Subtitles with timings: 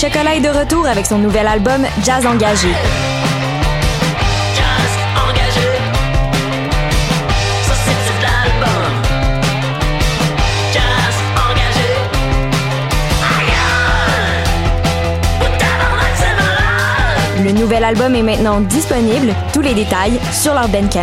[0.00, 2.68] Chocolat est de retour avec son nouvel album Jazz Engagé.
[17.42, 21.02] Le nouvel album est maintenant disponible, tous les détails sur leur Bandcamp.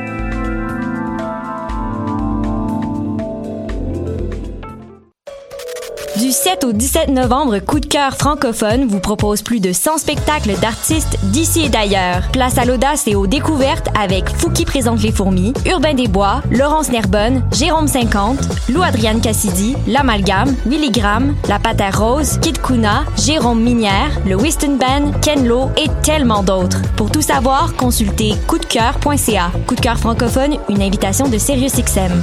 [6.61, 10.59] Du 7 au 17 novembre, Coup de cœur francophone vous propose plus de 100 spectacles
[10.59, 12.29] d'artistes d'ici et d'ailleurs.
[12.31, 17.43] Place à l'audace et aux découvertes avec Fouki présente les fourmis, Urbain Desbois, Laurence Nerbonne,
[17.51, 24.19] Jérôme 50, Lou Adriane Cassidy, L'Amalgame, Willy Graham, La Patère Rose, Kid Kuna, Jérôme Minière,
[24.25, 26.81] le Whiston Band, Ken Lo et tellement d'autres.
[26.95, 29.51] Pour tout savoir, consultez coupdecoeur.ca.
[29.67, 32.21] Coup de cœur francophone, une invitation de SiriusXM.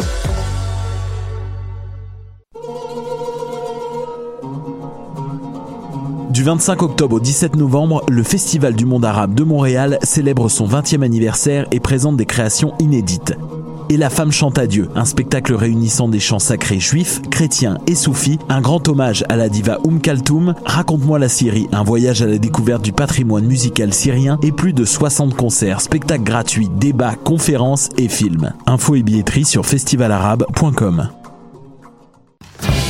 [6.38, 10.68] Du 25 octobre au 17 novembre, le Festival du monde arabe de Montréal célèbre son
[10.68, 13.34] 20e anniversaire et présente des créations inédites.
[13.90, 17.96] Et la femme chante à Dieu, un spectacle réunissant des chants sacrés juifs, chrétiens et
[17.96, 22.26] soufis, un grand hommage à la diva Oum Kaltoum, Raconte-moi la Syrie, un voyage à
[22.26, 27.88] la découverte du patrimoine musical syrien et plus de 60 concerts, spectacles gratuits, débats, conférences
[27.98, 28.52] et films.
[28.66, 31.08] Info et billetterie sur festivalarabe.com.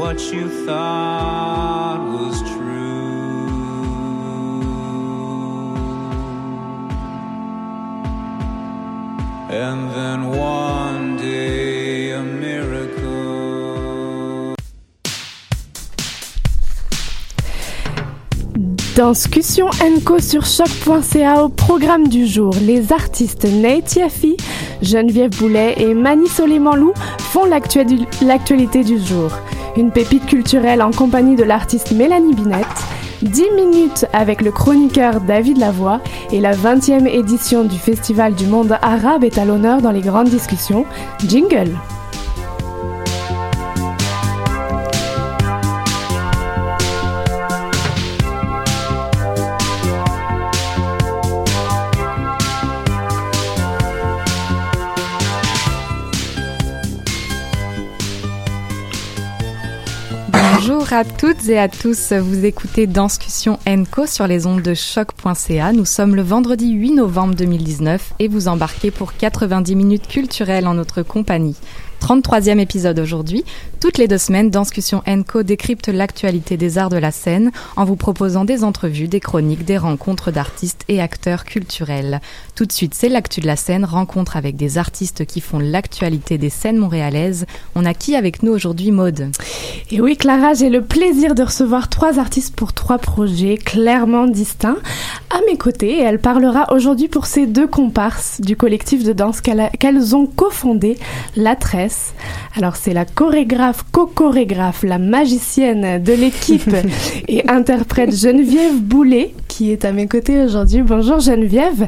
[0.00, 2.80] what you thought was true.
[9.50, 12.90] And then one day a miracle.
[18.96, 19.68] Discussion
[20.04, 22.54] Co sur choc.ca au programme du jour.
[22.62, 24.36] Les artistes Nate Yaffi,
[24.82, 27.84] Geneviève Boulet et Mani Soleimanlou font l'actu-
[28.22, 29.30] l'actualité du jour.
[29.76, 32.66] Une pépite culturelle en compagnie de l'artiste Mélanie Binette.
[33.22, 36.00] 10 minutes avec le chroniqueur David Lavoie
[36.32, 40.30] et la 20e édition du Festival du monde arabe est à l'honneur dans les grandes
[40.30, 40.86] discussions.
[41.28, 41.70] Jingle
[60.90, 63.60] Bonjour à toutes et à tous, vous écoutez Danscussion
[63.92, 65.72] Co sur les ondes de choc.ca.
[65.72, 70.74] Nous sommes le vendredi 8 novembre 2019 et vous embarquez pour 90 minutes culturelles en
[70.74, 71.54] notre compagnie.
[72.00, 73.44] 33e épisode aujourd'hui.
[73.80, 77.96] Toutes les deux semaines, Danscussion Co décrypte l'actualité des arts de la scène en vous
[77.96, 82.20] proposant des entrevues, des chroniques, des rencontres d'artistes et acteurs culturels.
[82.54, 86.38] Tout de suite, c'est l'actu de la scène, rencontre avec des artistes qui font l'actualité
[86.38, 87.46] des scènes montréalaises.
[87.74, 89.30] On a qui avec nous aujourd'hui, Maude?
[89.90, 94.78] Et oui, Clara, j'ai le plaisir de recevoir trois artistes pour trois projets clairement distincts
[95.30, 95.98] à mes côtés.
[95.98, 100.98] Et elle parlera aujourd'hui pour ces deux comparses du collectif de danse qu'elles ont cofondé,
[101.36, 101.89] La Tresse.
[102.56, 106.68] Alors, c'est la chorégraphe, co-chorégraphe, la magicienne de l'équipe
[107.28, 110.80] et interprète Geneviève Boulet qui est à mes côtés aujourd'hui.
[110.80, 111.84] Bonjour Geneviève,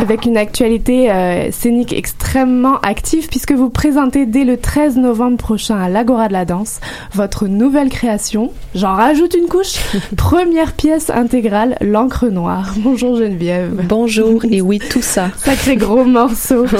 [0.00, 5.76] avec une actualité euh, scénique extrêmement active puisque vous présentez dès le 13 novembre prochain
[5.76, 6.78] à l'Agora de la Danse
[7.12, 8.52] votre nouvelle création.
[8.76, 9.74] J'en rajoute une couche.
[10.16, 12.74] Première pièce intégrale, l'encre noire.
[12.76, 13.84] Bonjour Geneviève.
[13.88, 15.30] Bonjour, et oui, tout ça.
[15.36, 16.66] Sacré gros morceau.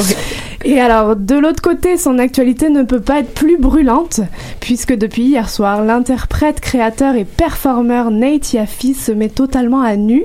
[0.65, 4.21] Et alors, de l'autre côté, son actualité ne peut pas être plus brûlante,
[4.59, 10.25] puisque depuis hier soir, l'interprète, créateur et performeur Nate Yaffe se met totalement à nu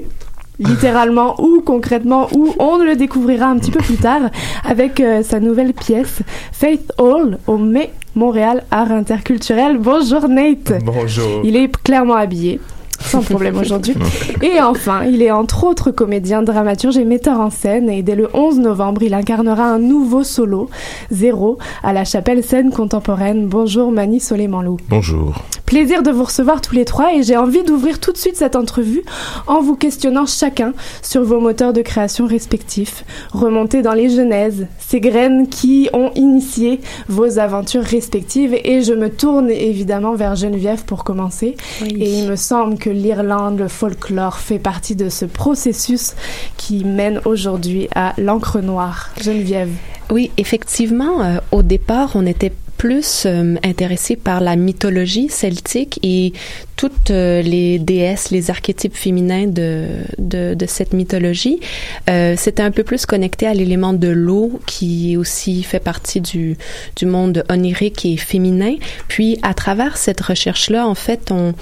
[0.62, 4.30] littéralement ou concrètement ou on le découvrira un petit peu plus tard
[4.63, 6.22] avec euh, sa nouvelle pièce
[6.52, 9.78] Faith Hall au Mai Montréal Art Interculturel.
[9.78, 10.74] Bonjour Nate.
[10.84, 11.42] Bonjour.
[11.44, 12.60] Il est clairement habillé
[13.03, 13.95] sans problème aujourd'hui.
[14.42, 17.89] Et enfin, il est entre autres comédien, dramaturge et metteur en scène.
[17.89, 20.69] Et dès le 11 novembre, il incarnera un nouveau solo,
[21.12, 23.48] Zéro, à la chapelle scène contemporaine.
[23.48, 24.77] Bonjour Mani Soleimanlou.
[24.89, 25.36] Bonjour.
[25.71, 28.57] Plaisir de vous recevoir tous les trois et j'ai envie d'ouvrir tout de suite cette
[28.57, 29.04] entrevue
[29.47, 33.06] en vous questionnant chacun sur vos moteurs de création respectifs.
[33.31, 39.09] Remonter dans les genèses, ces graines qui ont initié vos aventures respectives et je me
[39.09, 41.56] tourne évidemment vers Geneviève pour commencer.
[41.86, 46.16] Et il me semble que l'Irlande, le folklore fait partie de ce processus
[46.58, 49.10] qui mène aujourd'hui à l'encre noire.
[49.22, 49.70] Geneviève.
[50.12, 56.34] Oui, effectivement, euh, au départ, on était plus euh, intéressé par la mythologie celtique et
[56.76, 61.60] toutes euh, les déesses, les archétypes féminins de, de, cette mythologie.
[62.08, 66.58] C'était un peu plus connecté à l'élément de l'eau qui aussi fait partie du,
[66.96, 68.76] du monde onirique et féminin.
[69.08, 71.54] Puis à travers cette recherche-là, en fait, on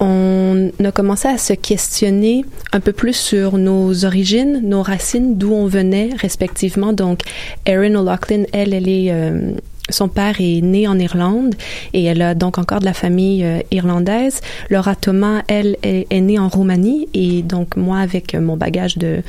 [0.00, 5.52] on a commencé à se questionner un peu plus sur nos origines, nos racines, d'où
[5.52, 6.92] on venait respectivement.
[6.92, 7.20] Donc,
[7.66, 9.52] Erin O'Loughlin, elle, elle est euh,
[9.90, 11.54] son père est né en Irlande
[11.92, 14.40] et elle a donc encore de la famille euh, irlandaise.
[14.70, 19.22] Laura Thomas, elle, est, née en Roumanie et donc moi, avec mon bagage de,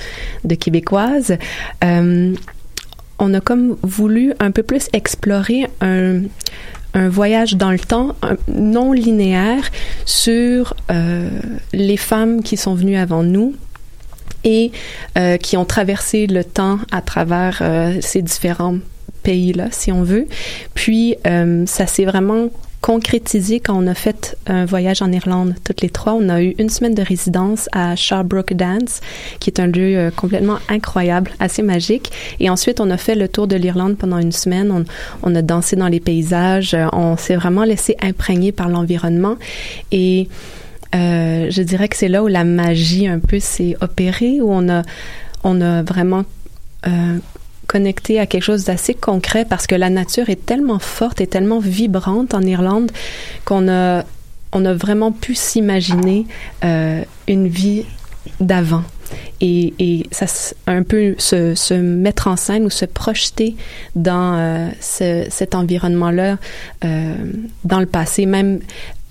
[0.45, 1.37] de québécoise,
[1.83, 2.33] euh,
[3.19, 6.21] on a comme voulu un peu plus explorer un,
[6.95, 8.15] un voyage dans le temps
[8.47, 9.69] non linéaire
[10.05, 11.29] sur euh,
[11.73, 13.53] les femmes qui sont venues avant nous
[14.45, 14.71] et
[15.17, 18.77] euh, qui ont traversé le temps à travers euh, ces différents
[19.23, 20.27] pays-là, si on veut.
[20.73, 21.15] Puis,
[21.65, 22.49] ça s'est vraiment
[22.85, 26.13] concrétisé quand on a fait un voyage en Irlande, toutes les trois.
[26.13, 29.01] On a eu une semaine de résidence à Sharbrook Dance,
[29.39, 32.11] qui est un lieu euh, complètement incroyable, assez magique.
[32.39, 34.85] Et ensuite, on a fait le tour de l'Irlande pendant une semaine.
[35.23, 36.77] On, a dansé dans les paysages.
[36.93, 39.37] On s'est vraiment laissé imprégner par l'environnement.
[39.91, 40.29] Et
[40.93, 44.69] euh, je dirais que c'est là où la magie un peu s'est opérée, où on
[44.69, 44.83] a,
[45.43, 46.23] on a vraiment
[46.85, 47.17] euh,
[47.75, 51.59] connecté à quelque chose d'assez concret parce que la nature est tellement forte et tellement
[51.59, 52.89] vibrante en Irlande
[53.43, 54.05] qu'on a,
[54.53, 56.25] on a vraiment pu s'imaginer
[56.63, 57.83] euh, une vie
[58.39, 58.83] d'avant.
[59.41, 60.25] Et, ça
[60.67, 63.55] un peu se, se, mettre en scène ou se projeter
[63.95, 66.37] dans euh, ce, cet environnement-là
[66.83, 67.15] euh,
[67.63, 68.59] dans le passé, même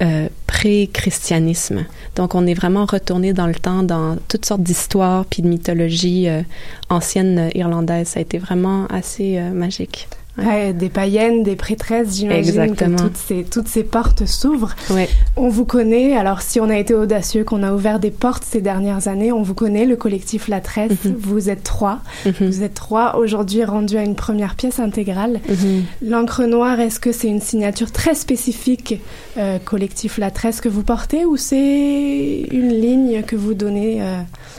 [0.02, 1.84] euh, pré-christianisme.
[2.16, 6.28] Donc, on est vraiment retourné dans le temps, dans toutes sortes d'histoires puis de mythologies
[6.88, 8.08] anciennes irlandaises.
[8.08, 10.08] Ça a été vraiment assez magique.
[10.36, 14.74] Ouais, des païennes, des prêtresses, j'imagine que toutes ces, toutes ces portes s'ouvrent.
[14.90, 15.08] Ouais.
[15.36, 18.60] On vous connaît, alors si on a été audacieux, qu'on a ouvert des portes ces
[18.60, 21.14] dernières années, on vous connaît, le collectif La Tresse, mm -hmm.
[21.18, 22.00] vous êtes trois.
[22.26, 22.46] Mm -hmm.
[22.50, 25.34] Vous êtes trois aujourd'hui rendus à une première pièce intégrale.
[25.48, 25.82] Mm -hmm.
[26.10, 28.90] L'encre noire, est-ce que c'est une signature très spécifique,
[29.38, 34.06] euh, collectif La Tresse, que vous portez ou c'est une ligne que vous donnez euh,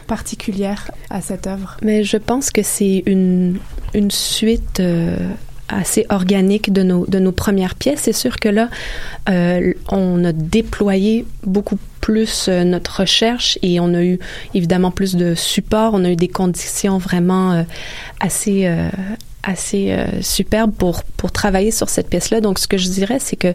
[0.08, 1.70] particulière à cette œuvre?
[1.82, 3.60] Mais je pense que c'est une,
[3.94, 4.80] une suite...
[4.80, 5.18] Euh
[5.70, 8.02] assez organique de nos de nos premières pièces.
[8.02, 8.70] C'est sûr que là,
[9.30, 14.20] euh, on a déployé beaucoup plus euh, notre recherche et on a eu
[14.54, 15.94] évidemment plus de support.
[15.94, 17.64] On a eu des conditions vraiment euh,
[18.20, 18.70] assez
[19.46, 23.20] assez euh, superbe pour pour travailler sur cette pièce là donc ce que je dirais
[23.20, 23.54] c'est que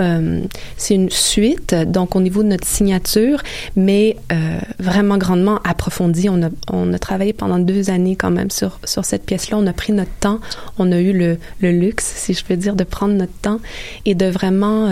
[0.00, 0.42] euh,
[0.76, 3.42] c'est une suite donc au niveau de notre signature
[3.74, 6.28] mais euh, vraiment grandement approfondie.
[6.28, 9.56] On a on a travaillé pendant deux années quand même sur sur cette pièce là
[9.56, 10.38] on a pris notre temps.
[10.78, 13.60] On a eu le le luxe si je peux dire de prendre notre temps
[14.04, 14.88] et de vraiment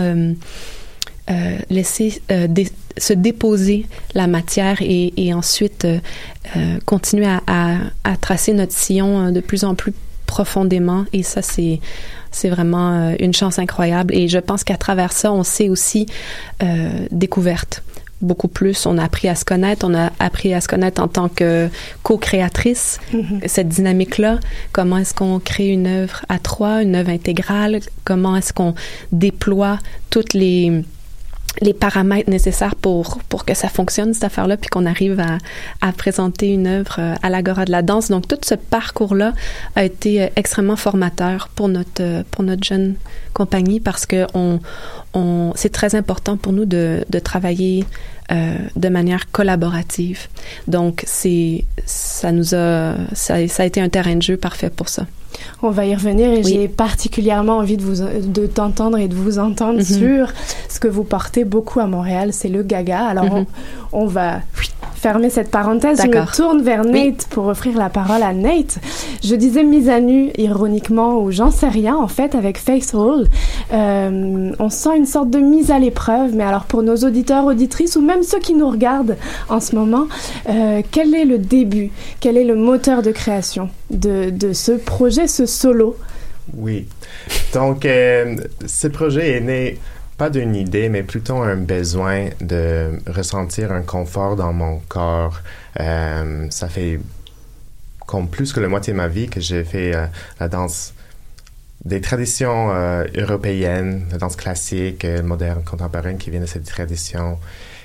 [1.69, 2.21] laisser
[2.97, 5.87] se déposer la matière et, ensuite
[6.85, 9.93] continuer à, à, à, tracer notre sillon de plus en plus
[10.31, 11.03] profondément.
[11.11, 11.79] Et ça c'est
[12.31, 14.15] c'est vraiment une chance incroyable.
[14.15, 16.05] Et je pense qu'à travers ça on s'est aussi
[16.63, 17.83] euh, découverte
[18.21, 18.85] beaucoup plus.
[18.85, 19.85] On a appris à se connaître.
[19.89, 21.69] On a appris à se connaître en tant que
[22.03, 22.99] co-créatrice.
[23.13, 23.47] Mm -hmm.
[23.55, 24.33] cette dynamique là
[24.77, 27.73] comment est-ce qu'on crée une œuvre à trois une œuvre intégrale?
[28.09, 28.73] Comment est-ce qu'on
[29.25, 29.75] déploie
[30.13, 30.59] toutes les
[31.59, 35.37] les paramètres nécessaires pour pour que ça fonctionne cette affaire là puis qu'on arrive à,
[35.81, 38.09] à présenter une œuvre à l'agora de la danse.
[38.09, 39.33] Donc tout ce parcours là
[39.75, 42.95] a été extrêmement formateur pour notre pour notre jeune
[43.33, 44.59] compagnie parce que on
[45.55, 47.85] c'est très important pour nous de de travailler
[48.31, 50.27] euh, de manière collaborative
[50.67, 54.87] donc c'est ça nous a ça, ça a été un terrain de jeu parfait pour
[54.89, 55.05] ça
[55.63, 58.01] On va y revenir et j'ai particulièrement envie de vous
[58.39, 59.83] de t'entendre et de vous entendre Mhm.
[60.01, 60.33] sur
[60.69, 62.99] ce que vous portez beaucoup à Montréal, c'est le gaga.
[63.13, 63.45] Alors Mhm.
[63.93, 64.39] on, on va
[64.95, 65.99] fermer cette parenthèse.
[66.03, 68.77] Je me tourne vers Nate pour offrir la parole à Nate.
[69.23, 73.27] Je disais mise à nu ironiquement ou j'en sais rien en fait avec Face Roll.
[73.73, 77.95] Euh, on sent une sorte de mise à l'épreuve, mais alors pour nos auditeurs, auditrices
[77.95, 79.17] ou même ceux qui nous regardent
[79.49, 80.07] en ce moment,
[80.47, 81.89] euh, quel est le début,
[82.19, 85.97] quel est le moteur de création de, de ce projet, ce solo?
[86.55, 86.87] Oui.
[87.51, 88.35] Donc, euh,
[88.67, 89.79] ce projet est né
[90.17, 95.39] pas d'une idée, mais plutôt un besoin de ressentir un confort dans mon corps.
[95.79, 96.99] Euh, ça fait
[98.05, 99.93] comme plus que la moitié de ma vie que j'ai fait
[100.39, 100.93] la danse
[101.85, 107.39] des traditions euh, européennes, la danse classique, euh, moderne, contemporaine qui viennent de cette tradition.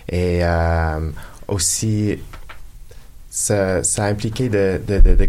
[0.08, 1.10] Et euh,
[1.48, 2.18] aussi,
[3.30, 5.26] ça, a impliqué de, de,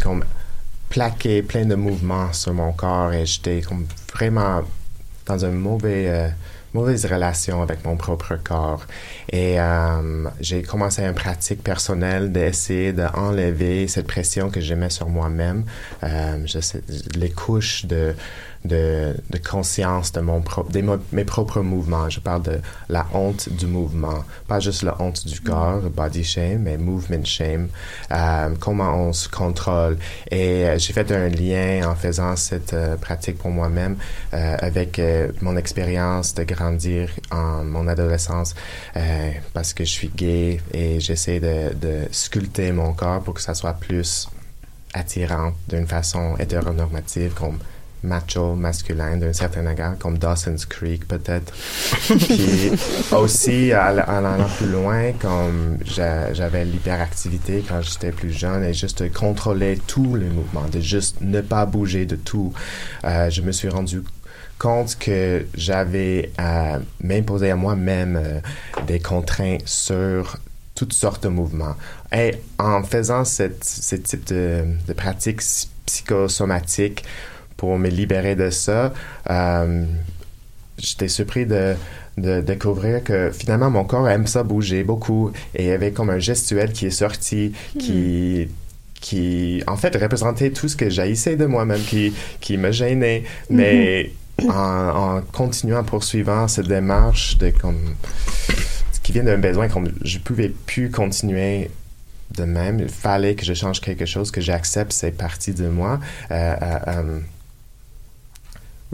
[0.89, 3.62] plaquer plein de mouvements sur mon corps et j'étais
[4.13, 4.62] vraiment
[5.25, 6.31] dans une mauvais,
[6.77, 8.86] mauvaise relation avec mon propre corps.
[9.29, 15.65] Et euh, j'ai commencé une pratique personnelle d'essayer d'enlever cette pression que mets sur moi-même,
[16.03, 16.46] euh,
[17.15, 18.13] les couches de,
[18.63, 19.15] de,
[19.50, 22.10] conscience de mon propre, des mes propres mouvements.
[22.10, 26.62] Je parle de la honte du mouvement, pas juste la honte du corps, body shame,
[26.63, 27.69] mais movement shame,
[28.12, 29.98] euh, comment on se contrôle.
[30.29, 33.98] Et j'ai fait un lien en faisant cette pratique pour moi-même
[34.31, 35.01] avec
[35.41, 38.55] mon expérience de grandir en mon adolescence
[38.95, 43.41] euh, parce que je suis gay et j'essaie de, de sculpter mon corps pour que
[43.41, 44.27] ça soit plus
[44.93, 47.59] attirant d'une façon hétéronormative comme
[48.03, 51.51] macho, masculin d'un certain égard, comme Dawson's Creek peut-être.
[52.07, 52.71] Puis
[53.12, 58.74] aussi, en en allant plus loin, comme j'a- j'avais l'hyperactivité quand j'étais plus jeune et
[58.74, 62.53] juste contrôler tous les mouvements, de juste ne pas bouger de tout,
[63.03, 64.03] euh, je me suis rendu
[64.57, 68.39] compte que j'avais à m'imposer à moi-même euh,
[68.87, 70.37] des contraintes sur
[70.75, 71.75] toutes sortes de mouvements.
[72.15, 77.03] Et en faisant cette, ce type de, de pratique psy- psychosomatique
[77.55, 78.93] pour me libérer de ça,
[79.29, 79.85] euh,
[80.77, 81.75] j'étais surpris de,
[82.17, 86.11] de découvrir que finalement mon corps aime ça bouger beaucoup et il y avait comme
[86.11, 88.47] un gestuel qui est sorti qui
[88.99, 93.23] qui en fait représentait tout ce que j'haïssais de moi-même qui qui me gênait.
[93.49, 94.11] Mais
[94.44, 97.96] en, en continuant poursuivant cette démarche de comme
[99.03, 101.72] qui vient d'un besoin comme je pouvais plus continuer
[102.38, 106.00] de même il fallait que je change quelque chose que j'accepte ces parties de moi
[106.32, 107.20] euh, euh, euh,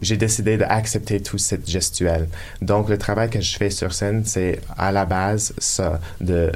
[0.02, 2.28] j'ai décidé d'accepter tout cette gestuelle.
[2.64, 6.52] Donc, le travail que je fais sur scène, c'est à la base ça, de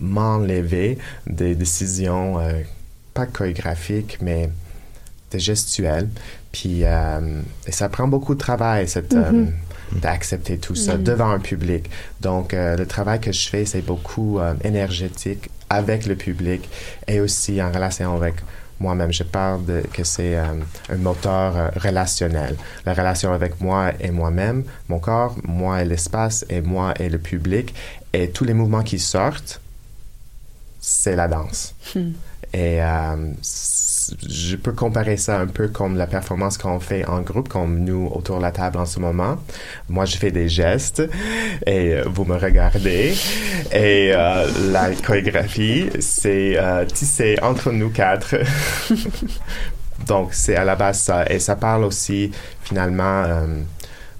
[0.00, 2.36] m'enlever des décisions,
[3.14, 4.50] pas chorégraphiques, mais
[5.32, 6.10] de gestuelles.
[6.54, 9.52] Puis, euh, et ça prend beaucoup de travail, cette, euh, Mhm.
[10.00, 11.02] d'accepter tout ça Mhm.
[11.10, 11.90] devant un public.
[12.20, 16.60] Donc, euh, le travail que je fais, c'est beaucoup euh, énergétique avec le public
[17.08, 18.34] et aussi en relation avec
[18.78, 19.12] moi-même.
[19.12, 20.44] Je parle de que c'est euh,
[20.94, 22.54] un moteur euh, relationnel.
[22.86, 27.18] La relation avec moi et moi-même, mon corps, moi et l'espace, et moi et le
[27.18, 27.74] public.
[28.12, 29.60] Et tous les mouvements qui sortent,
[30.80, 31.74] c'est la danse.
[31.96, 32.12] Hmm.
[32.52, 33.16] Et euh,
[34.28, 38.10] je peux comparer ça un peu comme la performance qu'on fait en groupe, comme nous
[38.14, 39.36] autour de la table en ce moment.
[39.88, 41.02] Moi, je fais des gestes
[41.66, 43.14] et euh, vous me regardez.
[43.72, 48.36] Et euh, la chorégraphie, c'est euh, tissé entre nous quatre.
[50.06, 51.24] Donc, c'est à la base ça.
[51.30, 52.30] Et ça parle aussi,
[52.62, 53.24] finalement,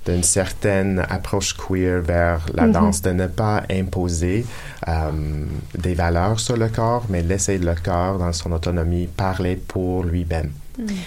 [0.07, 2.73] d'une certaine approche queer vers la Mhm.
[2.73, 4.45] danse, de ne pas imposer
[4.89, 5.11] euh,
[5.79, 10.51] des valeurs sur le corps, mais laisser le corps dans son autonomie parler pour lui-même.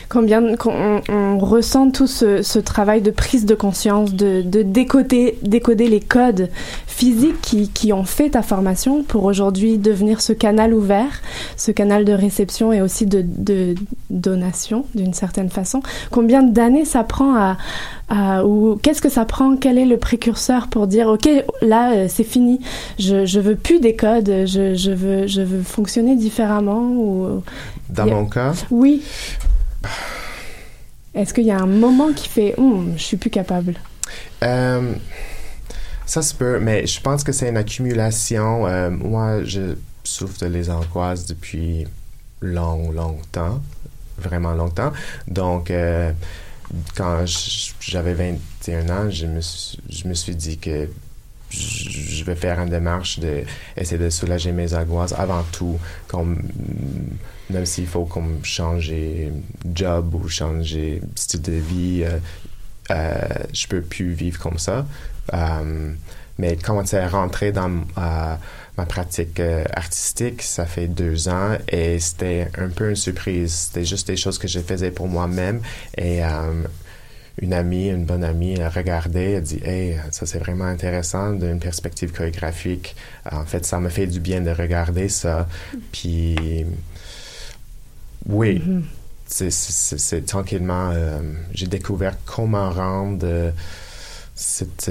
[0.07, 4.61] Combien qu'on on, on ressent tout ce, ce travail de prise de conscience, de, de
[4.61, 6.49] décoder, décoder les codes
[6.87, 11.21] physiques qui, qui ont fait ta formation pour aujourd'hui devenir ce canal ouvert,
[11.57, 13.75] ce canal de réception et aussi de, de
[14.09, 15.81] donation d'une certaine façon?
[16.11, 17.57] Combien d'années ça prend à,
[18.09, 19.57] à ou qu'est-ce que ça prend?
[19.57, 21.27] Quel est le précurseur pour dire ok
[21.61, 22.59] là euh, c'est fini,
[22.99, 27.43] je, je veux plus des codes, je, je veux je veux fonctionner différemment ou
[27.89, 29.03] Dans mon cas, oui.
[31.13, 33.73] Est-ce qu'il y a un moment qui fait Hum, je suis plus capable?
[34.43, 34.93] Euh,
[36.05, 38.67] ça se peut, mais je pense que c'est une accumulation.
[38.67, 41.85] Euh, moi, je souffre de les angoisses depuis
[42.41, 43.59] long, longtemps,
[44.17, 44.93] vraiment longtemps.
[45.27, 46.11] Donc, euh,
[46.95, 47.25] quand
[47.79, 50.89] j'avais 21 ans, je me, suis, je me suis dit que
[51.49, 53.43] je vais faire une démarche de
[53.77, 56.41] essayer de soulager mes angoisses avant tout, comme
[57.49, 59.31] même s'il faut comme changer
[59.73, 62.19] job ou changer style de vie, euh,
[62.91, 63.17] euh,
[63.53, 64.85] je peux plus vivre comme ça.
[65.33, 65.93] Euh,
[66.37, 68.35] mais quand c'est rentré dans euh,
[68.77, 73.51] ma pratique euh, artistique, ça fait deux ans et c'était un peu une surprise.
[73.53, 75.61] C'était juste des choses que je faisais pour moi-même
[75.97, 76.63] et euh,
[77.41, 81.59] une amie, une bonne amie, elle regardait, elle dit Hey, ça c'est vraiment intéressant d'une
[81.59, 82.95] perspective chorégraphique.
[83.31, 85.47] En fait, ça me fait du bien de regarder ça.
[85.91, 86.65] Puis,
[88.27, 88.83] oui, Mhm.
[89.27, 91.19] c'est- tranquillement, euh,
[91.53, 93.53] j'ai découvert comment rendre
[94.35, 94.89] cette,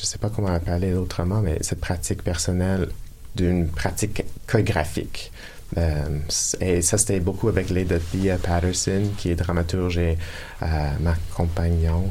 [0.00, 2.88] je sais pas comment appeler autrement, mais cette pratique personnelle
[3.34, 5.32] d'une pratique chorégraphique.
[5.76, 6.18] Euh,
[6.60, 10.16] et ça, c'était beaucoup avec l'aide de Thea Patterson, qui est dramaturge et
[10.62, 10.66] euh,
[11.00, 12.10] ma compagnon.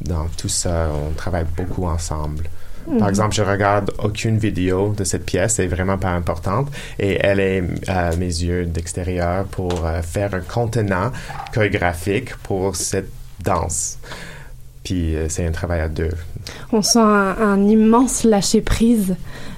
[0.00, 2.44] Dans tout ça, on travaille beaucoup ensemble.
[2.86, 3.08] Par Mhm.
[3.08, 6.68] exemple, je regarde aucune vidéo de cette pièce, c'est vraiment pas importante,
[6.98, 11.10] et elle est à mes yeux d'extérieur pour euh, faire un contenant
[11.52, 13.98] chorégraphique pour cette danse.
[14.88, 16.12] Puis euh, c'est un travail à deux.
[16.72, 19.16] On sent un, un immense lâcher prise,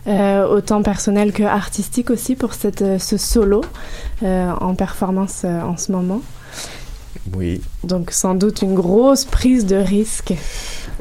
[0.08, 3.60] euh, autant personnel que artistique aussi pour cette, euh, ce solo
[4.24, 6.20] euh, en performance euh, en ce moment.
[7.36, 7.62] Oui.
[7.84, 10.34] Donc sans doute une grosse prise de risque.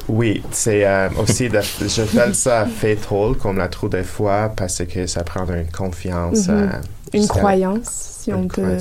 [0.06, 0.86] Oui, c'est
[1.20, 5.44] aussi, de, je fais ça fatal, comme la trop des fois, parce que ça prend
[5.46, 6.46] une confiance.
[6.46, 6.70] Mhm.
[7.14, 8.78] Une croyance, si Une on peut.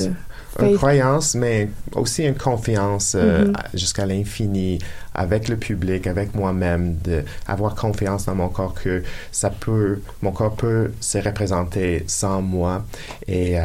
[0.68, 3.54] Une croyance, mais aussi une confiance euh, Mhm.
[3.74, 4.80] jusqu'à l'infini
[5.14, 10.32] avec le public, avec moi-même, de avoir confiance dans mon corps que ça peut, mon
[10.32, 12.86] corps peut se représenter sans moi
[13.28, 13.64] et euh,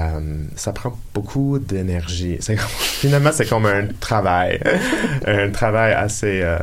[0.57, 2.39] ça prend beaucoup d'énergie.
[2.79, 4.61] Finalement, c'est comme un travail,
[5.27, 6.59] un travail assez euh,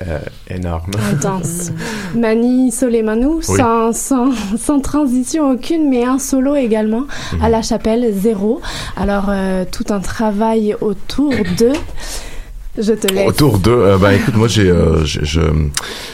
[0.00, 0.90] euh, énorme.
[1.12, 1.70] Intense.
[2.14, 3.56] Mani Solemanou, Oui.
[3.56, 7.42] sans, sans, sans transition aucune, mais un solo également Mhm.
[7.42, 8.60] à la chapelle, zéro.
[8.96, 11.72] Alors, euh, tout un travail autour de.
[12.78, 13.26] Je te laisse.
[13.26, 15.02] Autour d'eux, euh, ben écoute, moi j'ai euh,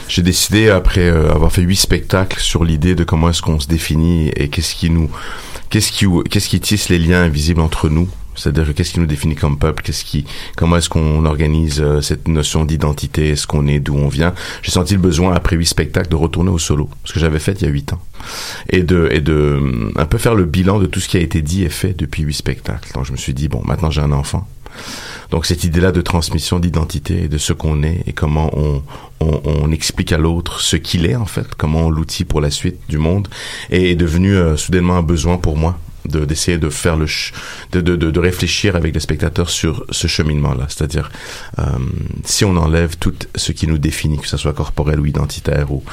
[0.07, 3.67] j'ai décidé après euh, avoir fait huit spectacles sur l'idée de comment est-ce qu'on se
[3.67, 5.09] définit et qu'est-ce qui nous
[5.69, 8.07] qu'est-ce qui qu'est-ce qui tisse les liens invisibles entre nous.
[8.35, 12.27] C'est-à-dire qu'est-ce qui nous définit comme peuple, qu'est-ce qui, comment est-ce qu'on organise euh, cette
[12.27, 14.33] notion d'identité, est-ce qu'on est, d'où on vient?
[14.61, 17.61] J'ai senti le besoin après huit spectacles de retourner au solo, ce que j'avais fait
[17.61, 18.01] il y a huit ans,
[18.69, 21.21] et de et de hum, un peu faire le bilan de tout ce qui a
[21.21, 22.91] été dit et fait depuis huit spectacles.
[22.93, 24.47] Donc je me suis dit bon, maintenant j'ai un enfant.
[25.29, 28.83] Donc cette idée-là de transmission d'identité, de ce qu'on est et comment on,
[29.19, 32.51] on, on explique à l'autre ce qu'il est en fait, comment on l'outil pour la
[32.51, 33.27] suite du monde,
[33.69, 37.05] est, est devenu euh, soudainement un besoin pour moi d'essayer de faire le
[37.71, 41.11] de, de, de, réfléchir avec les spectateurs sur ce cheminement là c'est-à-dire
[41.59, 41.63] euh,
[42.23, 45.83] si on enlève tout ce qui nous définit que ce soit corporel ou identitaire ou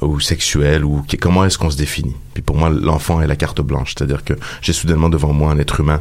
[0.00, 2.16] ou sexuel ou comment est-ce qu'on se définit?
[2.34, 5.58] Puis pour moi l'enfant est la carte blanche c'est-à-dire que j'ai soudainement devant moi un
[5.58, 6.00] être humain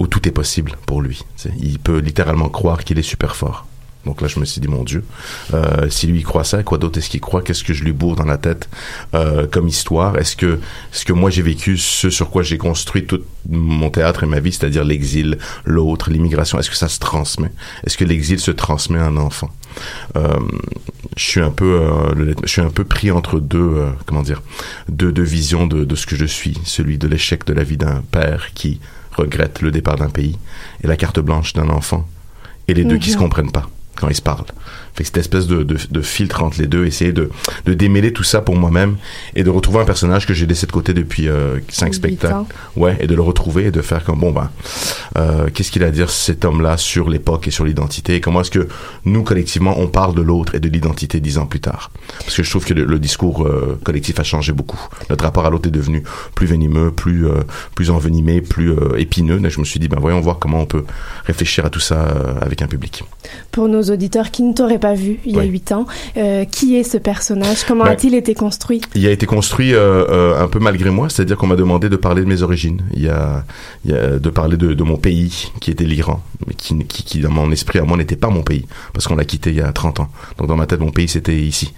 [0.00, 1.22] où tout est possible pour lui.
[1.60, 3.66] Il peut littéralement croire qu'il est super fort.
[4.06, 5.04] Donc là, je me suis dit, mon Dieu,
[5.52, 7.42] euh, si lui il croit ça, quoi d'autre est-ce qu'il croit?
[7.42, 8.68] Qu'est-ce que je lui bourre dans la tête
[9.14, 10.16] euh, comme histoire?
[10.16, 10.58] Est-ce que,
[10.92, 14.40] est-ce que moi j'ai vécu ce sur quoi j'ai construit tout mon théâtre et ma
[14.40, 16.58] vie, c'est-à-dire l'exil, l'autre, l'immigration?
[16.58, 17.52] Est-ce que ça se transmet?
[17.84, 19.50] Est-ce que l'exil se transmet à un enfant?
[20.16, 20.38] Euh,
[21.16, 24.22] Je suis un peu, euh, le- je suis un peu pris entre deux, euh, comment
[24.22, 24.42] dire,
[24.88, 27.76] deux, deux visions de, de ce que je suis, celui de l'échec de la vie
[27.76, 28.80] d'un père qui
[29.16, 30.38] regrette le départ d'un pays
[30.82, 32.06] et la carte blanche d'un enfant
[32.68, 33.14] et les deux qui Mhm.
[33.14, 33.68] se comprennent pas
[34.00, 34.46] quand ils se parlent.
[34.94, 37.30] Fait que cette espèce de, de, de filtre entre les deux, essayer de,
[37.64, 38.96] de démêler tout ça pour moi-même
[39.34, 42.34] et de retrouver un personnage que j'ai laissé de côté depuis euh, cinq spectacles.
[42.34, 42.48] ans.
[42.76, 44.50] Ouais, et de le retrouver et de faire comme bon ben,
[45.16, 48.16] euh, qu'est-ce qu'il a à dire cet homme-là sur l'époque et sur l'identité?
[48.16, 48.68] Et comment est-ce que
[49.04, 51.90] nous collectivement on parle de l'autre et de l'identité dix ans plus tard?
[52.18, 54.80] Parce que je trouve que le, le discours euh, collectif a changé beaucoup.
[55.08, 56.02] Notre rapport à l'autre est devenu
[56.34, 57.26] plus venimeux, plus
[57.74, 59.40] plus envenimé, plus épineux.
[59.44, 60.84] Et je me suis dit ben voyons voir comment on peut
[61.26, 62.08] réfléchir à tout ça
[62.40, 63.04] avec un public.
[63.52, 66.76] Pour nos auditeurs qui ne t'auraient pas vu il y a huit ans, euh, qui
[66.76, 67.64] est ce personnage?
[67.64, 68.80] Comment Ben, a-t-il été construit?
[68.94, 71.96] Il a été construit euh, euh, un peu malgré moi, c'est-à-dire qu'on m'a demandé de
[71.96, 72.82] parler de mes origines.
[72.94, 73.44] Il y a,
[73.84, 77.04] il y a de parler de, de mon pays, qui était l'Iran, mais qui, qui,
[77.04, 79.56] qui, dans mon esprit à moi n'était pas mon pays, parce qu'on l'a quitté il
[79.56, 80.08] y a 30 ans.
[80.38, 81.72] Donc dans ma tête, mon pays c'était ici.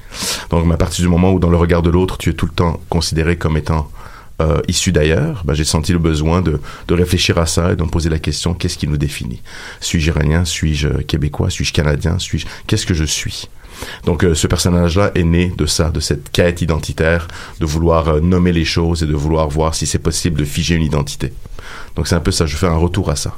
[0.51, 2.53] Donc à partir du moment où dans le regard de l'autre, tu es tout le
[2.53, 3.89] temps considéré comme étant
[4.43, 7.83] euh, issu d'ailleurs, ben, j'ai senti le besoin de, de réfléchir à ça et de
[7.83, 9.43] me poser la question qu'est-ce qui nous définit?
[9.81, 10.45] Suis-je iranien?
[10.45, 11.51] Suis-je québécois?
[11.51, 12.19] Suis-je canadien?
[12.19, 13.49] Suis-je Qu'est-ce que je suis?
[14.05, 17.29] Donc euh, ce personnage-là est né de ça, de cette quête identitaire,
[17.61, 20.75] de vouloir euh, nommer les choses et de vouloir voir si c'est possible de figer
[20.75, 21.33] une identité.
[21.97, 23.37] Donc c'est un peu ça, je fais un retour à ça.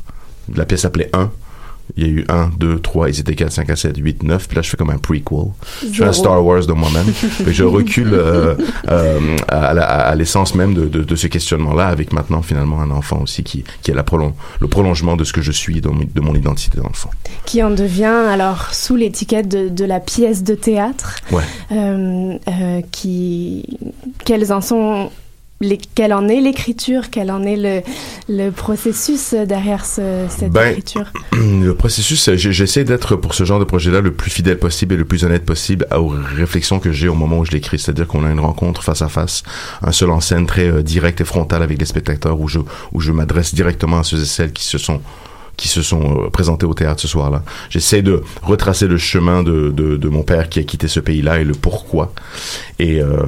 [0.55, 1.31] La pièce s'appelait 1,
[1.97, 4.49] Il y a eu 1, 2, 3, ils étaient 4, 5, 6, 7, 8, 9.
[4.49, 5.25] Puis là, je fais comme un prequel.
[5.83, 6.12] Je fais un.
[6.12, 7.07] Star Wars de moi-même.
[7.47, 8.55] et je recule euh,
[8.90, 13.20] euh, à, à l'essence même de, de, de ce questionnement-là, avec maintenant finalement un enfant
[13.23, 16.05] aussi qui, qui est la prolon- le prolongement de ce que je suis, de mon,
[16.12, 17.11] de mon identité d'enfant.
[17.44, 21.16] Qui en devient alors sous l'étiquette de, de la pièce de théâtre.
[21.31, 21.42] Ouais.
[21.73, 23.79] Euh, euh, qui,
[24.25, 25.11] quelles en sont,
[25.61, 27.81] les, quelle en est l'écriture, quel en est le,
[28.29, 31.05] le processus derrière ce- cette Ben, écriture?
[31.33, 34.97] Le processus, euh, j'essaie d'être pour ce genre de projet-là le plus fidèle possible et
[34.97, 37.79] le plus honnête possible aux réflexions que j'ai au moment où je l'écris.
[37.79, 39.43] C'est-à-dire qu'on a une rencontre face à face,
[39.83, 42.59] un seul en scène très euh, direct et frontal avec les spectateurs où je,
[42.93, 45.01] où je m'adresse directement à ceux et celles qui se sont
[45.57, 47.43] qui se sont euh, présentés au théâtre ce soir-là.
[47.71, 51.45] J'essaie de retracer le chemin de, de, mon père qui a quitté ce pays-là et
[51.45, 52.12] le pourquoi.
[52.79, 53.23] Et euh,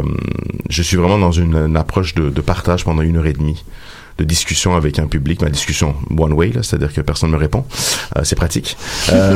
[0.68, 3.64] je suis vraiment dans une, approche de, de partage pendant une heure et demie
[4.18, 7.64] de discussion avec un public, ma discussion one way, c'est-à-dire que personne ne me répond.
[8.16, 8.76] Euh, c'est pratique,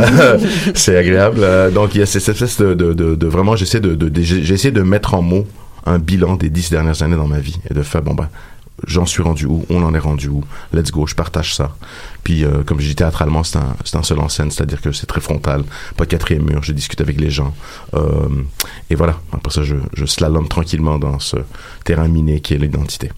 [0.74, 1.44] c'est agréable.
[1.74, 5.14] Donc il y a cette espèce de, de, vraiment, j'essaie de, de, essayé de mettre
[5.14, 5.46] en mots
[5.86, 8.28] un bilan des dix dernières années dans ma vie et de faire bon ben
[8.86, 11.76] j'en suis rendu où, on en est rendu où, let's go, je partage ça.
[12.24, 15.06] Puis euh, comme je dis théâtralement, c'est un, un seul en scène, c'est-à-dire que c'est
[15.06, 15.64] très frontal,
[15.96, 17.54] pas de quatrième mur, je discute avec les gens.
[17.94, 18.28] Euh,
[18.90, 21.36] et voilà, après ça je, je slalome tranquillement dans ce
[21.84, 23.10] terrain miné qui est l'identité.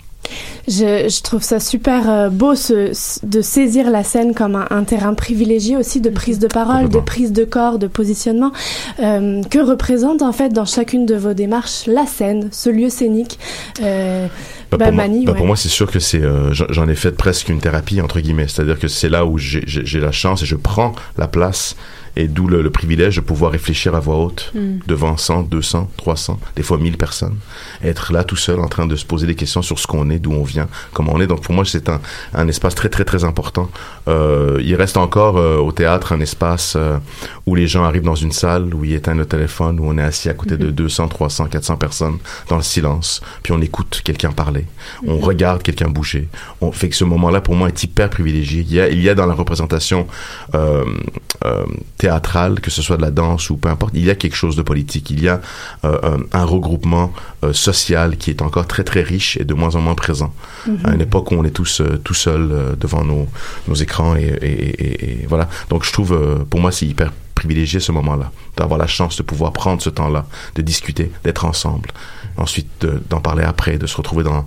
[0.68, 4.66] Je, je trouve ça super euh, beau ce, ce- de saisir la scène comme un,
[4.70, 8.52] un terrain privilégié aussi de prise de parole, de prise de corps, de positionnement.
[9.00, 13.38] Euh, que représente en fait dans chacune de vos démarches la scène, ce lieu scénique
[13.82, 14.26] euh,
[14.70, 15.36] Bah, bah, pour, moi, bah, ouais.
[15.36, 18.46] pour moi, c'est sûr que c'est, euh, j'en- ai fait presque une thérapie entre guillemets.
[18.48, 21.74] C'est-à-dire que c'est là où j'ai la chance et je prends la place
[22.16, 24.78] et d'où le, le privilège de pouvoir réfléchir à voix haute Mm.
[24.86, 27.36] devant 100, 200, 300, des fois 1000 personnes.
[27.82, 30.18] Être là tout seul en train de se poser des questions sur ce qu'on est,
[30.18, 31.26] d'où on vient, comment on est.
[31.26, 32.00] Donc pour moi, c'est un,
[32.34, 33.70] un espace très très très important.
[34.08, 36.98] Euh, il reste encore euh, au théâtre un espace euh,
[37.46, 40.02] où les gens arrivent dans une salle, où ils éteignent le téléphone, où on est
[40.02, 44.32] assis à côté de 200, 300, 400 personnes dans le silence, puis on écoute quelqu'un
[44.32, 44.66] parler,
[45.06, 45.24] on Mhm.
[45.24, 46.28] regarde quelqu'un bouger.
[46.60, 48.64] On fait que ce moment-là, pour moi, est hyper privilégié.
[48.68, 50.06] Il y a, il y a dans la représentation
[50.54, 50.84] euh,
[51.44, 51.64] euh,
[52.02, 54.56] théâtrale, que ce soit de la danse ou peu importe, il y a quelque chose
[54.56, 55.06] de politique.
[55.10, 55.40] Il y a
[55.84, 55.98] euh,
[56.32, 57.12] un, un regroupement
[57.44, 60.32] euh, social qui est encore très très riche et de moins en moins présent.
[60.66, 60.78] Mhm.
[60.84, 62.50] À une époque où on est tous euh, tout seuls
[62.84, 63.26] devant nos,
[63.68, 65.46] nos écrans et, et, et- et voilà.
[65.70, 66.12] Donc je trouve,
[66.50, 67.10] pour moi, c'est hyper
[67.40, 71.88] privilégié ce moment-là, d'avoir la chance de pouvoir prendre ce temps-là, de discuter, d'être ensemble,
[72.36, 74.46] ensuite de- d'en parler après, de se retrouver dans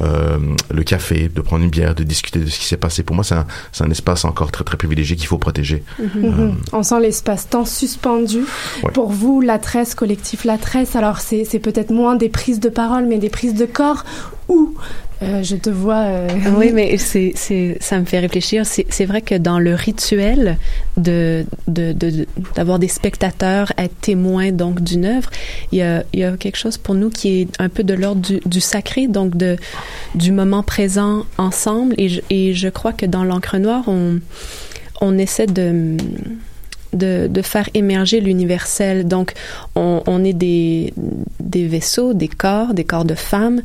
[0.00, 0.38] euh,
[0.72, 3.02] le café, de prendre une bière, de discuter de ce qui s'est passé.
[3.02, 5.82] Pour moi, c'est un, espace encore très très privilégié qu'il faut protéger.
[5.98, 6.56] Mhm.
[6.72, 8.44] On sent l'espace-temps suspendu.
[8.82, 8.92] Ouais.
[8.92, 12.68] Pour vous, la tresse, collectif La Tresse, alors c'est c'est peut-être moins des prises de
[12.68, 14.04] parole, mais des prises de corps
[14.48, 14.74] où
[15.22, 16.04] euh, je te vois.
[16.06, 18.64] euh, Oui, mais c'est, c'est, ça me fait réfléchir.
[18.66, 20.56] C'est, c'est vrai que dans le rituel
[20.96, 25.28] de, de, de- d'avoir des spectateurs être témoins donc d'une œuvre,
[25.72, 27.94] il y a, il y a quelque chose pour nous qui est un peu de
[27.94, 29.56] l'ordre du, du sacré, donc de,
[30.14, 31.94] du moment présent ensemble.
[31.98, 34.20] Et je, et je crois que dans l'encre noire, on,
[35.00, 35.96] on essaie de
[36.92, 39.06] de, de faire émerger l'universel.
[39.06, 39.34] Donc,
[39.74, 40.92] on, on est des,
[41.38, 43.62] des vaisseaux, des corps, des corps de femmes,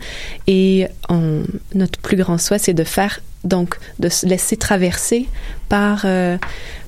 [0.47, 5.27] et on, notre plus grand souhait, c'est de faire, donc, de se laisser traverser
[5.69, 6.37] par, euh,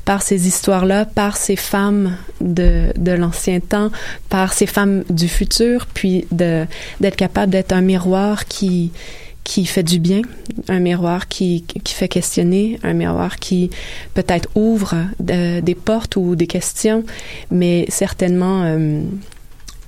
[0.06, 3.92] par ces histoires-là, par ces femmes de, de l'ancien temps,
[4.30, 8.92] par ces femmes du futur, puis d'être capable d'être un miroir qui,
[9.48, 10.24] qui fait du bien,
[10.68, 13.70] un miroir qui, qui fait questionner, un miroir qui
[14.14, 17.06] peut-être ouvre de- des portes ou des questions,
[17.50, 19.02] mais certainement euh,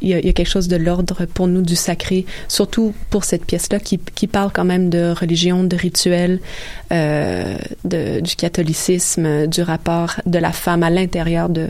[0.02, 3.80] il y, a, quelque chose de l'ordre pour nous du sacré, surtout pour cette pièce-là
[3.82, 6.40] qui, qui parle quand même de religion, de rituel,
[6.94, 11.68] euh, du catholicisme, du rapport de la femme à l'intérieur de,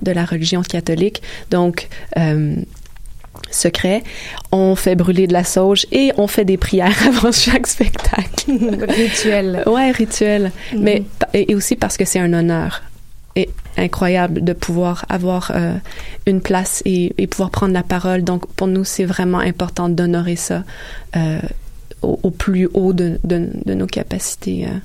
[0.00, 1.20] de la religion catholique.
[1.50, 2.54] Donc, euh,
[3.50, 4.02] secret.
[4.52, 8.50] On fait brûler de la sauge et on fait des prières avant chaque spectacle.
[8.88, 9.62] rituel.
[9.66, 10.52] Ouais, rituel.
[10.72, 10.80] Mhm.
[10.82, 11.02] Mais
[11.34, 12.82] et, et aussi parce que c'est un honneur
[13.36, 15.74] et incroyable de pouvoir avoir euh,
[16.26, 18.22] une place et, et pouvoir prendre la parole.
[18.24, 20.64] Donc pour nous, c'est vraiment important d'honorer ça
[21.16, 21.38] euh,
[22.02, 24.66] au, au plus haut de, de, de nos capacités.
[24.66, 24.76] euh.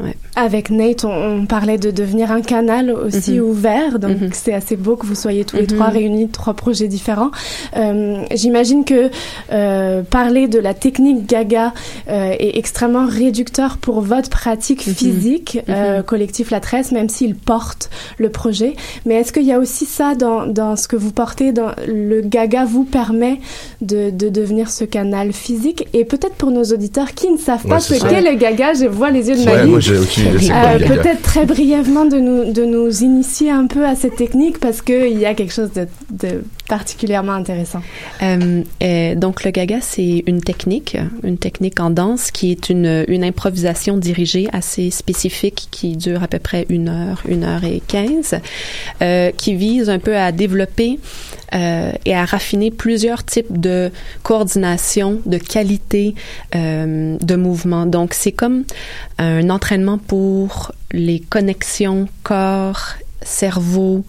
[0.00, 0.14] Ouais.
[0.36, 3.40] Avec Nate, on, on parlait de devenir un canal aussi Mhm.
[3.44, 4.30] ouvert, donc Mhm.
[4.32, 5.68] c'est assez beau que vous soyez tous les Mhm.
[5.68, 7.30] trois réunis, trois projets différents.
[7.76, 9.10] Euh, J'imagine que
[9.52, 11.72] euh, parler de la technique Gaga
[12.08, 14.94] euh, est extrêmement réducteur pour votre pratique Mhm.
[14.94, 18.74] physique, euh, collectif La Tresse, même s'il porte le projet.
[19.04, 22.20] Mais est-ce qu'il y a aussi ça dans, dans ce que vous portez dans Le
[22.20, 23.40] Gaga vous permet
[23.80, 25.88] de, de devenir ce canal physique?
[25.92, 29.10] Et peut-être pour nos auditeurs qui ne savent pas ce qu'est le Gaga, je vois
[29.10, 29.87] les yeux de Ouais, Mali.
[29.88, 30.78] J'ai aucune idée Euh.
[30.86, 35.18] Peut-être très brièvement de nous, de nous initier un peu à cette technique parce qu'il
[35.18, 37.82] y a quelque chose de, de particulièrement intéressant.
[38.22, 43.04] Euh, euh, donc le gaga, c'est une technique, une technique en danse qui est une,
[43.08, 47.82] une improvisation dirigée assez spécifique qui dure à peu près une heure, une heure et
[47.86, 48.34] quinze,
[49.02, 50.98] euh, qui vise un peu à développer
[51.54, 53.90] euh, et à raffiner plusieurs types de
[54.22, 56.14] coordination, de qualité
[56.54, 57.86] euh, de mouvement.
[57.86, 58.64] Donc c'est comme
[59.18, 64.04] un entraînement pour les connexions corps cerveau,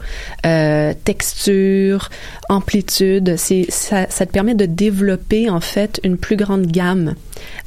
[0.45, 2.09] euh, texture,
[2.47, 3.37] amplitude.
[3.37, 7.15] Ça, te permet de développer en fait une plus grande gamme,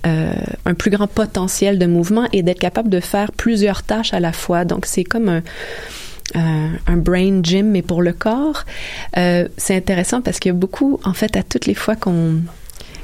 [0.05, 4.33] un plus grand potentiel de mouvement et d'être capable de faire plusieurs tâches à la
[4.33, 4.65] fois.
[4.65, 5.43] Donc c'est comme un
[6.35, 8.65] un, un brain gym mais pour le corps.
[9.17, 12.41] Euh, c'est intéressant parce qu'il y a beaucoup, en fait, à toutes les fois qu'on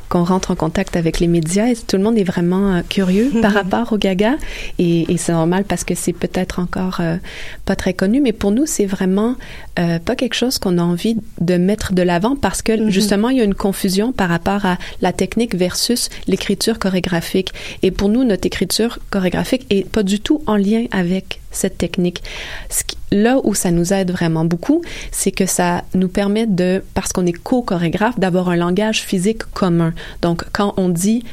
[0.08, 3.30] qu'on rentre en contact avec les médias, et tout le monde est vraiment euh, curieux
[3.42, 4.36] par rapport au gaga.
[4.78, 7.16] Et, et c'est normal parce que c'est peut-être encore euh,
[7.64, 9.36] pas très connu, mais pour nous c'est vraiment
[9.78, 13.38] euh, pas quelque chose qu'on a envie de mettre de l'avant parce que justement il
[13.38, 17.52] y a une confusion par rapport à la technique versus l'écriture chorégraphique.
[17.82, 22.22] Et pour nous notre écriture chorégraphique est pas du tout en lien avec cette technique.
[23.10, 24.82] Là où ça nous aide vraiment beaucoup,
[25.12, 29.94] c'est que ça nous permet de, parce qu'on est co-chorégraphe, d'avoir un langage physique commun.
[30.20, 31.24] Donc, quand on dit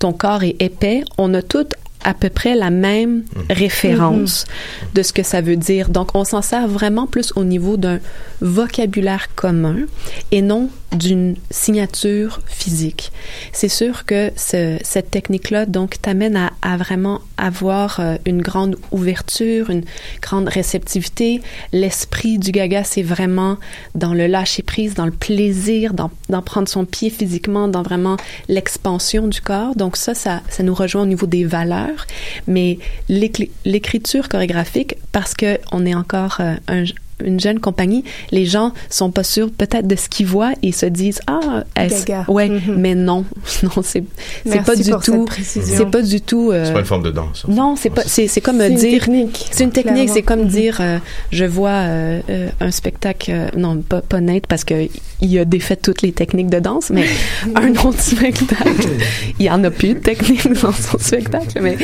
[0.00, 1.66] ton corps est épais, on a tout
[2.04, 4.46] à peu près la même référence
[4.94, 5.88] de ce que ça veut dire.
[5.88, 7.98] Donc, on s'en sert vraiment plus au niveau d'un
[8.40, 9.76] vocabulaire commun
[10.32, 13.12] et non d'une signature physique.
[13.52, 18.76] C'est sûr que ce- cette technique-là, donc, t'amène à, à vraiment avoir euh, une grande
[18.90, 19.84] ouverture, une
[20.20, 21.42] grande réceptivité.
[21.72, 23.56] L'esprit du gaga, c'est vraiment
[23.94, 28.16] dans le lâcher-prise, dans le plaisir, dans, dans prendre son pied physiquement, dans vraiment
[28.48, 29.76] l'expansion du corps.
[29.76, 31.89] Donc ça, ça, ça nous rejoint au niveau des valeurs.
[32.46, 36.84] Mais l'écri- l'écriture chorégraphique, parce que on est encore euh, un
[37.24, 40.86] une jeune compagnie, les gens sont pas sûrs peut-être de ce qu'ils voient et se
[40.86, 42.24] disent ah est-ce Gaga.
[42.28, 42.74] ouais Mhm.
[42.76, 43.24] mais non
[43.62, 44.04] non c'est
[44.46, 47.44] c'est pas du tout c'est pas du tout C'est pas une forme de danse.
[47.48, 48.02] non, c'est pas.
[48.06, 49.00] C'est c'est comme C'est euh, une dire.
[49.00, 50.08] technique, C'est une technique.
[50.10, 50.48] C'est comme Mhm.
[50.48, 50.98] dire, euh,
[51.32, 53.30] je vois euh, euh, un spectacle.
[53.30, 54.88] euh, non, pas pas net parce que
[55.22, 57.04] il a défait toutes les techniques de danse, mais
[57.54, 58.88] un autre spectacle,
[59.38, 61.76] il y en a plus de techniques dans son spectacle, mais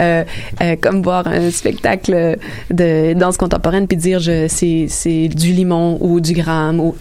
[0.00, 0.22] euh,
[0.62, 2.36] euh, comme voir un spectacle
[2.70, 6.94] de danse contemporaine puis dire, je c'est c'est du limon ou du gramme ou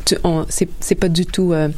[0.49, 1.69] c'est pas du tout euh,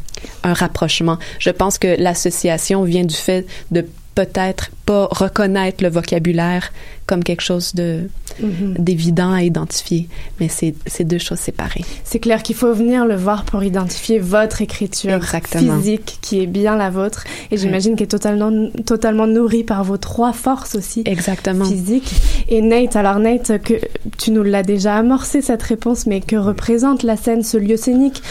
[0.43, 1.17] un rapprochement.
[1.39, 6.71] Je pense que l'association vient du fait de peut-être pas reconnaître le vocabulaire
[7.05, 8.09] comme quelque chose de
[8.41, 8.75] Mhm.
[8.79, 10.07] d'évident à identifier,
[10.39, 11.85] mais c'est c'est deux choses séparées.
[12.03, 15.77] C'est clair qu'il faut venir le voir pour identifier votre écriture Exactement.
[15.77, 19.97] physique qui est bien la vôtre et j'imagine qu'elle est totalement, totalement nourrie par vos
[19.97, 21.65] trois forces aussi Exactement.
[21.65, 22.13] physiques.
[22.49, 23.75] Et Nate, alors Nate, que
[24.17, 28.21] tu nous l'as déjà amorcé cette réponse, mais que représente la scène, ce lieu scénique?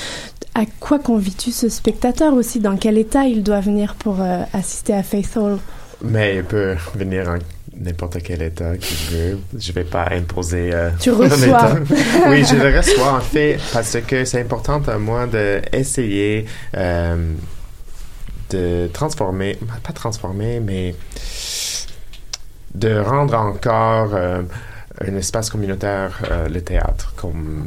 [0.54, 2.60] À quoi convies-tu ce spectateur aussi?
[2.60, 5.58] Dans quel état il doit venir pour euh, assister à Faith Hall
[6.02, 7.38] Mais il peut venir en
[7.80, 9.38] n'importe quel état qu'il veut.
[9.58, 10.70] Je vais pas imposer.
[10.72, 11.46] euh, Tu un reçois.
[11.46, 11.76] état.
[12.28, 17.32] oui, je le reçois en fait parce que c'est important à moi d'essayer euh,
[18.50, 20.94] de transformer, pas transformer, mais
[22.74, 24.42] de rendre encore euh,
[25.00, 27.66] un espace communautaire, euh, le théâtre, comme,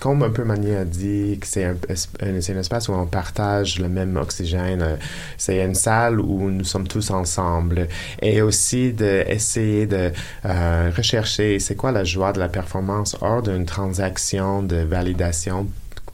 [0.00, 1.74] comme un peu Mani a dit, c'est un,
[2.22, 4.82] un- un espace où on partage le même oxygène.
[4.82, 4.96] euh,
[5.36, 7.86] C'est une salle où nous sommes tous ensemble.
[8.22, 10.10] Et aussi d'essayer de
[10.46, 15.68] euh, rechercher c'est quoi la joie de la performance hors d'une transaction de validation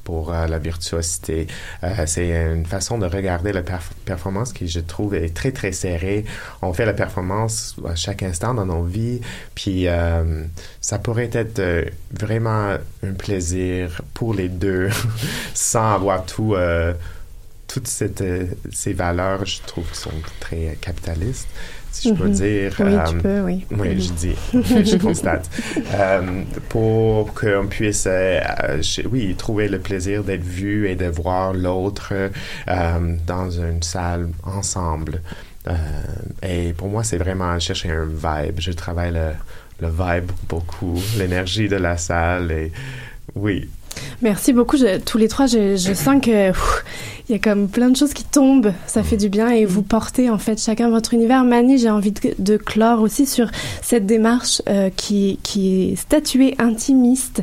[0.08, 1.48] pour euh, la virtuosité.
[1.84, 5.70] Euh, c'est une façon de regarder la perf- performance qui, je trouve, est très, très
[5.70, 6.24] serrée.
[6.62, 9.20] On fait la performance à chaque instant dans nos vies,
[9.54, 10.44] puis euh,
[10.80, 11.60] ça pourrait être
[12.10, 14.88] vraiment un plaisir pour les deux,
[15.54, 16.56] sans avoir tout...
[17.66, 21.48] toutes ces valeurs, je trouve, qui sont très capitalistes,
[21.92, 22.32] si je peux Mhm.
[22.32, 22.72] dire.
[22.80, 23.66] Oui, Euh, tu peux, oui.
[23.76, 25.48] oui, je dis, je constate.
[25.94, 28.40] Euh, pour qu'on puisse, euh,
[29.10, 32.12] oui, trouver le plaisir d'être vu et de voir l'autre
[33.26, 35.20] dans une salle ensemble.
[36.42, 38.58] Et pour moi, c'est vraiment chercher un vibe.
[38.58, 39.30] Je travaille le,
[39.80, 42.72] le vibe beaucoup, l'énergie de la salle et
[43.34, 43.68] oui.
[44.22, 44.76] Merci beaucoup.
[44.76, 46.50] Je- tous les trois, je, je sens que
[47.28, 48.72] il y a comme plein de choses qui tombent.
[48.86, 51.44] Ça fait du bien et vous portez en fait chacun votre univers.
[51.44, 53.50] Mani, j'ai envie de, de clore aussi sur
[53.82, 57.42] cette démarche euh, qui, qui est statuée intimiste,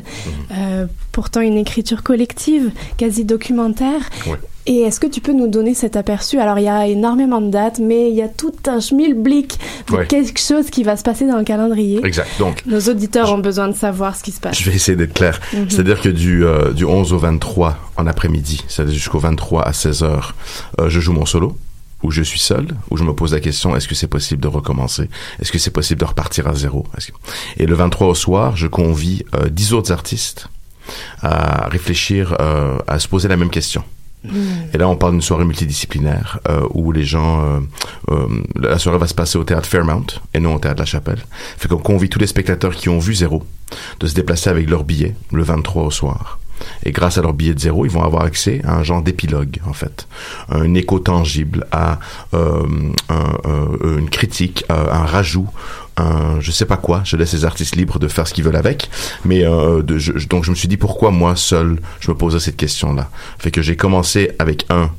[0.52, 4.00] euh, pourtant une écriture collective, quasi documentaire.
[4.26, 4.36] Ouais.
[4.68, 6.40] Et est-ce que tu peux nous donner cet aperçu?
[6.40, 9.58] Alors, il y a énormément de dates, mais il y a tout un schmilblick
[9.90, 10.06] de Ouais.
[10.06, 12.04] quelque chose qui va se passer dans le calendrier.
[12.04, 12.28] Exact.
[12.40, 14.58] Donc, Nos auditeurs ont besoin de savoir ce qui se passe.
[14.58, 15.40] Je vais essayer d'être clair.
[15.52, 15.70] Mhm.
[15.70, 20.02] C'est-à-dire que du, euh, du 11 au 23 en après-midi, c'est-à-dire jusqu'au 23 à 16
[20.02, 20.34] heures,
[20.80, 21.56] euh, je joue mon solo,
[22.02, 24.48] où je suis seul, où je me pose la question, est-ce que c'est possible de
[24.48, 25.08] recommencer?
[25.40, 26.84] Est-ce que c'est possible de repartir à zéro?
[27.56, 30.48] Et le 23 au soir, je convie euh, 10 autres artistes
[31.22, 33.82] à réfléchir, euh, à se poser la même question.
[34.74, 37.60] Et là, on parle d'une soirée multidisciplinaire euh, où les gens, euh,
[38.10, 41.24] euh, la soirée va se passer au théâtre Fairmount et non au théâtre La Chapelle.
[41.56, 43.44] Fait qu'on convie tous les spectateurs qui ont vu zéro
[44.00, 46.38] de se déplacer avec leur billet le 23 au soir.
[46.84, 49.58] Et grâce à leur billet de zéro, ils vont avoir accès à un genre d'épilogue,
[49.66, 50.06] en fait.
[50.48, 51.98] Un écho tangible à
[52.34, 52.62] euh,
[53.10, 55.48] euh, une critique, euh, un rajout,
[55.96, 57.02] un je sais pas quoi.
[57.04, 58.90] Je laisse les artistes libres de faire ce qu'ils veulent avec.
[59.24, 63.08] Mais euh, donc je me suis dit pourquoi moi seul je me posais cette question-là?
[63.38, 64.90] Fait que j'ai commencé avec un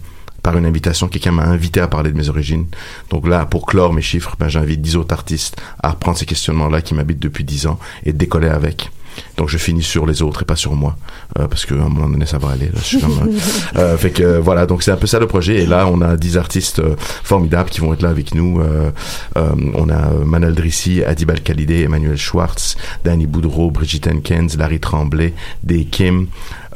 [0.44, 2.68] par une invitation, quelqu'un m'a invité à parler de mes origines.
[3.10, 6.82] Donc là, pour clore mes chiffres, ben, j'invite 10 autres artistes à reprendre ces questionnements-là
[6.82, 8.90] qui m'habitent depuis 10 ans et décoller avec.
[9.38, 10.96] Donc je finis sur les autres et pas sur moi,
[11.40, 12.68] euh, parce qu'à un moment donné ça va aller.
[12.68, 15.20] Là, je suis comme, euh, euh, fait que euh, voilà, donc c'est un peu ça
[15.20, 15.64] le projet.
[15.64, 18.60] Et là, on a 10 artistes euh, formidables qui vont être là avec nous.
[18.62, 18.92] Euh,
[19.36, 25.86] on a Manal Drissi, Adib Al-Khalidé, Emmanuel Schwartz, Danny Boudreau, Brigitte Henkens, Larry Tremblay, Day
[25.86, 26.28] Kim.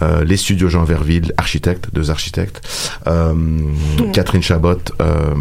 [0.01, 2.61] Euh, les studios Jean Verville, architectes, deux architectes,
[3.07, 3.33] euh,
[4.13, 5.33] Catherine Chabot, euh,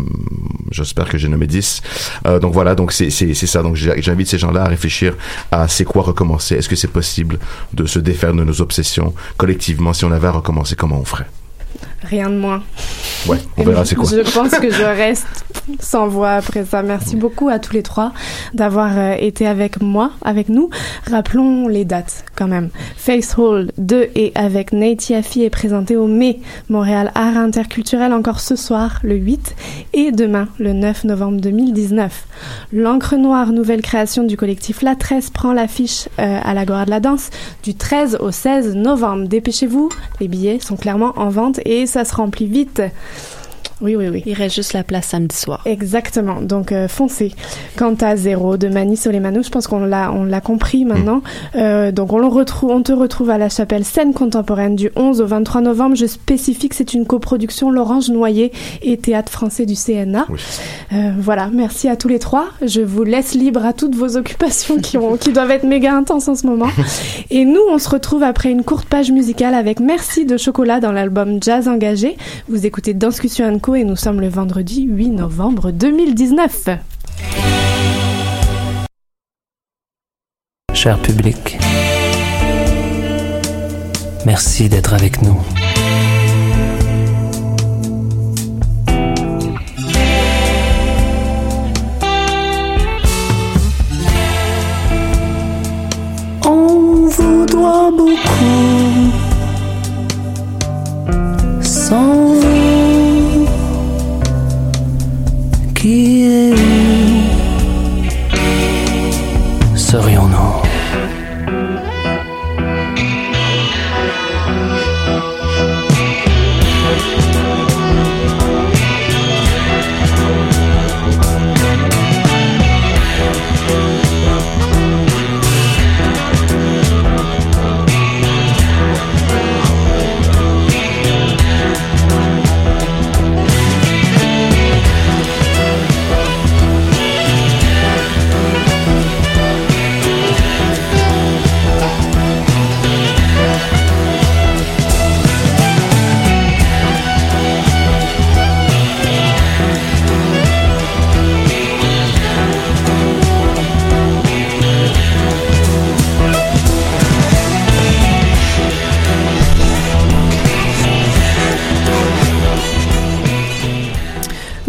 [0.71, 1.83] j'espère que j'ai nommé 10.
[2.27, 3.63] Euh, donc voilà, donc c'est c'est c'est ça.
[3.63, 5.17] Donc j'invite ces gens-là à réfléchir
[5.51, 6.57] à c'est quoi recommencer.
[6.57, 7.39] Est-ce que c'est possible
[7.73, 9.93] de se défaire de nos obsessions collectivement?
[9.93, 11.27] Si on avait à recommencer, comment on ferait?
[12.11, 12.62] Rien de moins.
[13.29, 14.09] Ouais, on verra c'est quoi.
[14.11, 15.27] Je pense que je reste
[15.79, 16.83] sans voix après ça.
[16.83, 18.12] Merci beaucoup à tous les trois
[18.55, 20.70] d'avoir euh, été avec moi, avec nous.
[21.09, 22.70] Rappelons les dates quand même.
[22.96, 28.40] Face Hall 2 et avec Nate Yaffe est présenté au mai Montréal Art Interculturel encore
[28.40, 29.55] ce soir, le 8,
[29.92, 32.27] et demain, le 9 novembre 2019.
[32.73, 37.01] L'encre noire, nouvelle création du collectif La Tresse, prend l'affiche euh, à l'Agora de la
[37.01, 37.31] Danse
[37.62, 39.29] du 13 au 16 novembre.
[39.29, 42.93] Dépêchez-vous, les billets sont clairement en vente et ça se remplit vite.
[43.81, 44.23] Oui, oui, oui.
[44.27, 45.62] Il reste juste la place samedi soir.
[45.64, 46.40] Exactement.
[46.43, 47.33] Donc euh, foncez.
[47.77, 51.23] Quant à Zéro de Mani Soleimano, je pense qu'on l'a on l'a compris maintenant.
[51.57, 55.21] Euh, donc on le retrouve, on te retrouve à la chapelle scène contemporaine du 11
[55.21, 55.97] au 23 novembre.
[55.97, 60.27] Je spécifie que c'est une coproduction L'Orange Noyer et Théâtre Français du CNA.
[60.93, 61.49] Euh, voilà.
[61.53, 62.49] Merci à tous les trois.
[62.62, 66.29] Je vous laisse libre à toutes vos occupations qui ont qui doivent être méga intenses
[66.29, 66.69] en ce moment.
[67.31, 70.93] Et nous, on se retrouve après une courte page musicale avec Merci de chocolat dans
[70.93, 72.16] l'album Jazz engagé.
[72.49, 76.69] Vous écoutez Danscussion Co et nous sommes le vendredi 8 novembre 2019.
[80.73, 81.59] Cher public,
[84.25, 85.41] merci d'être avec nous.
[96.47, 98.80] On vous doit beaucoup.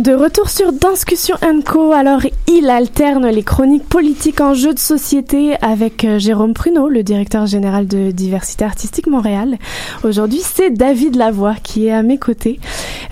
[0.02, 1.92] De retour sur Danscussion Co.
[1.92, 7.04] Alors, il alterne les chroniques politiques en jeux de société avec euh, Jérôme Pruneau, le
[7.04, 9.60] directeur général de Diversité Artistique Montréal.
[10.04, 12.60] Aujourd'hui, c'est David Lavoie qui est à mes côtés.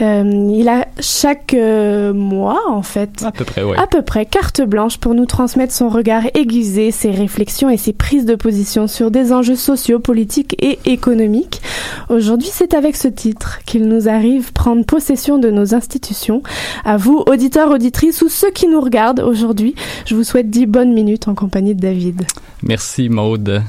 [0.02, 3.78] Euh, il a chaque euh, mois, en fait, À peu près, oui.
[3.78, 7.94] à peu près carte blanche pour nous transmettre son regard aiguisé, ses réflexions et ses
[7.94, 11.62] prises de position sur des enjeux sociaux, politiques et économiques.
[12.10, 16.42] Aujourd'hui, c'est avec ce titre qu'il nous arrive prendre possession de nos institutions.
[16.84, 19.76] À vous, auditeurs, auditrices ou ceux qui nous regardent aujourd'hui,
[20.06, 22.26] je vous souhaite 10 bonnes minutes en compagnie de David.
[22.64, 23.64] Merci Maude.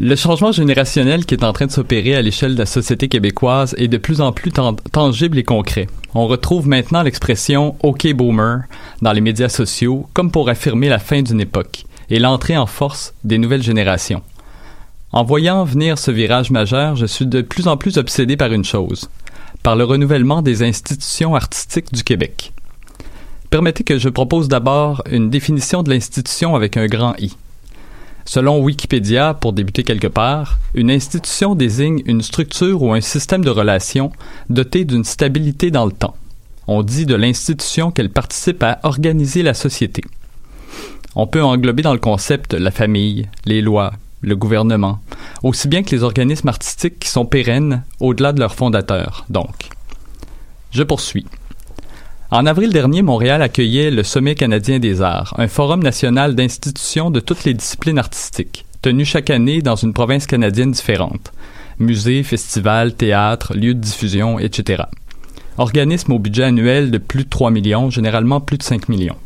[0.00, 3.74] Le changement générationnel qui est en train de s'opérer à l'échelle de la société québécoise
[3.78, 4.52] est de plus en plus
[4.92, 5.86] tangible et concret.
[6.14, 8.62] On retrouve maintenant l'expression OK boomer
[9.02, 13.14] dans les médias sociaux comme pour affirmer la fin d'une époque et l'entrée en force
[13.24, 14.22] des nouvelles générations.
[15.12, 18.64] En voyant venir ce virage majeur, je suis de plus en plus obsédé par une
[18.64, 19.08] chose,
[19.68, 22.54] par le renouvellement des institutions artistiques du Québec.
[23.50, 27.36] Permettez que je propose d'abord une définition de l'institution avec un grand I.
[28.24, 33.50] Selon Wikipédia, pour débuter quelque part, une institution désigne une structure ou un système de
[33.50, 34.10] relations
[34.48, 36.16] doté d'une stabilité dans le temps.
[36.66, 40.02] On dit de l'institution qu'elle participe à organiser la société.
[41.14, 45.00] On peut englober dans le concept la famille, les lois, le gouvernement,
[45.42, 49.70] aussi bien que les organismes artistiques qui sont pérennes au-delà de leurs fondateurs, donc.
[50.70, 51.26] Je poursuis.
[52.30, 57.20] En avril dernier, Montréal accueillait le Sommet canadien des arts, un forum national d'institutions de
[57.20, 61.32] toutes les disciplines artistiques, tenu chaque année dans une province canadienne différente.
[61.78, 64.82] Musées, festivals, théâtres, lieux de diffusion, etc.
[65.56, 69.16] Organisme au budget annuel de plus de 3 millions, généralement plus de 5 millions.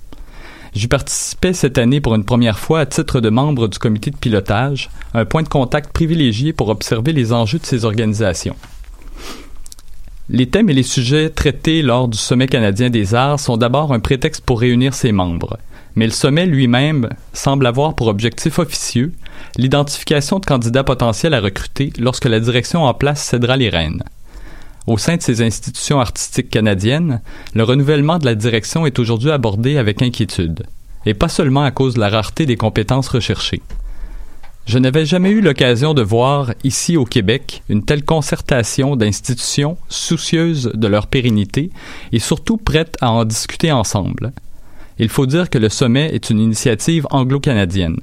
[0.75, 4.16] J'y participais cette année pour une première fois à titre de membre du comité de
[4.16, 8.57] pilotage, un point de contact privilégié pour observer les enjeux de ces organisations.
[10.31, 14.01] Les thèmes et les sujets traités lors du Sommet canadien des arts sont d'abord un
[14.01, 15.59] prétexte pour réunir ses membres,
[15.95, 19.12] mais le sommet lui-même semble avoir pour objectif officieux
[19.59, 24.03] l'identification de candidats potentiels à recruter lorsque la direction en place cédera les rênes.
[24.87, 27.20] Au sein de ces institutions artistiques canadiennes,
[27.55, 30.64] le renouvellement de la direction est aujourd'hui abordé avec inquiétude,
[31.07, 33.62] et pas seulement à cause de la rareté des compétences recherchées.
[34.66, 40.70] Je n'avais jamais eu l'occasion de voir, ici au Québec, une telle concertation d'institutions soucieuses
[40.74, 41.70] de leur pérennité
[42.12, 44.33] et surtout prêtes à en discuter ensemble.
[44.99, 47.99] Il faut dire que le sommet est une initiative anglo-canadienne.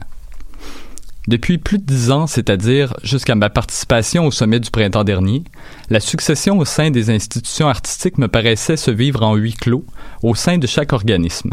[1.29, 5.43] Depuis plus de dix ans, c'est-à-dire jusqu'à ma participation au sommet du printemps dernier,
[5.91, 9.85] la succession au sein des institutions artistiques me paraissait se vivre en huis clos
[10.23, 11.51] au sein de chaque organisme,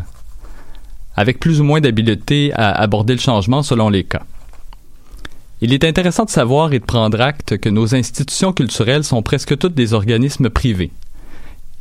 [1.15, 4.23] avec plus ou moins d'habileté à aborder le changement selon les cas.
[5.61, 9.59] Il est intéressant de savoir et de prendre acte que nos institutions culturelles sont presque
[9.59, 10.91] toutes des organismes privés.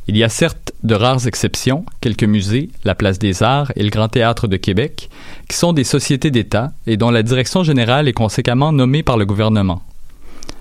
[0.08, 3.90] Il y a certes de rares exceptions, quelques musées, la Place des Arts et le
[3.90, 5.10] Grand Théâtre de Québec,
[5.48, 9.26] qui sont des sociétés d'État et dont la direction générale est conséquemment nommée par le
[9.26, 9.82] gouvernement.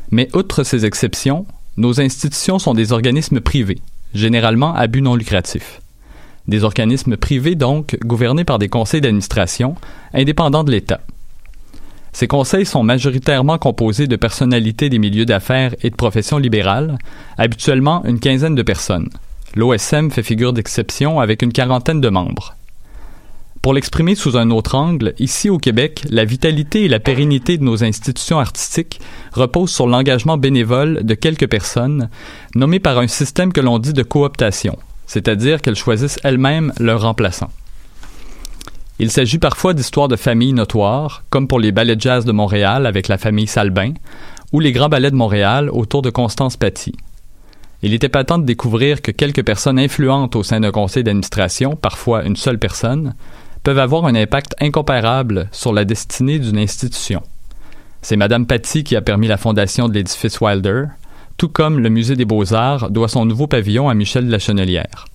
[0.09, 1.45] Mais outre ces exceptions,
[1.77, 3.77] nos institutions sont des organismes privés,
[4.15, 5.79] généralement à but non lucratif.
[6.47, 9.75] Des organismes privés donc gouvernés par des conseils d'administration
[10.13, 11.01] indépendants de l'État.
[12.13, 16.97] Ces conseils sont majoritairement composés de personnalités des milieux d'affaires et de professions libérales,
[17.37, 19.09] habituellement une quinzaine de personnes.
[19.55, 22.55] L'OSM fait figure d'exception avec une quarantaine de membres.
[23.61, 27.63] Pour l'exprimer sous un autre angle, ici au Québec, la vitalité et la pérennité de
[27.63, 28.99] nos institutions artistiques
[29.31, 32.09] reposent sur l'engagement bénévole de quelques personnes,
[32.53, 34.77] nommées par un système que l'on dit de cooptation,
[35.07, 37.51] c'est-à-dire qu'elles choisissent elles-mêmes leurs remplaçants.
[38.99, 42.85] Il s'agit parfois d'histoires de familles notoires, comme pour les ballets de jazz de Montréal
[42.85, 43.93] avec la famille Salbin,
[44.51, 46.93] ou les grands ballets de Montréal autour de Constance Paty.
[47.81, 52.23] Il était patent de découvrir que quelques personnes influentes au sein d'un conseil d'administration, parfois
[52.23, 53.15] une seule personne,
[53.63, 57.21] peuvent avoir un impact incomparable sur la destinée d'une institution.
[58.01, 60.85] C'est Madame Paty qui a permis la fondation de l'édifice Wilder,
[61.37, 65.05] tout comme le Musée des Beaux-Arts doit son nouveau pavillon à Michel de la Chenelière.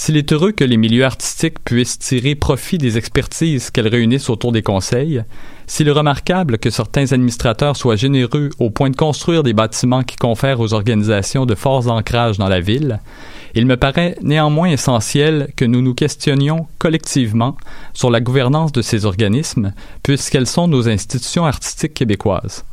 [0.00, 4.52] S'il est heureux que les milieux artistiques puissent tirer profit des expertises qu'elles réunissent autour
[4.52, 5.24] des conseils,
[5.66, 10.14] s'il est remarquable que certains administrateurs soient généreux au point de construire des bâtiments qui
[10.14, 13.00] confèrent aux organisations de forts ancrages dans la ville,
[13.56, 17.56] il me paraît néanmoins essentiel que nous nous questionnions collectivement
[17.92, 19.74] sur la gouvernance de ces organismes,
[20.04, 22.64] puisqu'elles sont nos institutions artistiques québécoises.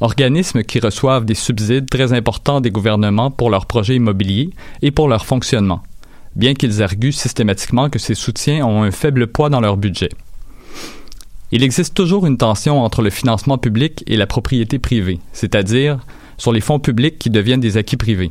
[0.00, 4.48] Organismes qui reçoivent des subsides très importants des gouvernements pour leurs projets immobiliers
[4.80, 5.82] et pour leur fonctionnement
[6.36, 10.10] bien qu'ils arguent systématiquement que ces soutiens ont un faible poids dans leur budget.
[11.50, 15.98] Il existe toujours une tension entre le financement public et la propriété privée, c'est-à-dire
[16.36, 18.30] sur les fonds publics qui deviennent des acquis privés.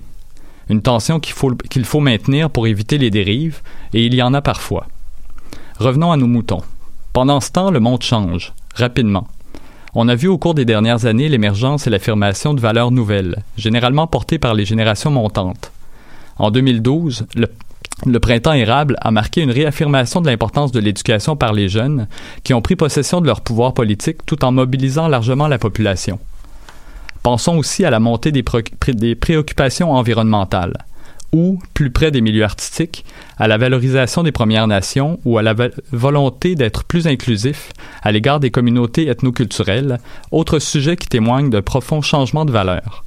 [0.70, 3.62] Une tension qu'il faut, qu'il faut maintenir pour éviter les dérives,
[3.94, 4.88] et il y en a parfois.
[5.80, 6.62] Revenons à nos moutons.
[7.14, 9.28] Pendant ce temps, le monde change, rapidement.
[9.96, 14.06] On a vu au cours des dernières années l'émergence et l'affirmation de valeurs nouvelles, généralement
[14.06, 15.72] portées par les générations montantes.
[16.38, 17.48] En 2012, le,
[18.06, 22.08] le printemps érable a marqué une réaffirmation de l'importance de l'éducation par les jeunes
[22.44, 26.20] qui ont pris possession de leur pouvoir politique tout en mobilisant largement la population.
[27.24, 28.44] Pensons aussi à la montée des,
[29.16, 30.78] préoccupations environnementales.
[31.34, 33.04] ou, plus près des milieux artistiques,
[33.38, 35.54] à la valorisation des Premières Nations ou à la
[35.92, 40.00] volonté d'être plus inclusif à l'égard des communautés ethnoculturelles,
[40.32, 43.04] autre sujet qui témoigne d'un profond changement de valeur.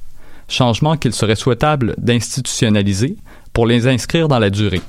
[0.47, 3.17] Changement qu'il serait souhaitable d'institutionnaliser
[3.53, 4.81] pour les inscrire dans la durée.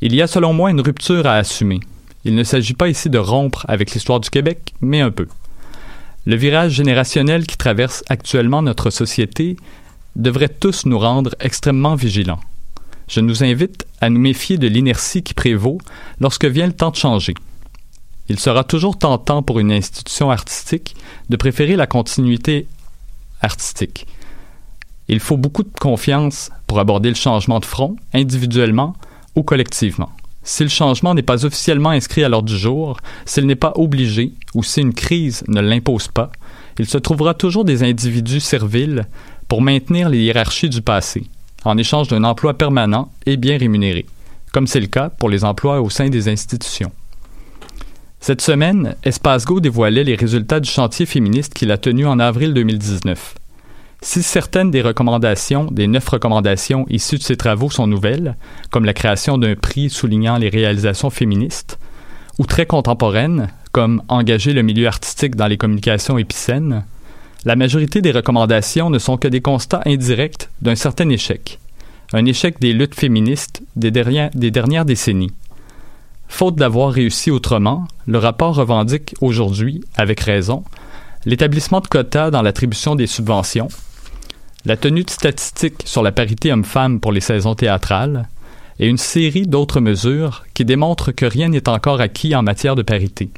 [0.00, 1.80] Il y a selon moi une rupture à assumer.
[2.24, 5.28] Il ne s'agit pas ici de rompre avec l'histoire du Québec, mais un peu.
[6.26, 9.56] Le virage générationnel qui traverse actuellement notre société
[10.16, 12.40] devrait tous nous rendre extrêmement vigilants.
[13.08, 15.78] Je nous invite à nous méfier de l'inertie qui prévaut
[16.20, 17.34] lorsque vient le temps de changer.
[18.28, 20.96] Il sera toujours tentant pour une institution artistique
[21.28, 22.66] de préférer la continuité
[23.40, 24.06] artistique.
[25.08, 28.94] Il faut beaucoup de confiance pour aborder le changement de front, individuellement
[29.36, 30.10] ou collectivement.
[30.42, 34.32] Si le changement n'est pas officiellement inscrit à l'ordre du jour, s'il n'est pas obligé
[34.54, 36.30] ou si une crise ne l'impose pas,
[36.78, 39.06] il se trouvera toujours des individus serviles
[39.48, 41.24] pour maintenir les hiérarchies du passé,
[41.64, 44.06] en échange d'un emploi permanent et bien rémunéré,
[44.52, 46.92] comme c'est le cas pour les emplois au sein des institutions.
[48.20, 52.54] Cette semaine, Espace Go dévoilait les résultats du chantier féministe qu'il a tenu en avril
[52.54, 53.34] 2019.
[54.02, 58.36] Si certaines des recommandations, des neuf recommandations issues de ces travaux sont nouvelles,
[58.70, 61.78] comme la création d'un prix soulignant les réalisations féministes,
[62.38, 66.84] ou très contemporaines, comme engager le milieu artistique dans les communications épicènes,
[67.44, 71.58] la majorité des recommandations ne sont que des constats indirects d'un certain échec.
[72.12, 75.32] Un échec des luttes féministes des, des dernières décennies.
[76.28, 80.64] Faute d'avoir réussi autrement, le rapport revendique aujourd'hui, avec raison,
[81.26, 83.68] l'établissement de quotas dans l'attribution des subventions,
[84.64, 88.28] la tenue de statistiques sur la parité homme-femme pour les saisons théâtrales,
[88.78, 92.82] et une série d'autres mesures qui démontrent que rien n'est encore acquis en matière de
[92.82, 93.30] parité.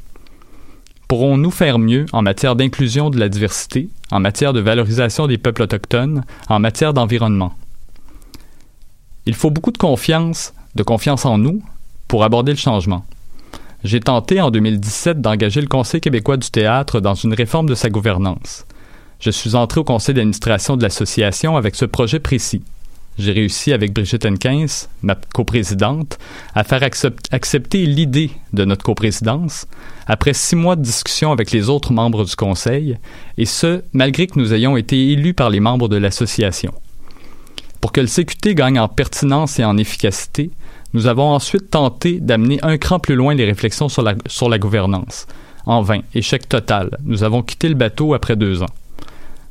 [1.07, 5.63] Pourrons-nous faire mieux en matière d'inclusion de la diversité, en matière de valorisation des peuples
[5.63, 7.53] autochtones, en matière d'environnement?
[9.25, 11.63] Il faut beaucoup de confiance, de confiance en nous,
[12.07, 13.05] pour aborder le changement.
[13.83, 17.89] J'ai tenté en 2017 d'engager le Conseil québécois du théâtre dans une réforme de sa
[17.89, 18.65] gouvernance.
[19.19, 22.61] Je suis entré au conseil d'administration de l'association avec ce projet précis
[23.19, 26.17] j'ai réussi avec Brigitte Henkins, ma coprésidente,
[26.55, 29.67] à faire accepter l'idée de notre coprésidence
[30.07, 32.97] après six mois de discussion avec les autres membres du conseil,
[33.37, 36.73] et ce, malgré que nous ayons été élus par les membres de l'association.
[37.81, 40.49] Pour que le CQT gagne en pertinence et en efficacité,
[40.93, 45.27] nous avons ensuite tenté d'amener un cran plus loin les réflexions sur la, gouvernance.
[45.65, 46.97] En vain, échec total.
[47.03, 48.73] Nous avons quitté le bateau après deux ans.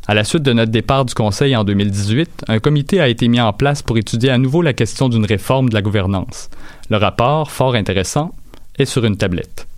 [0.08, 3.40] À la suite de notre départ du Conseil en 2018, un comité a été mis
[3.40, 6.48] en place pour étudier à nouveau la question d'une réforme de la gouvernance.
[6.90, 8.32] Le rapport, fort intéressant,
[8.78, 9.68] est sur une tablette.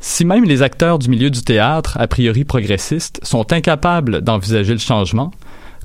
[0.00, 4.78] Si même les acteurs du milieu du théâtre, a priori progressistes, sont incapables d'envisager le
[4.78, 5.32] changement,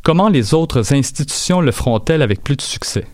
[0.04, 3.06] comment les autres institutions le feront-elles avec plus de succès?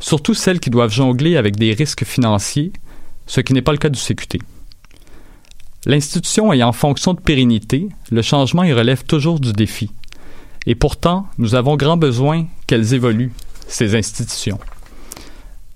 [0.00, 2.72] Surtout celles qui doivent jongler avec des risques financiers,
[3.26, 4.40] ce qui n'est pas le cas du CQT.
[5.86, 9.90] L'institution ayant fonction de pérennité, le changement y relève toujours du défi.
[10.66, 13.32] Et pourtant, nous avons grand besoin qu'elles évoluent,
[13.66, 14.58] ces institutions.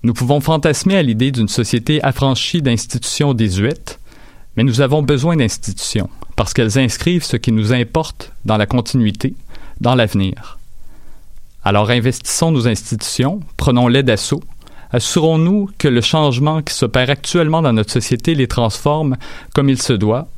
[0.03, 3.99] Nous pouvons fantasmer à l'idée d'une société affranchie d'institutions désuètes,
[4.55, 9.33] mais nous avons besoin d'institutions, parce qu'elles inscrivent ce qui nous importe dans la continuité,
[9.81, 10.59] dans l'avenir.
[11.65, 14.41] Alors investissons nos institutions, prenons-les d'assaut,
[14.91, 19.17] Assurons-nous que le changement qui s'opère actuellement dans notre société les transforme
[19.53, 20.29] comme il se doit.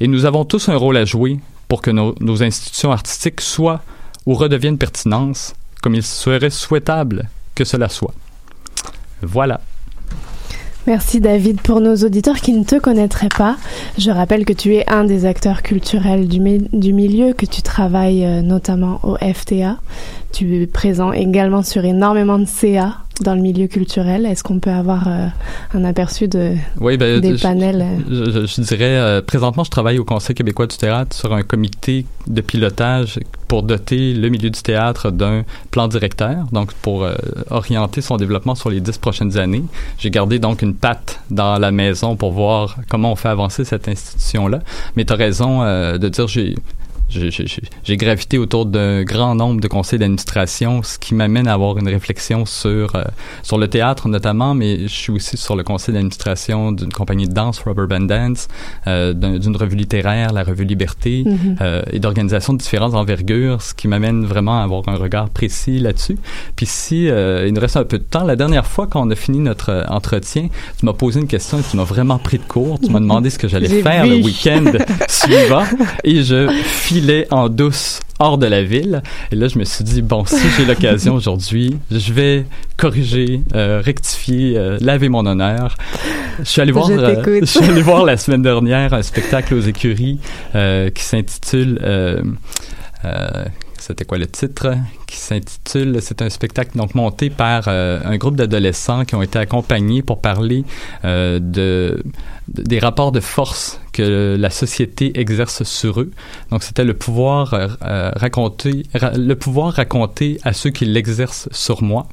[0.00, 3.80] Et nous avons tous un rôle à jouer pour que nos, institutions artistiques soient
[4.26, 8.12] ou redeviennent pertinence comme il serait souhaitable que cela soit.
[9.22, 9.62] Voilà.
[10.86, 11.60] Merci David.
[11.60, 13.56] Pour nos auditeurs qui ne te connaîtraient pas,
[13.98, 16.40] je rappelle que tu es un des acteurs culturels du,
[16.72, 19.76] du milieu, que tu travailles euh, notamment au FTA.
[20.32, 24.24] Tu es présent également sur énormément de CA dans le milieu culturel.
[24.24, 25.26] Est-ce qu'on peut avoir euh,
[25.74, 27.84] un aperçu de, oui, ben, des panels?
[28.08, 32.06] Je, je, dirais, euh, présentement, je travaille au Conseil québécois du théâtre sur un comité
[32.26, 33.18] de pilotage
[33.50, 35.42] pour doter le milieu du théâtre d'un
[35.72, 37.16] plan directeur, donc pour euh,
[37.50, 39.64] orienter son développement sur les dix prochaines années.
[39.98, 43.88] J'ai gardé donc une patte dans la maison pour voir comment on fait avancer cette
[43.88, 44.60] institution-là.
[44.94, 46.54] Mais tu as raison de dire, j'ai
[47.10, 51.88] j'ai gravité autour d'un grand nombre de conseils d'administration, ce qui m'amène à avoir une
[51.88, 53.04] réflexion sur euh,
[53.42, 57.32] sur le théâtre notamment, mais je suis aussi sur le conseil d'administration d'une compagnie de
[57.32, 58.48] danse, Rubber Band Dance,
[58.86, 61.56] euh, d'une revue littéraire, la revue Liberté, mm-hmm.
[61.60, 65.78] euh, et d'organisations de différentes envergures, ce qui m'amène vraiment à avoir un regard précis
[65.78, 66.18] là-dessus.
[66.56, 69.38] Puis si il nous reste un peu de temps, la dernière fois qu'on a fini
[69.38, 70.48] notre entretien,
[70.78, 72.78] tu m'as posé une question et tu m'as vraiment pris de court.
[72.80, 74.64] Tu m'as demandé ce que j'allais faire le week-end
[75.08, 75.64] suivant,
[76.04, 76.48] et je
[77.00, 79.02] filait en douce hors de la ville.
[79.32, 82.44] Et là, je me suis dit, bon, si j'ai l'occasion aujourd'hui, je vais
[82.76, 85.76] corriger, euh, rectifier, euh, laver mon honneur.
[86.40, 89.54] Je suis allé voir, Je euh, je suis allé voir la semaine dernière un spectacle
[89.54, 90.18] aux écuries
[90.52, 91.80] qui s'intitule
[93.78, 94.74] c'était quoi le titre?
[95.06, 99.38] Qui s'intitule c'est un spectacle donc monté par euh, un groupe d'adolescents qui ont été
[99.38, 100.64] accompagnés pour parler
[101.04, 102.02] euh, de-
[102.50, 106.10] des rapports de force que la société exerce sur eux.
[106.50, 111.48] Donc c'était le pouvoir euh, euh, raconter ra- le pouvoir raconter à ceux qui l'exercent
[111.52, 112.06] sur moi.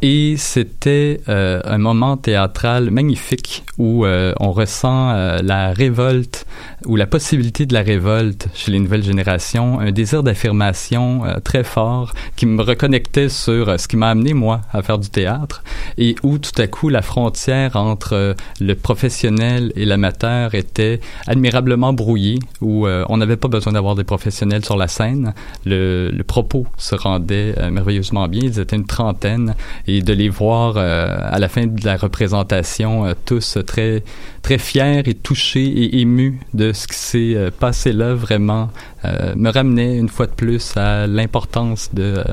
[0.00, 5.12] Et c'était euh, un moment théâtral magnifique où euh, on ressent
[5.42, 6.46] la révolte
[6.86, 12.14] ou la possibilité de la révolte chez les nouvelles générations, un désir d'affirmation très fort
[12.36, 15.62] qui me reconnectait sur ce qui m'a amené moi à faire du théâtre
[15.98, 22.38] et où tout à coup la frontière entre le professionnel et l'amateur était admirablement brouillée
[22.60, 25.34] où euh, on n'avait pas besoin d'avoir des professionnels sur la scène,
[25.64, 29.54] le, le propos se rendait euh, merveilleusement bien, ils étaient une trentaine.
[29.86, 34.02] Et de les voir euh, à la fin de la représentation tous très
[34.42, 38.70] très fiers et touchés et émus de ce qui s'est passé là vraiment
[39.04, 42.24] me ramenait une fois de plus à l'importance de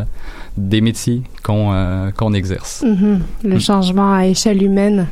[0.59, 2.83] des métiers qu'on euh, qu'on exerce.
[2.85, 3.21] Mhm.
[3.43, 5.07] Le changement à échelle humaine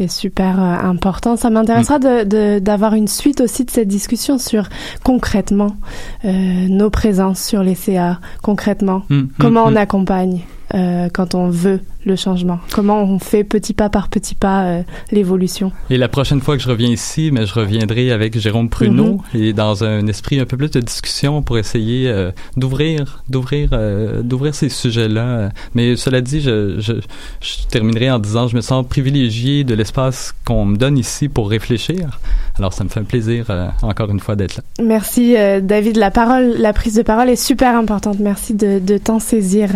[0.00, 1.36] est super euh, important.
[1.36, 4.68] Ça m'intéressera de- d'avoir une suite aussi de cette discussion sur
[5.04, 5.76] concrètement
[6.24, 6.30] euh,
[6.68, 9.76] nos présences sur les CA, concrètement, Mm, comment mm, on mm.
[9.76, 10.40] accompagne
[10.74, 14.82] euh, quand on veut le changement, comment on fait petit pas par petit pas euh,
[15.10, 15.72] l'évolution?
[15.90, 19.52] Et la prochaine fois que je reviens ici, mais je reviendrai avec Jérôme Pruneau et
[19.52, 24.54] dans un esprit un peu plus de discussion pour essayer euh, d'ouvrir, d'ouvrir, euh, d'ouvrir
[24.54, 25.50] ces sujets-là.
[25.74, 26.94] Mais cela dit, je, je,
[27.40, 31.50] je terminerai en disant, je me sens privilégié de l'espace qu'on me donne ici pour
[31.50, 32.20] réfléchir.
[32.58, 33.46] Alors, ça me fait un plaisir
[33.82, 34.62] encore une fois d'être là.
[34.82, 38.18] Merci David, la parole, la prise de parole est super importante.
[38.20, 39.70] Merci de, de t'en saisir.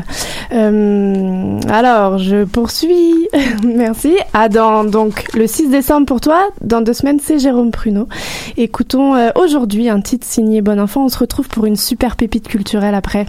[0.52, 1.58] Euh,
[2.18, 3.28] je poursuis.
[3.64, 4.16] Merci.
[4.32, 8.08] Ah, dans, donc le 6 décembre pour toi, dans deux semaines, c'est Jérôme Pruneau.
[8.56, 11.04] Écoutons euh, aujourd'hui un titre signé Bon Enfant.
[11.04, 13.26] On se retrouve pour une super pépite culturelle après.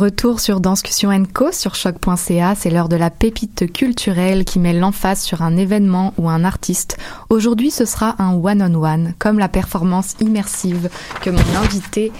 [0.00, 4.74] re retour sur Danscussion Co sur choc.ca, c'est l'heure de la pépite culturelle qui met
[4.74, 6.98] l'emphase sur un événement ou un artiste.
[7.30, 10.90] Aujourd'hui, ce sera un one-on-one, comme la performance immersive
[11.22, 12.12] que mon invité,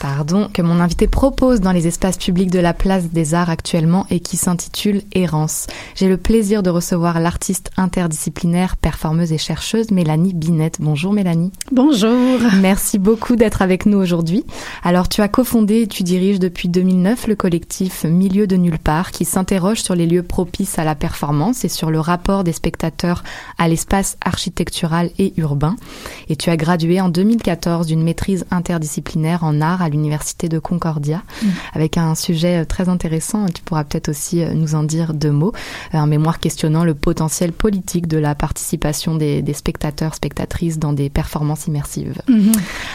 [0.00, 4.06] pardon, que mon invité propose dans les espaces publics de la Place des Arts actuellement
[4.10, 5.68] et qui s'intitule Errance.
[5.94, 10.78] J'ai le plaisir de recevoir l'artiste interdisciplinaire, performeuse et chercheuse Mélanie Binette.
[10.80, 11.52] Bonjour Mélanie.
[11.70, 12.40] Bonjour.
[12.60, 14.44] Merci beaucoup d'être avec nous aujourd'hui.
[14.82, 18.78] Alors, tu as cofondé et tu diriges depuis 2009 2009 le collectif Milieu de nulle
[18.78, 22.52] part qui s'interroge sur les lieux propices à la performance et sur le rapport des
[22.52, 23.22] spectateurs
[23.58, 25.76] à l'espace architectural et urbain.
[26.30, 31.22] Et tu as gradué en 2014 d'une maîtrise interdisciplinaire en art à l'université de Concordia
[31.42, 31.46] Mm.
[31.74, 33.46] avec un sujet euh, très intéressant.
[33.46, 35.52] Tu pourras peut-être aussi euh, nous en dire deux mots.
[35.94, 40.94] Euh, Un mémoire questionnant le potentiel politique de la participation des, des spectateurs, spectatrices dans
[40.94, 42.22] des performances immersives.
[42.28, 42.52] Mhm.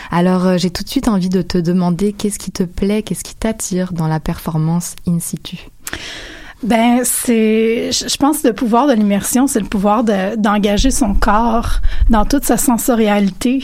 [0.10, 3.36] Alors, j'ai tout de suite envie de te demander qu'est-ce qui te plaît, qu'est-ce qui
[3.36, 4.31] t'attire dans la performance
[5.08, 5.58] in situ?
[6.64, 11.80] Ben, c'est, je pense, le pouvoir de l'immersion, c'est le pouvoir de- d'engager son corps
[12.12, 13.64] dans toute sa sensorialité.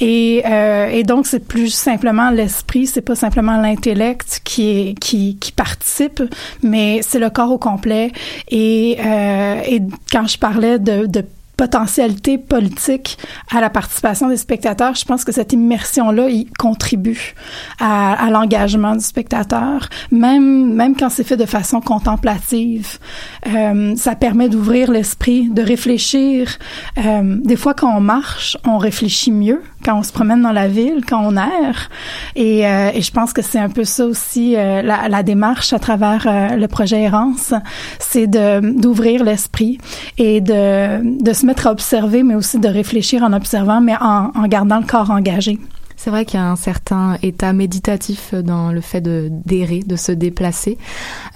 [0.00, 6.20] Et, euh, et donc, c'est plus simplement l'esprit, c'est pas simplement l'intellect qui qui, participe,
[6.64, 8.10] mais c'est le corps au complet.
[8.50, 11.24] Et, euh, et quand je parlais de
[11.56, 13.18] potentialité politique
[13.50, 17.34] à la participation des spectateurs, je pense que cette immersion-là, il contribue
[17.78, 22.98] à, à l'engagement du spectateur, même, même quand c'est fait de façon contemplative.
[23.46, 26.58] Euh, ça permet d'ouvrir l'esprit, de réfléchir.
[26.98, 30.68] Euh, des fois, quand on marche, on réfléchit mieux quand on se promène dans la
[30.68, 31.90] ville, quand on erre.
[32.36, 35.72] Et, euh, et je pense que c'est un peu ça aussi euh, la, la démarche
[35.72, 37.52] à travers euh, le projet Errance,
[37.98, 39.78] c'est d'ouvrir l'esprit
[40.18, 44.30] et de, de se mettre à observer, mais aussi de réfléchir en observant, mais en,
[44.34, 45.58] en gardant le corps engagé.
[46.02, 49.94] C'est vrai qu'il y a un certain état méditatif dans le fait de d'errer, de
[49.94, 50.76] se déplacer.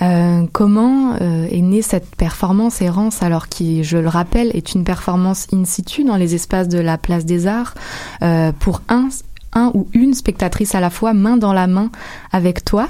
[0.03, 4.83] Euh, comment euh, est née cette performance errance alors qui, je le rappelle, est une
[4.83, 7.75] performance in situ dans les espaces de la Place des Arts
[8.23, 9.09] euh, pour un
[9.57, 11.91] un ou une spectatrice à la fois, main dans la main
[12.31, 12.89] avec toi.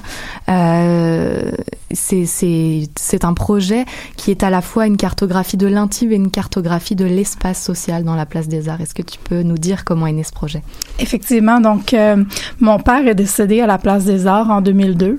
[0.51, 1.53] Euh,
[1.93, 3.87] c'est un projet
[4.17, 8.05] qui est à la fois une cartographie de l'intime et une cartographie de l'espace social
[8.05, 8.81] dans la Place des Arts.
[8.81, 10.63] Est-ce que tu peux nous dire comment est né ce projet?
[10.99, 12.23] Effectivement, donc euh,
[12.61, 15.19] mon père est décédé à la Place des Arts en 2002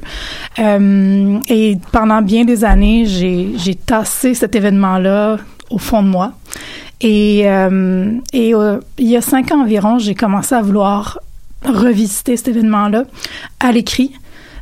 [0.60, 5.38] Euh, et pendant bien des années, j'ai tassé cet événement-là
[5.70, 6.34] au fond de moi.
[7.00, 8.54] Et, euh, et
[8.98, 11.20] il y a cinq ans environ, j'ai commencé à vouloir
[11.64, 13.06] revisiter cet événement-là
[13.60, 14.14] à l'écrit.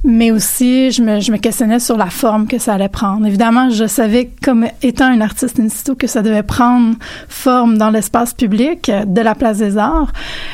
[0.06, 3.26] Mais aussi, je me, je me questionnais sur la forme que ça allait prendre.
[3.26, 6.96] Évidemment, je savais, comme étant une artiste in situ, que ça devait prendre
[7.28, 10.14] forme dans l'espace public euh, de la Place des Arts.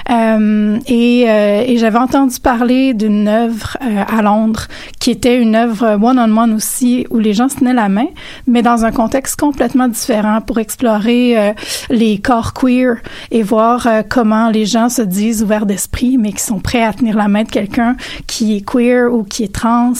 [0.09, 4.67] Euh, et euh, et j'avais entendu parler d'une œuvre euh, à Londres
[4.99, 8.07] qui était une œuvre one-on-one aussi, où les gens se tenaient la main,
[8.47, 11.53] mais dans un contexte complètement différent pour explorer euh,
[11.89, 12.97] les corps queer
[13.31, 17.17] et voir comment les gens se disent ouverts d'esprit, mais qui sont prêts à tenir
[17.17, 17.95] la main de quelqu'un
[18.27, 19.93] qui est queer ou qui trans.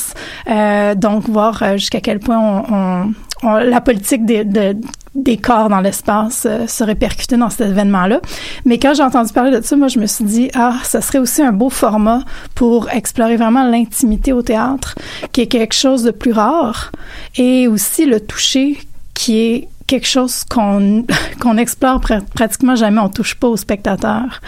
[0.50, 3.14] Euh, donc, voir euh, jusqu'à quel point on, on-
[3.44, 4.78] on- la politique des, de-
[5.16, 8.22] des corps dans l'espace euh, se répercutait dans cet événement-là.
[8.66, 11.20] Mais quand j'ai entendu parler de ça, moi, je me suis dit, ah, ça serait
[11.20, 12.22] aussi un beau format
[12.56, 14.96] pour explorer vraiment l'intimité au théâtre,
[15.34, 16.92] qui est quelque chose de plus rare,
[17.36, 18.78] et aussi le toucher,
[19.14, 21.06] qui est quelque chose qu'on
[21.42, 24.42] qu'on explore pr- pratiquement jamais, on touche pas au spectateur.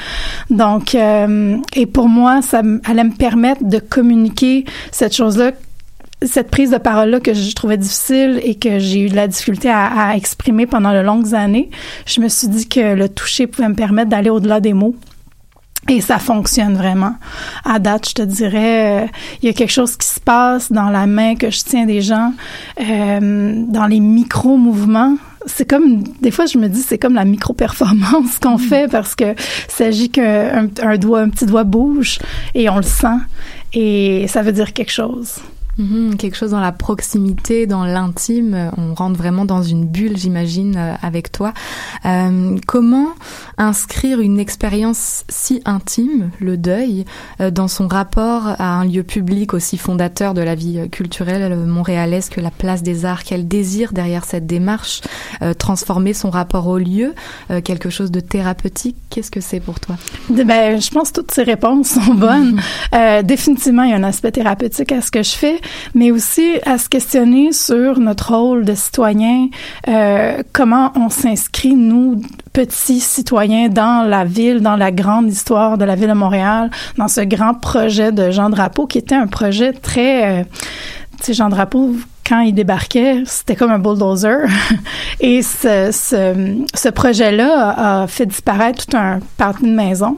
[0.49, 5.51] Donc, euh, et pour moi, ça allait me permettre de communiquer cette chose-là
[6.25, 9.69] cette prise de parole-là que je trouvais difficile et que j'ai eu de la difficulté
[9.69, 11.69] à, à exprimer pendant de longues années,
[12.05, 14.95] je me suis dit que le toucher pouvait me permettre d'aller au-delà des mots.
[15.89, 17.15] Et ça fonctionne vraiment.
[17.65, 19.07] À date, je te dirais, euh,
[19.41, 22.01] il y a quelque chose qui se passe dans la main que je tiens des
[22.01, 22.33] gens,
[22.79, 25.17] euh, dans les micro-mouvements.
[25.45, 29.35] C'est comme, des fois, je me dis, c'est comme la micro-performance qu'on fait parce que
[29.67, 32.19] s'agit qu'un un doigt, un petit doigt bouge
[32.55, 33.17] et on le sent.
[33.73, 35.39] Et ça veut dire quelque chose.
[35.77, 38.53] Mhm, quelque chose dans la proximité, dans l'intime.
[38.53, 41.51] euh, On rentre vraiment dans une bulle, j'imagine, euh, avec toi.
[42.05, 43.07] Euh, comment
[43.57, 47.05] inscrire une expérience si intime, le deuil,
[47.51, 52.41] dans son rapport à un lieu public aussi fondateur de la vie culturelle montréalaise que
[52.41, 53.23] la Place des Arts?
[53.23, 55.01] Quel désir derrière cette démarche
[55.41, 57.13] euh, Transformer son rapport au lieu,
[57.51, 58.95] euh, quelque chose de thérapeutique?
[59.09, 59.95] Qu'est-ce que c'est pour toi?
[60.29, 62.59] Ben, je pense que toutes ces réponses sont bonnes.
[62.93, 65.61] Euh, définitivement, il y a un aspect thérapeutique à ce que je fais,
[65.93, 69.47] mais aussi à se questionner sur notre rôle de citoyen,
[69.87, 72.21] euh, comment on s'inscrit, nous,
[72.53, 77.07] petits citoyens, dans la ville, dans la grande histoire de la ville de Montréal, dans
[77.07, 80.41] ce grand projet de Jean Drapeau, qui était un projet très...
[80.41, 80.43] euh,
[81.19, 81.95] tu sais, Jean Drapeau,
[82.27, 84.47] quand il débarquait, c'était comme un bulldozer.
[85.19, 90.17] Et ce, projet-là a, a fait disparaître tout un parti de maison.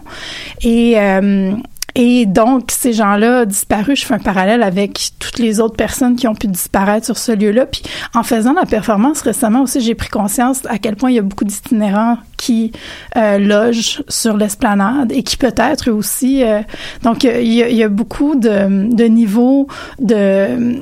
[0.61, 1.53] Et, euh,
[1.97, 6.27] et donc, ces gens-là disparus, je fais un parallèle avec toutes les autres personnes qui
[6.27, 7.65] ont pu disparaître sur ce lieu-là.
[7.65, 7.83] Puis,
[8.13, 11.21] en faisant la performance récemment aussi, j'ai pris conscience à quel point il y a
[11.21, 12.71] beaucoup d'itinérants qui
[13.17, 16.61] euh, logent sur l'esplanade et qui peut-être aussi euh,
[17.03, 19.67] donc euh, il y, y a beaucoup de, de niveaux
[19.99, 20.25] de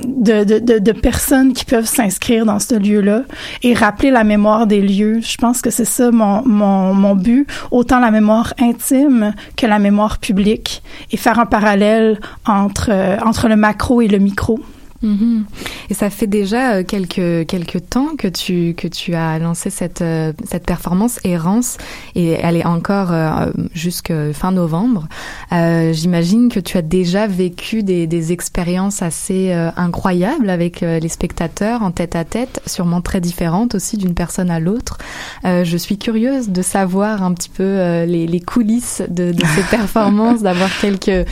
[0.05, 3.23] de, de, de, de personnes qui peuvent s'inscrire dans ce lieu-là
[3.61, 5.19] et rappeler la mémoire des lieux.
[5.21, 9.79] Je pense que c'est ça mon, mon, mon but, autant la mémoire intime que la
[9.79, 14.59] mémoire publique et faire un parallèle entre euh, entre le macro et le micro.
[15.03, 15.45] Mhm.
[15.89, 20.01] Et ça fait déjà euh, quelques quelques temps que tu que tu as lancé cette
[20.01, 21.77] euh, cette performance Errance
[22.15, 25.07] et elle est encore euh, jusque fin novembre.
[25.51, 31.09] Euh, J'imagine que tu as déjà vécu des, des expériences assez euh, incroyables avec les
[31.09, 34.97] spectateurs en tête à tête, sûrement très différentes aussi d'une personne à l'autre.
[35.43, 40.41] Je suis curieuse de savoir un petit peu les, les coulisses de, de ces performances,
[40.41, 41.25] d'avoir quelques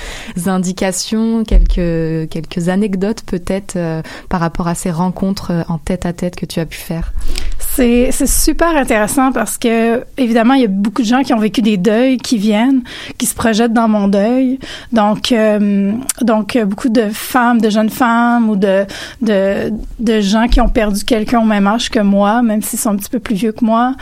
[0.46, 6.14] indications, quelques quelques anecdotes peut-être euh, par rapport à ces rencontres euh, en tête à
[6.14, 7.14] tête que tu as pu faire?
[7.60, 11.62] C'est super intéressant parce que évidemment il y a beaucoup de gens qui ont vécu
[11.62, 12.84] des deuils qui viennent,
[13.18, 14.60] qui se projettent dans mon deuil.
[14.92, 18.86] Donc euh, donc beaucoup de femmes, de jeunes femmes ou de
[19.22, 22.98] de gens qui ont perdu quelqu'un au même âge que moi, même s'ils sont un
[22.98, 23.96] petit peu plus vieux que moi,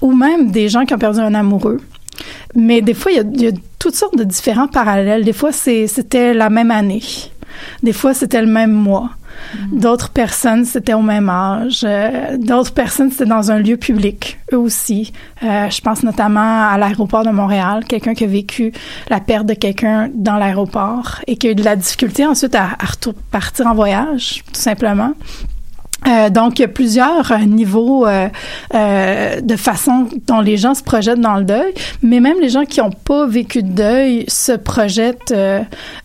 [0.00, 1.80] ou même des gens qui ont perdu un amoureux.
[2.54, 5.24] Mais des fois il y a, toutes sortes de différents parallèles.
[5.24, 7.02] Des fois c'était la même année.
[7.82, 9.10] Des fois c'était le même mois.
[9.72, 11.82] D'autres personnes, c'était au même âge.
[11.84, 15.12] Euh, D'autres personnes, c'était dans un lieu public, eux aussi.
[15.42, 18.72] Euh, je pense notamment à l'aéroport de Montréal, quelqu'un qui a vécu
[19.08, 22.70] la perte de quelqu'un dans l'aéroport et qui a eu de la difficulté ensuite à,
[22.78, 25.12] à en voyage, tout simplement.
[26.08, 28.28] Euh, donc, il y a plusieurs euh, niveaux euh,
[28.74, 31.72] euh, de façon dont les gens se projettent dans le deuil,
[32.02, 35.30] mais même les gens qui n'ont pas vécu de deuil se projettent.
[35.32, 35.60] euh,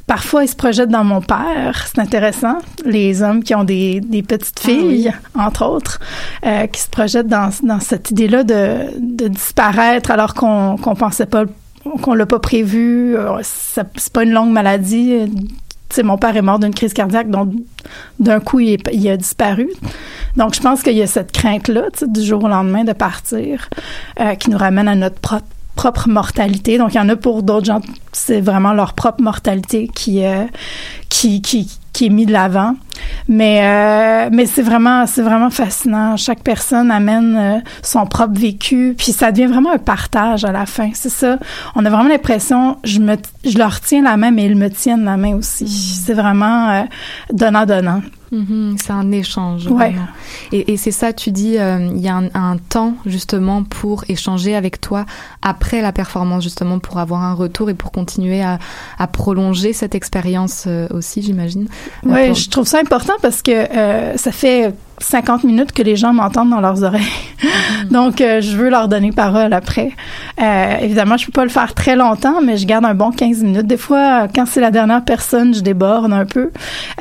[0.06, 1.86] parfois, ils se projettent dans mon père.
[1.88, 2.58] C'est intéressant.
[2.86, 6.00] Les hommes qui ont des, des petites filles, entre autres,
[6.45, 11.26] euh, qui se projettent dans, dans cette idée-là de, de disparaître alors qu'on qu'on pensait
[11.26, 11.43] pas
[12.02, 13.16] qu'on l'a pas prévu.
[13.41, 15.14] C'est pas une longue maladie.
[15.88, 17.50] Euh, Tu sais, mon père est mort d'une crise cardiaque, donc
[18.20, 19.70] d'un coup, il, il a disparu.
[20.36, 23.70] Donc, je pense qu'il y a cette crainte-là, du jour au lendemain de partir,
[24.20, 26.80] euh, qui nous ramène à notre propre propre mortalité.
[26.80, 27.82] Donc, il y en a pour d'autres gens,
[28.12, 30.46] c'est vraiment leur propre mortalité qui, euh,
[31.08, 32.76] qui, qui, qui est mis de l'avant.
[33.28, 36.16] Mais, euh, mais c'est vraiment, c'est vraiment fascinant.
[36.16, 40.68] Chaque personne amène euh, son propre vécu, puis ça devient vraiment un partage à la
[40.68, 40.91] fin.
[40.93, 41.39] C'est ça.
[41.74, 45.06] On a vraiment l'impression, je me, je leur tiens la main, mais ils me tiennent
[45.06, 45.68] la main aussi.
[45.68, 46.84] C'est vraiment euh,
[47.34, 48.04] donnant-donnant.
[48.32, 49.68] Mhm, c'est un échange.
[49.68, 49.92] Ouais.
[49.92, 50.08] vraiment.
[50.52, 54.04] Et, et c'est ça, tu dis, euh, il y a un, un temps justement pour
[54.10, 55.06] échanger avec toi
[55.42, 58.60] après la performance, justement pour avoir un retour et pour continuer à,
[59.00, 61.68] à prolonger cette expérience euh, aussi, j'imagine.
[62.04, 65.95] Oui, pour- je trouve ça important parce que euh, ça fait 50 minutes que les
[65.95, 67.06] gens m'entendent dans leurs oreilles.
[67.91, 69.91] Donc, euh, je veux leur donner parole après.
[70.41, 73.43] Euh, évidemment, je peux pas le faire très longtemps, mais je garde un bon 15
[73.43, 73.68] minutes.
[73.68, 76.52] Des fois, quand c'est la dernière personne, je déborde un peu.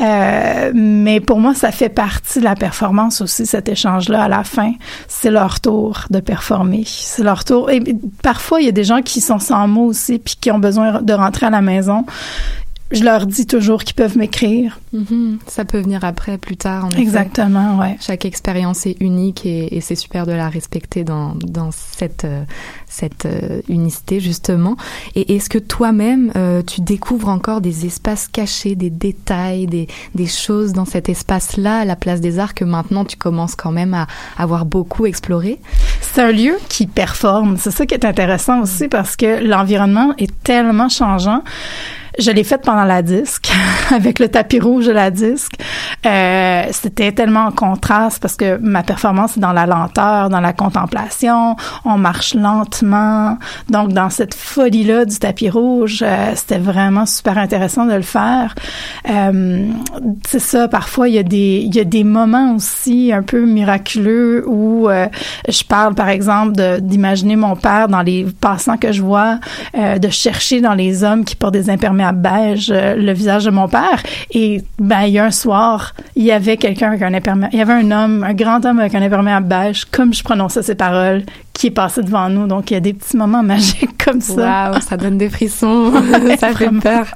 [0.01, 4.45] Euh, mais pour moi, ça fait partie de la performance aussi, cet échange-là à la
[4.45, 4.73] fin.
[5.09, 6.85] C'est leur tour de performer.
[6.87, 7.71] C'est leur tour.
[7.71, 7.83] Et
[8.23, 11.01] parfois, il y a des gens qui sont sans mots aussi, puis qui ont besoin
[11.01, 12.05] de rentrer à la maison.
[12.93, 14.79] Je leur dis toujours qu'ils peuvent m'écrire.
[14.93, 16.85] Mhm, Ça peut venir après, plus tard.
[16.85, 17.01] En effet.
[17.01, 17.97] Exactement, ouais.
[18.01, 22.45] Chaque expérience est unique et, et c'est super de la respecter dans, dans cette, euh,
[22.89, 24.77] cette euh, unicité, justement.
[25.17, 30.27] Et est-ce que toi-même, euh, tu découvres encore des espaces cachés, des détails, des, des
[30.29, 33.95] choses dans cet espace-là, à la place des arts, que maintenant tu commences quand même
[33.95, 34.07] à
[34.39, 35.59] avoir beaucoup exploré?
[36.03, 37.57] C'est un lieu qui performe.
[37.59, 41.43] C'est ça qui est intéressant aussi parce que l'environnement est tellement changeant.
[42.19, 43.53] Je l'ai faite pendant la disque,
[43.95, 45.53] avec le tapis rouge de la disque.
[46.07, 50.55] Euh, C'était tellement en contraste parce que ma performance est dans la lenteur, dans la
[50.55, 51.57] contemplation.
[51.85, 53.37] On marche lentement.
[53.69, 58.55] Donc, dans cette folie-là du tapis rouge, euh, c'était vraiment super intéressant de le faire.
[59.11, 59.69] Euh,
[60.27, 63.45] c'est ça, parfois, il y, a des, il y a des moments aussi un peu
[63.45, 65.07] miraculeux où euh,
[65.49, 69.39] je parle, par exemple, d'imaginer mon père dans les passants que je vois,
[69.77, 73.51] euh, de chercher dans les hommes qui portent des imperméables beige euh, le visage de
[73.51, 74.03] mon père.
[74.31, 77.53] Et ben, il y a un soir, il y avait quelqu'un avec un imperméable.
[77.53, 80.63] Il y avait un homme, un grand homme avec un imperméable beige, comme je prononçais
[80.63, 81.23] ces paroles,
[81.57, 82.47] qui est passé devant nous.
[82.47, 84.71] Donc, il y a des petits moments magiques comme ça.
[84.71, 85.93] Waouh, ça donne des frissons,
[86.39, 87.07] ça fait peur.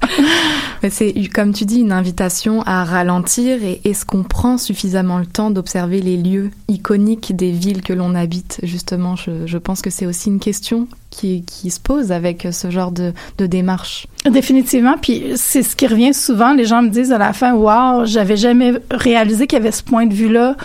[0.88, 5.50] C'est, comme tu dis, une invitation à ralentir et est-ce qu'on prend suffisamment le temps
[5.50, 8.60] d'observer les lieux iconiques des villes que l'on habite?
[8.62, 12.70] Justement, je, je pense que c'est aussi une question qui, qui se pose avec ce
[12.70, 14.06] genre de, de démarche.
[14.24, 14.96] Définitivement.
[15.00, 16.54] Puis c'est ce qui revient souvent.
[16.54, 19.82] Les gens me disent à la fin, wow, j'avais jamais réalisé qu'il y avait ce
[19.82, 20.56] point de vue-là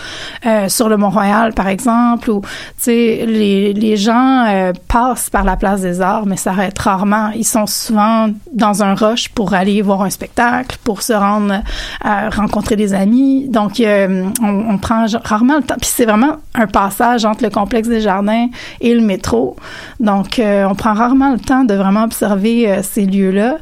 [0.45, 2.47] euh, sur le Mont-Royal, par exemple, ou tu
[2.77, 7.29] sais les les, gens euh, passent par la place des arts, mais s'arrêtent rarement.
[7.35, 11.61] Ils sont souvent dans un rush pour aller voir un spectacle, pour se rendre
[12.03, 13.47] à rencontrer des amis.
[13.47, 15.75] Donc, euh, on, prend rarement le temps.
[15.79, 18.47] Puis c'est vraiment un passage entre le complexe des jardins
[18.81, 19.55] et le métro.
[19.99, 23.57] Donc, euh, on prend rarement le temps de vraiment observer euh, ces lieux-là.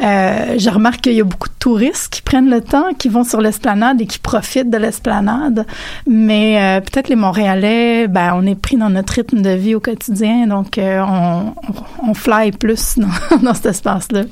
[0.00, 3.24] Euh, je remarque qu'il y a beaucoup de touristes qui prennent le temps, qui vont
[3.24, 5.66] sur l'esplanade et qui profitent de l'esplanade.
[6.06, 9.80] Mais euh, peut-être les Montréalais, ben, on est pris dans notre rythme de vie au
[9.80, 11.54] quotidien, donc euh, on,
[12.08, 14.24] on, fly plus dans, dans cet espace-là.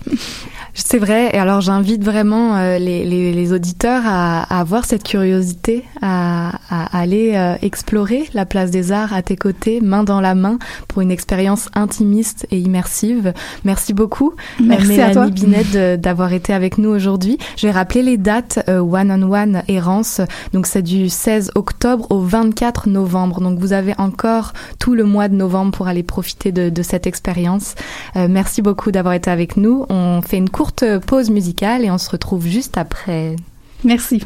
[0.78, 5.04] C'est vrai, et alors j'invite vraiment euh, les, les, les auditeurs à, à avoir cette
[5.04, 10.20] curiosité, à, à aller euh, explorer la place des arts à tes côtés, main dans
[10.20, 13.32] la main, pour une expérience intimiste et immersive.
[13.64, 15.30] Merci beaucoup, euh, Merci à Mélanie toi.
[15.30, 17.38] Binet, d'avoir été avec nous aujourd'hui.
[17.56, 20.20] Je vais rappeler les dates euh, One on One Errance,
[20.52, 23.40] donc c'est du 16 octobre au 24 novembre.
[23.40, 27.06] Donc vous avez encore tout le mois de novembre pour aller profiter de, de cette
[27.06, 27.76] expérience.
[28.16, 29.86] Euh, merci beaucoup d'avoir été avec nous.
[29.88, 30.65] On fait une courte
[31.06, 33.36] pause musicale et on se retrouve juste après.
[33.84, 34.22] Merci.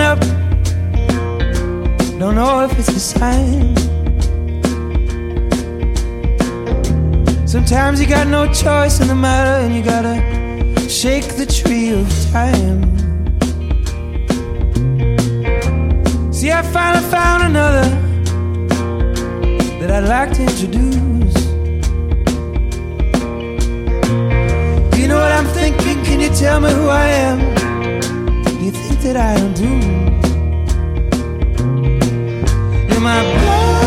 [0.00, 0.20] Up.
[2.18, 3.87] Don't know if it's.
[7.48, 10.20] Sometimes you got no choice in the matter, and you gotta
[10.86, 12.82] shake the tree of time.
[16.30, 17.88] See, I finally found another
[19.80, 21.34] that I'd like to introduce.
[24.90, 26.04] Do You know what I'm thinking?
[26.04, 27.38] Can you tell me who I am?
[28.44, 30.26] Do you think that I am doomed?
[32.90, 33.77] You're my blood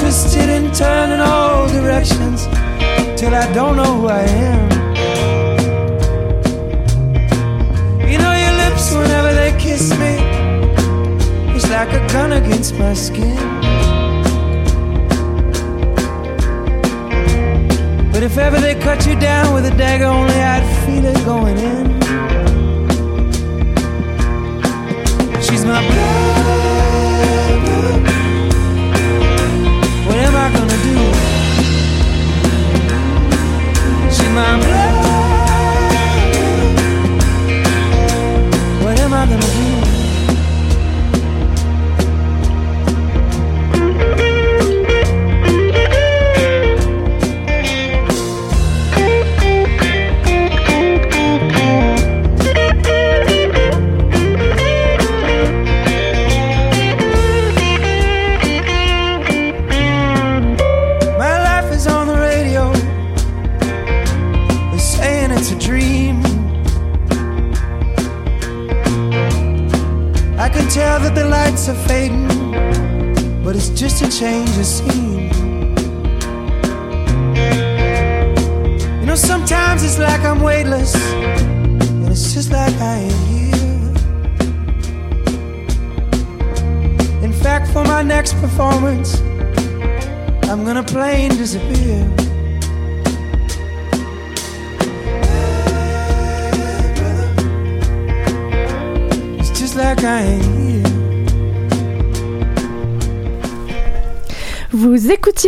[0.00, 2.46] twisted and turned in all directions
[3.20, 4.79] till I don't know who I am.
[11.86, 13.38] Like a gun against my skin.
[18.12, 21.56] But if ever they cut you down with a dagger, only I'd feel it going
[21.56, 21.86] in.
[25.40, 26.50] She's my blood.
[30.06, 30.96] What am I gonna do?
[34.14, 34.94] She's my blood.
[38.84, 39.79] What am I gonna do?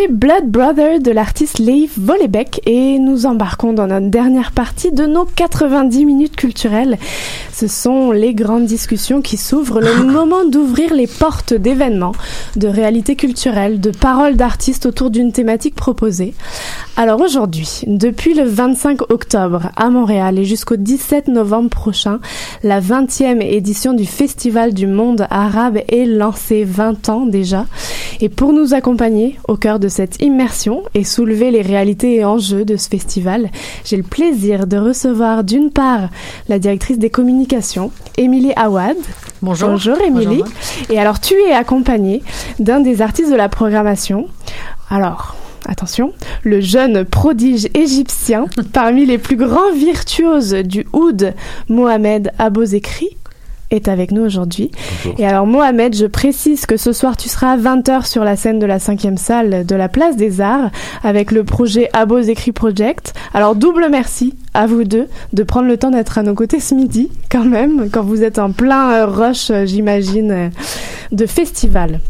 [0.03, 5.05] Écoutiez Blood Brother de l'artiste Leif Vollebeck et nous embarquons dans notre dernière partie de
[5.07, 6.99] nos 90 minutes culturelles.
[7.53, 12.15] Ce sont les grandes discussions qui s'ouvrent, le moment d'ouvrir les portes d'événements,
[12.57, 16.35] de réalités culturelles, de paroles d'artistes autour d'une thématique proposée.
[16.95, 22.21] Alors aujourd'hui, depuis le 25 octobre à Montréal et jusqu'au 17 novembre prochain,
[22.63, 27.65] la 20e édition du Festival du monde arabe est lancée 20 ans déjà.
[28.21, 32.67] Et pour nous accompagner au cœur de cette immersion et soulever les réalités et enjeux
[32.67, 33.51] de ce festival,
[33.87, 36.11] j'ai le plaisir de recevoir d'une part
[36.51, 38.99] la directrice des communications, Émilie Awad.
[39.41, 39.71] Bonjour.
[39.71, 40.45] Bonjour Émilie.
[40.91, 42.23] Et alors tu es accompagnée
[42.59, 44.27] d'un des artistes de la programmation.
[44.91, 45.37] Alors,
[45.69, 51.35] attention, le jeune prodige égyptien, parmi les plus grands virtuoses du oud,
[51.69, 53.17] Mohamed Abozekri,
[53.73, 54.71] est avec nous aujourd'hui.
[55.19, 58.59] Et alors Mohamed, je précise que ce soir tu seras à 20h sur la scène
[58.59, 60.71] de la cinquième salle de la Place des Arts
[61.03, 63.15] avec le projet Abozekri Project.
[63.35, 66.75] Alors double merci à vous deux de prendre le temps d'être à nos côtés ce
[66.75, 70.49] midi quand même, quand vous êtes en plein euh, rush, euh, j'imagine, euh,
[71.11, 72.01] de festival.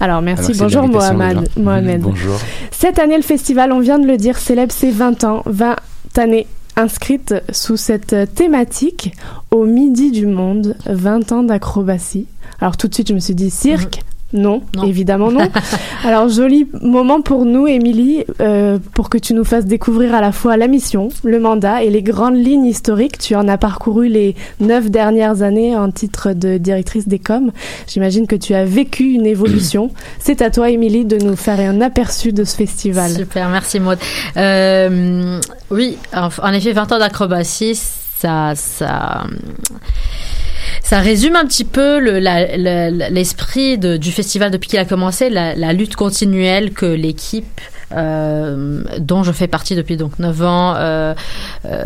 [0.00, 1.48] Alors merci, bonjour Mohamed.
[1.56, 2.00] Mohamed.
[2.02, 2.38] Bonjour.
[2.70, 5.76] Cette année, le festival, on vient de le dire, célèbre ses 20 ans, 20
[6.16, 6.46] années
[6.76, 9.12] inscrites sous cette euh, thématique
[9.50, 12.26] au midi du monde, 20 ans d'acrobatie.
[12.60, 14.00] Alors tout de suite, je me suis dit cirque.
[14.34, 15.48] Non, évidemment non.
[16.04, 20.32] Alors joli moment pour nous, Émilie, euh, pour que tu nous fasses découvrir à la
[20.32, 23.16] fois la mission, le mandat et les grandes lignes historiques.
[23.16, 27.52] Tu en as parcouru les neuf dernières années en titre de directrice des coms.
[27.86, 29.90] J'imagine que tu as vécu une évolution.
[30.18, 33.10] C'est à toi, Émilie, de nous faire un aperçu de ce festival.
[33.12, 33.98] Super, merci Maud.
[34.36, 39.24] Euh, oui, en, en effet, 20 ans d'acrobatie, ça, ça,
[40.88, 41.98] ça résume un petit peu
[43.10, 47.60] l'esprit du festival depuis qu'il a commencé, la, la lutte continuelle que l'équipe
[47.90, 51.14] dont je fais partie depuis donc 9 ans, euh,
[51.64, 51.84] euh,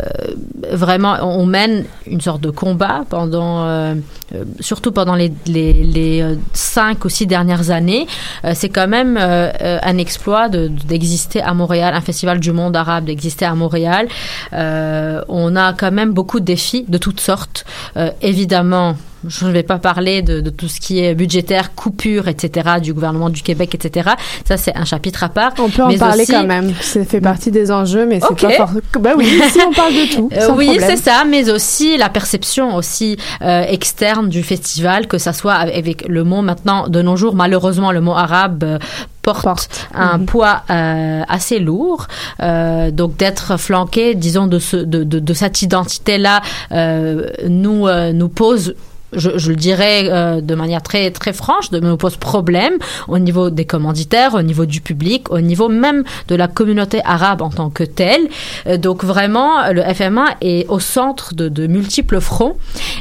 [0.72, 3.94] vraiment, on mène une sorte de combat pendant, euh,
[4.34, 8.06] euh, surtout pendant les, les, les euh, cinq ou six dernières années.
[8.44, 12.52] Euh, c'est quand même euh, euh, un exploit de- d'exister à Montréal, un festival du
[12.52, 14.08] monde arabe d'exister à Montréal.
[14.52, 17.64] Euh, on a quand même beaucoup de défis de toutes sortes.
[17.96, 18.96] Euh, évidemment,
[19.28, 22.92] je ne vais pas parler de, de tout ce qui est budgétaire, coupure, etc., du
[22.94, 24.10] gouvernement du Québec, etc.
[24.46, 25.52] Ça, c'est un chapitre à part.
[25.58, 26.72] On peut en Mais parler aussi- quand même.
[26.80, 28.42] Ça fait partie des enjeux, mais c'est Ok.
[28.42, 28.70] pas fort.
[29.00, 30.28] Bah oui, ici on parle de tout.
[30.32, 35.18] Euh, sans oui, c'est ça, mais aussi la perception aussi euh, externe du festival, que
[35.18, 38.78] ça soit avec, avec le mot maintenant de nos jours, malheureusement le mot arabe euh,
[39.22, 40.26] porte, un Mhm.
[40.26, 42.06] poids euh, assez lourd.
[42.40, 46.40] Euh, donc d'être flanqué, disons, de, ce, de, de, de cette identité-là,
[46.72, 48.74] euh, nous, euh, nous pose
[49.12, 52.74] je, je le dirais euh, de manière très très franche, de me pose problème
[53.08, 57.42] au niveau des commanditaires, au niveau du public, au niveau même de la communauté arabe
[57.42, 58.22] en tant que telle.
[58.66, 62.56] Euh, donc vraiment, le FMA est au centre de, de multiples fronts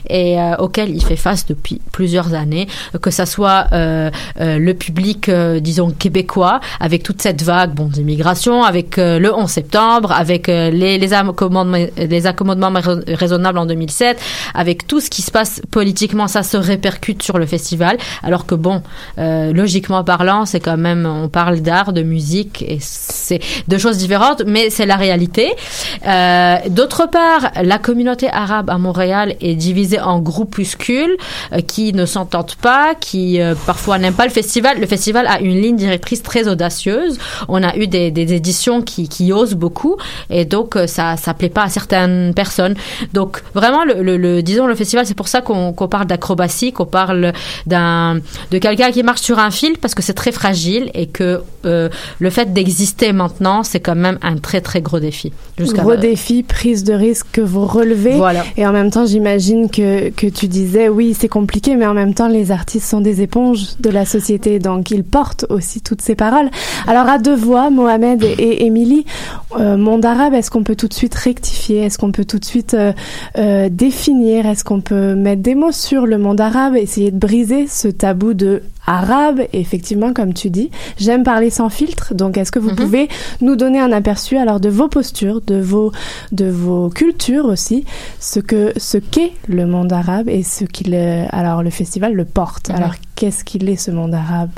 [0.09, 2.67] et euh, auxquels il fait face depuis plusieurs années,
[3.01, 4.09] que ça soit euh,
[4.39, 5.29] le public,
[5.61, 11.13] disons québécois, avec toute cette vague bon d'immigration, avec le 11 septembre, avec les les
[11.13, 14.19] accommodements, les accommodements rais- raisonnables en 2007,
[14.53, 15.61] avec tout ce qui se passe
[16.01, 17.95] politiquement, ça se répercute sur le festival.
[18.23, 18.81] Alors que bon,
[19.19, 23.97] euh, logiquement parlant, c'est quand même, on parle d'art, de musique, et c'est deux choses
[23.99, 25.53] différentes, mais c'est la réalité.
[26.07, 31.15] Euh, D'autre part, la communauté arabe à Montréal est divisée en groupuscules
[31.53, 34.79] euh, qui ne s'entendent pas, qui parfois n'aiment pas le festival.
[34.79, 37.19] Le festival a une ligne directrice très audacieuse.
[37.47, 39.97] On a eu des, éditions qui, qui osent beaucoup,
[40.31, 42.73] et donc ça ça plaît pas à certaines personnes.
[43.13, 46.71] Donc vraiment, le, le, le- disons le festival, c'est pour ça qu'on qu'on parle d'acrobatie,
[46.71, 47.33] qu'on parle
[47.67, 48.19] d'un
[48.49, 51.89] de quelqu'un qui marche sur un fil parce que c'est très fragile et que euh,
[52.19, 55.31] le fait d'exister maintenant, c'est quand même un très très gros défi.
[55.59, 58.15] Gros défi, prise de risque que vous relevez.
[58.15, 58.43] Voilà.
[58.57, 62.13] Et en même temps, j'imagine que, que tu disais, oui, c'est compliqué, mais en même
[62.13, 66.15] temps, les artistes sont des éponges de la société, donc ils portent aussi toutes ces
[66.15, 66.49] paroles.
[66.87, 69.05] Alors, à deux voix, Mohamed et, Émilie,
[69.59, 71.83] euh, monde arabe, est-ce qu'on peut tout de suite rectifier?
[71.83, 74.45] Est-ce qu'on peut tout de suite euh, définir?
[74.45, 78.33] Est-ce qu'on peut mettre des mots sur le monde arabe Essayer de briser ce tabou
[78.33, 82.13] de arabe, effectivement, comme tu dis, j'aime parler sans filtre.
[82.15, 83.09] Donc, est-ce que vous pouvez
[83.41, 85.91] nous donner un aperçu alors de vos postures, de vos
[86.31, 87.85] de vos cultures aussi,
[88.19, 92.25] ce que ce qu'est le monde arabe et ce qu'il euh, alors le festival le
[92.25, 92.69] porte.
[92.69, 92.75] Mhm.
[92.75, 94.49] Alors, qu'est-ce qu'il est ce monde arabe?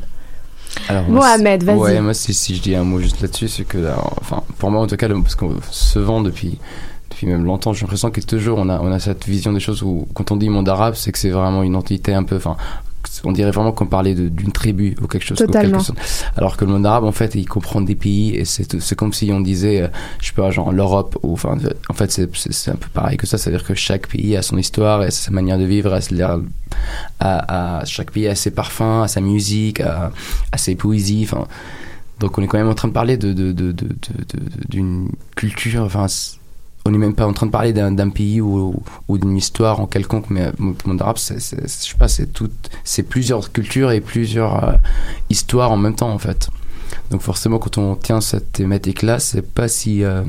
[0.90, 1.78] Alors, moi, Mohamed, vas-y.
[1.78, 4.72] Ouais, moi, si, si je dis un mot juste là-dessus, c'est que, alors, enfin, pour
[4.72, 6.58] moi, en tout cas, le- parce qu'on se vend depuis,
[7.24, 9.82] depuis même longtemps, j'ai l'impression que toujours, on a, on a cette vision des choses
[9.84, 12.58] où, quand on dit monde arabe, c'est que c'est vraiment une entité un peu, enfin,
[13.26, 15.38] on dirait vraiment qu'on parlait d'une tribu ou quelque chose.
[15.38, 15.78] Totalement.
[15.80, 15.94] quelque.
[16.36, 19.32] Alors que le monde arabe, en fait, il comprend des pays et c'est comme si
[19.32, 19.88] on disait, euh,
[20.22, 21.58] je sais pas, genre l'Europe ou enfin,
[21.90, 22.30] en fait, c'est-
[22.72, 23.38] un peu pareil que ça.
[23.38, 25.94] C'est-à-dire que chaque pays a son histoire et sa manière de vivre,
[27.82, 30.12] a- chaque pays a ses parfums, a sa musique, a,
[30.52, 31.28] a ses poésies.
[31.30, 31.46] Enfin,
[32.20, 33.34] donc on est quand même en train de parler de
[34.70, 35.84] d'une culture.
[35.84, 36.08] Enfin,
[36.86, 38.76] on n'est même pas en train de parler d'un pays ou,
[39.08, 42.50] ou d'une histoire en quelconque, mais le monde arabe, c'est, je sais pas, c'est tout,
[42.84, 44.74] c'est plusieurs cultures et plusieurs euh,
[45.30, 46.50] histoires en même temps en fait.
[47.10, 50.24] Donc forcément, quand on tient cette thématique-là, c'est pas si euh,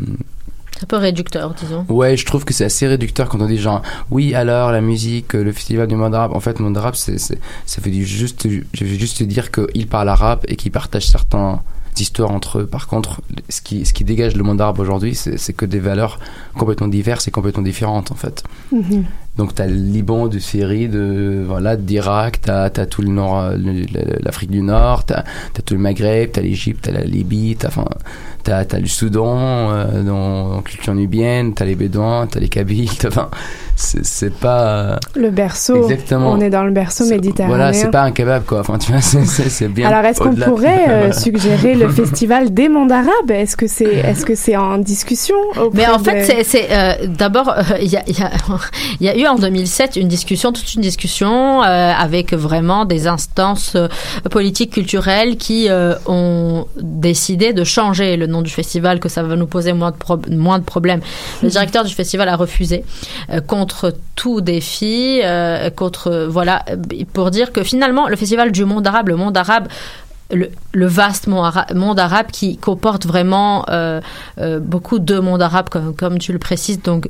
[0.72, 1.85] C'est un peu réducteur, disons.
[1.89, 5.35] Ouais, je trouve que c'est assez réducteur quand on dit genre oui alors la musique,
[5.35, 6.32] euh, le festival du monde arabe.
[6.35, 10.09] En fait, le monde arabe, c'est, ça veut juste, je veux juste dire qu'il parle
[10.09, 11.62] arabe et qu'il partage certains
[11.94, 12.66] d'histoire entre eux.
[12.66, 16.18] Par contre, ce qui, ce qui dégage le monde arabe aujourd'hui, c'est que des valeurs
[16.56, 18.42] complètement diverses et complètement différentes, en fait.
[18.72, 19.04] Mhm.
[19.36, 23.52] Donc, tu as le Liban, de Syrie, de, voilà, d'Irak, tu as, tout le nord,
[24.20, 25.24] l'Afrique du Nord, tu as,
[25.64, 30.02] tout le Maghreb, tu as l'Égypte, tu as la Libye, tu as, le Soudan, euh,
[30.02, 33.28] dans, dans culture nubienne, tu as les Bédouins, tu as les Kabyles, enfin,
[33.76, 34.98] c'est c'est pas.
[35.16, 35.82] Le berceau.
[35.88, 36.30] Exactement.
[36.32, 37.56] On est dans le berceau méditerranéen.
[37.56, 38.60] Voilà, c'est pas un kebab, quoi.
[38.60, 39.88] Enfin, tu vois, c'est- c'est c'est bien.
[39.88, 44.24] Alors, est-ce qu'on pourrait euh, suggérer le festival des mondes arabes Est-ce que c'est est-ce
[44.24, 45.36] que c'est en discussion
[45.72, 48.30] Mais en fait, de- c'est- c'est euh, d'abord euh, il y, a, il y, a,
[49.01, 53.06] il y a eu en 2007 une discussion, toute une discussion euh, avec vraiment des
[53.06, 53.88] instances euh,
[54.30, 59.36] politiques, culturelles qui euh, ont décidé de changer le nom du festival, que ça va
[59.36, 61.01] nous poser moins de, pro- moins de problèmes.
[61.42, 62.84] Le directeur du festival a refusé
[63.30, 66.66] euh, contre tout défi, euh, contre voilà,
[67.15, 69.69] pour dire que finalement le festival du monde arabe, le monde arabe
[70.32, 74.01] le, le vaste monde, ara- monde arabe qui comporte vraiment euh,
[74.38, 77.09] euh, beaucoup de monde arabe, comme, comme tu le précises, donc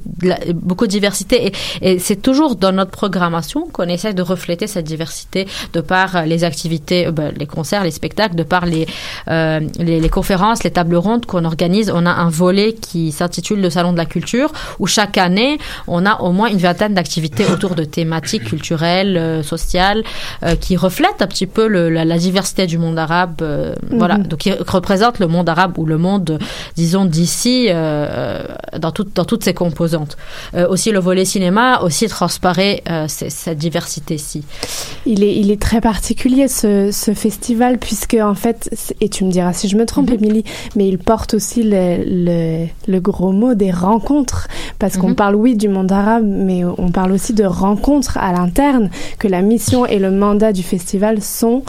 [0.55, 1.47] beaucoup de diversité.
[1.47, 1.53] Et,
[1.95, 6.23] et c'est toujours dans notre programmation qu'on essaie de refléter cette diversité de par euh,
[6.23, 8.87] les activités, euh, ben, les concerts, les spectacles, de par les,
[9.29, 11.91] euh, les, conférences, les tables rondes qu'on organise.
[11.95, 16.05] On a un volet qui s'intitule le Salon de la culture, où chaque année, on
[16.05, 20.03] a au moins une vingtaine d'activités autour de thématiques culturelles, euh, sociales,
[20.61, 23.14] qui reflètent un petit peu le- la diversité du monde arabe.
[23.43, 23.99] Euh, Mhm.
[23.99, 26.39] Voilà, donc qui représente le monde arabe ou le monde,
[26.77, 28.45] disons, d'ici euh,
[28.79, 30.17] dans, tout- dans toutes ses composantes.
[30.55, 34.43] Euh, aussi, le volet cinéma aussi transparaît euh, cette diversité-ci.
[35.07, 38.71] Il est, il est très particulier ce, ce festival puisque en fait,
[39.01, 40.15] et tu me diras si je me trompe, Mhm.
[40.15, 40.45] Émilie,
[40.77, 45.15] mais il porte aussi le, le, le gros mot des rencontres parce qu'on Mhm.
[45.15, 48.91] parle oui du monde arabe, mais on parle aussi de rencontres à l'interne.
[49.19, 51.63] Que la mission et le mandat du festival sont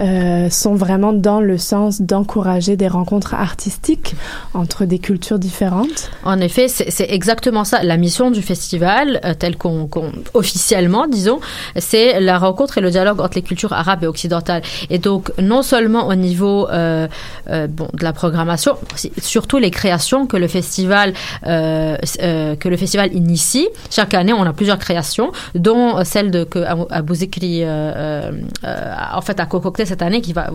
[0.00, 4.14] euh, sont vraiment dans le sens d'encourager des rencontres artistiques
[4.54, 6.10] entre des cultures différentes.
[6.24, 7.82] En effet, c'est exactement ça.
[7.82, 9.88] La mission du festival, euh, telle qu'on
[10.34, 11.40] officiellement, disons,
[11.76, 14.62] c'est la rencontre et le dialogue entre les cultures arabes et occidentales.
[14.90, 17.08] Et donc, non seulement au niveau euh,
[17.50, 18.76] euh, bon, de la programmation,
[19.20, 21.12] surtout les créations que le festival
[21.44, 23.68] que le festival initie.
[23.90, 29.46] Chaque année, on a plusieurs créations, dont celle de que Abou- Zikri en fait a
[29.46, 30.50] concocté cette année, qui va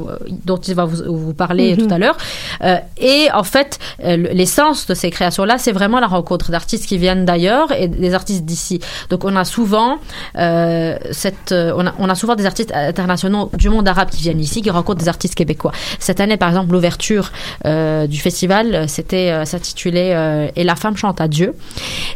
[0.46, 1.88] dont il va vous, vous parler Mhm.
[1.88, 2.18] tout à l'heure.
[2.64, 6.98] Euh, et en fait, euh, l'essence de ces créations-là, c'est vraiment la rencontre d'artistes qui
[6.98, 8.80] viennent d'ailleurs et des artistes d'ici.
[9.10, 10.00] Donc, on a souvent
[10.38, 14.22] euh, cette, euh, on, a, on a souvent des artistes internationaux du monde arabe qui
[14.24, 15.72] viennent ici, qui rencontrent des artistes québécois.
[16.00, 17.32] Cette année, par exemple, l'ouverture
[17.66, 21.54] euh, du festival, euh, c'était euh, s'intitulait euh, Et la femme chante à Dieu.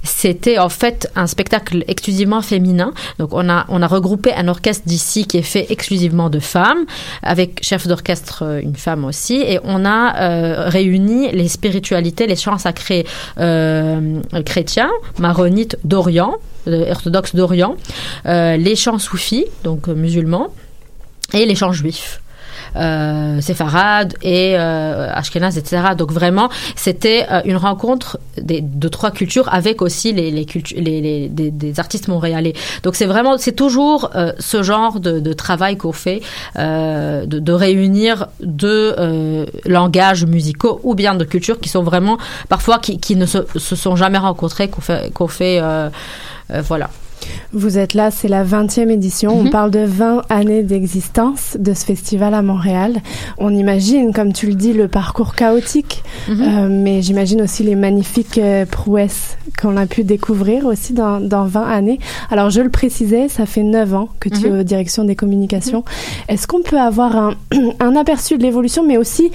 [0.03, 2.93] C'était en fait un spectacle exclusivement féminin.
[3.19, 6.85] Donc, on a, on a regroupé un orchestre d'ici qui est fait exclusivement de femmes,
[7.23, 12.35] avec chef d'orchestre euh, une femme aussi, et on a euh, réuni les spiritualités, les
[12.35, 13.05] chants sacrés
[13.39, 16.35] euh, chrétiens, maronites d'Orient,
[16.67, 17.75] orthodoxes d'Orient,
[18.25, 20.47] les chants soufis, donc musulmans,
[21.33, 22.21] et les chants juifs.
[22.75, 25.81] Euh, séfarades et euh, ashkénazes, etc.
[25.97, 30.45] Donc vraiment, c'était euh, une rencontre des, de trois cultures avec aussi les, les,
[30.75, 32.51] les, les- des, des artistes montréalais.
[32.83, 36.21] Donc c'est vraiment, c'est toujours euh, ce genre de, de travail qu'on fait,
[36.57, 38.93] euh, de, de réunir deux
[39.65, 42.17] langages musicaux ou bien de cultures qui sont vraiment
[42.49, 45.61] parfois qui, qui ne se, se sont jamais rencontrés, qu'on fait, qu'on fait
[46.49, 46.89] voilà.
[47.53, 49.35] Vous êtes là, c'est la 20e édition.
[49.37, 49.47] Mhm.
[49.47, 52.95] On parle de 20 années d'existence de ce festival à Montréal.
[53.37, 56.41] On imagine, comme tu le dis, le parcours chaotique, Mhm.
[56.41, 61.45] euh, mais j'imagine aussi les magnifiques euh, prouesses qu'on a pu découvrir aussi dans, dans
[61.45, 61.99] 20 années.
[62.29, 64.59] Alors, je le précisais, ça fait 9 ans que tu es Mhm.
[64.59, 65.83] aux directions des communications.
[66.27, 67.33] Est-ce qu'on peut avoir un,
[67.79, 69.31] un aperçu de l'évolution, mais aussi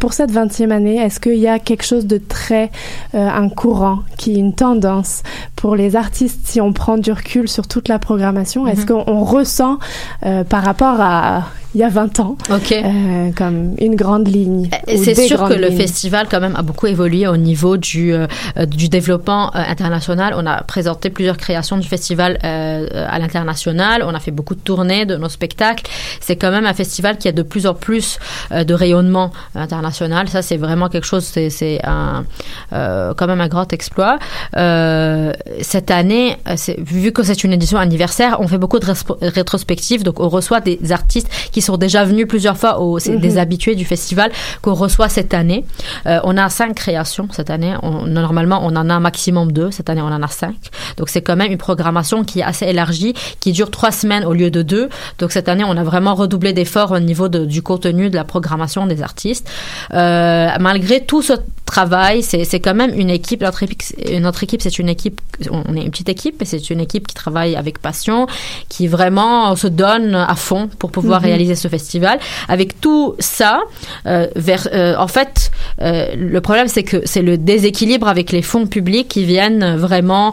[0.00, 2.70] pour cette 20e année, est-ce qu'il y a quelque chose de très
[3.14, 5.22] euh, un courant, qui est une tendance
[5.56, 8.86] pour les artistes si on prend du recul sur toute la programmation Est-ce Mhm.
[8.86, 9.78] qu'on on ressent
[10.24, 12.36] euh, par rapport à il y a 20 ans
[12.72, 17.26] euh, comme une grande ligne c'est sûr que le festival quand même a beaucoup évolué
[17.28, 18.26] au niveau du euh,
[18.56, 20.32] euh, du développement euh, international.
[20.34, 24.02] On a présenté plusieurs créations du festival euh, euh, à l'international.
[24.06, 25.84] On a fait beaucoup de tournées de nos spectacles.
[26.22, 28.18] C'est quand même un festival qui a de plus en plus
[28.50, 30.28] euh, de rayonnement international.
[30.28, 31.24] Ça, c'est vraiment quelque chose.
[31.24, 32.24] C'est c'est un
[32.72, 34.18] euh, quand même un grand exploit.
[34.56, 35.32] Euh,
[35.62, 38.86] cette année, c'est- vu que c'est une édition anniversaire, on fait beaucoup de
[39.22, 40.02] rétrospectives.
[40.04, 43.20] Donc, on reçoit des artistes qui sont déjà venus plusieurs fois, au, c'est Mhm.
[43.20, 44.30] des habitués du festival
[44.62, 45.64] qu'on reçoit cette année.
[46.06, 47.74] Euh, on a cinq créations cette année.
[47.82, 49.70] On- normalement, on en a un maximum deux.
[49.70, 50.56] Cette année, on en a cinq.
[50.96, 54.32] Donc, c'est quand même une programmation qui est assez élargie, qui dure trois semaines au
[54.32, 54.88] lieu de deux.
[55.18, 58.24] Donc, cette année, on a vraiment redoublé d'efforts au niveau de- du contenu, de la
[58.24, 59.47] programmation des artistes.
[59.94, 61.34] Euh, malgré tout ce
[61.68, 63.42] travail, c'est quand même une équipe.
[63.42, 65.20] Notre équipe, notre équipe, c'est une équipe.
[65.50, 68.26] On est une petite équipe, mais c'est une équipe qui travaille avec passion,
[68.68, 71.26] qui vraiment se donne à fond pour pouvoir Mhm.
[71.28, 72.18] réaliser ce festival.
[72.48, 73.60] Avec tout ça,
[74.06, 75.50] euh, vers, euh, en fait,
[75.82, 80.32] euh, le problème c'est que c'est le déséquilibre avec les fonds publics qui viennent vraiment,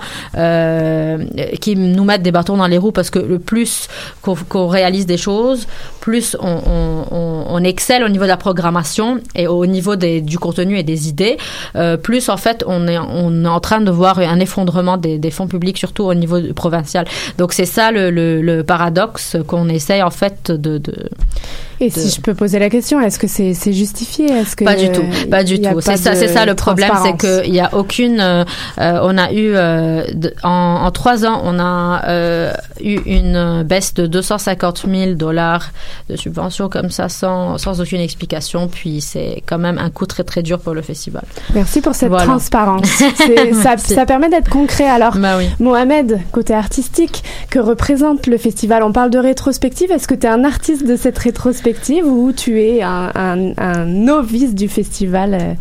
[1.64, 3.88] qui nous mettent des bâtons dans les roues parce que le plus
[4.22, 5.62] qu'on réalise des choses,
[6.06, 10.22] plus on, on, on, on excelle au niveau de la programmation et au niveau des,
[10.22, 11.25] du contenu et des idées,
[11.76, 15.18] euh, plus en fait on est, on est en train de voir un effondrement des,
[15.18, 17.06] des fonds publics, surtout au niveau provincial.
[17.38, 20.78] Donc c'est ça le, le, le paradoxe qu'on essaye en fait de...
[20.78, 20.94] de
[21.80, 24.26] Et de- si je peux poser la question, est-ce que c'est justifié?
[24.32, 25.82] Est-ce que pas du tout, pas du tout.
[25.82, 28.20] C'est ça, c'est ça le problème, c'est qu'il y a aucune.
[28.22, 28.44] euh,
[28.78, 33.94] on a eu euh, de- en, en trois ans, on a euh, eu une baisse
[33.94, 35.72] de 250 000 dollars
[36.10, 38.68] de subventions comme ça, sans sans aucune explication.
[38.68, 41.15] Puis c'est quand même un coup très très dur pour le festival.
[41.54, 42.26] Merci pour cette Voilà.
[42.26, 42.86] transparence.
[43.86, 44.86] Ça, permet d'être concret.
[44.88, 45.46] Alors, Bah oui.
[45.60, 48.84] Mohamed, côté artistique, que représente le festival?
[48.84, 49.92] On parle de rétrospective.
[49.92, 53.86] Est-ce que tu es un artiste de cette rétrospective ou tu es un, un- un
[53.86, 55.56] novice du festival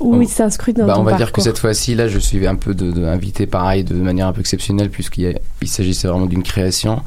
[0.00, 2.18] On- il s'inscrit dans Bah, ton on va parcours dire que cette fois-ci, là, je
[2.20, 6.06] suis un peu de, de- invité pareil de manière un peu exceptionnelle puisqu'il il s'agissait
[6.08, 7.02] vraiment d'une création.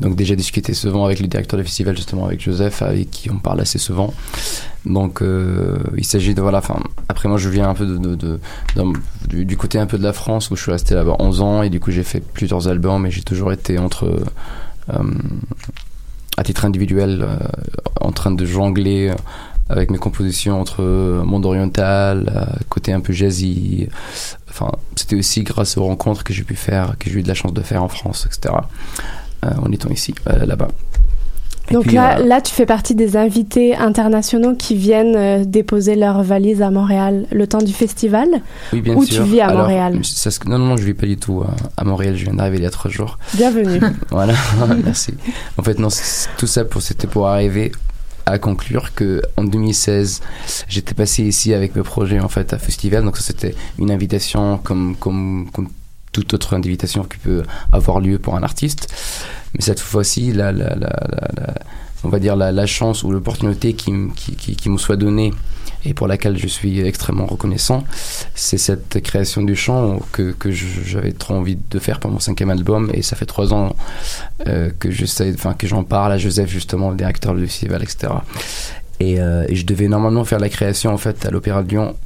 [0.00, 3.38] Donc déjà discuté souvent avec le directeur du festival, justement avec Joseph, avec qui on
[3.38, 4.12] parle assez souvent.
[4.84, 6.58] Donc euh, il s'agit de voilà.
[6.58, 8.40] Enfin après moi je viens un peu de, de, de-
[8.76, 8.92] d'un-
[9.28, 11.62] du, du côté un peu de la France où je suis resté là-bas 11 ans
[11.62, 14.04] et du coup j'ai fait plusieurs albums et j'ai toujours été entre
[14.92, 14.98] euh,
[16.36, 17.36] à titre individuel euh,
[18.00, 19.12] en train de jongler
[19.68, 23.88] avec mes compositions entre euh, monde oriental, euh, côté un peu jazzy.
[24.48, 27.34] Enfin, c'était aussi grâce aux rencontres que j'ai pu faire, que j'ai eu de la
[27.34, 28.54] chance de faire en France, etc.
[29.44, 30.68] euh, en étant ici, euh, là-bas.
[31.72, 36.22] Donc puis, là, euh, là, tu fais partie des invités internationaux qui viennent déposer leurs
[36.22, 38.28] valises à Montréal le temps du festival
[38.72, 39.24] oui, bien Ou sûr.
[39.24, 41.42] tu vis à Alors, Montréal ça non, non, non, je vis pas du tout
[41.76, 42.16] à, Montréal.
[42.16, 43.18] Je viens d'arriver il y a trois jours.
[43.34, 43.80] Bienvenue.
[44.10, 44.34] voilà,
[44.84, 45.14] merci.
[45.58, 45.88] En fait, non,
[46.38, 47.72] tout ça pour c'était pour arriver
[48.26, 50.20] à conclure que en 2016,
[50.68, 53.04] j'étais passé ici avec mes projets en fait à festival.
[53.04, 55.68] Donc ça c'était une invitation comme comme comme
[56.12, 57.42] toute autre invitation qui peut
[57.72, 58.92] avoir lieu pour un artiste.
[59.54, 61.54] Mais cette fois-ci, la, la, la,
[62.06, 65.32] on va dire la, chance ou l'opportunité qui, qui, me soit donnée
[65.84, 67.84] et pour laquelle je suis extrêmement reconnaissant,
[68.34, 72.50] c'est cette création du chant que, que j'avais trop envie de faire pour mon cinquième
[72.50, 73.74] album et ça fait trois ans
[74.46, 78.12] euh, que j'essaie, enfin que j'en parle à Joseph justement, le directeur du festival, etc.
[79.00, 81.96] Et, euh, et je devais normalement faire la création en fait à l'Opéra de Lyon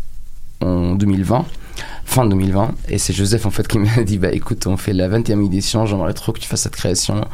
[0.62, 1.44] en 2020
[2.10, 5.08] fin 2020 et c'est Joseph en fait qui m'a dit bah écoute on fait la
[5.08, 7.24] 20e édition j'aimerais trop que tu fasses cette création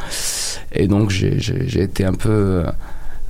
[0.73, 2.65] et donc j'ai- été un peu euh,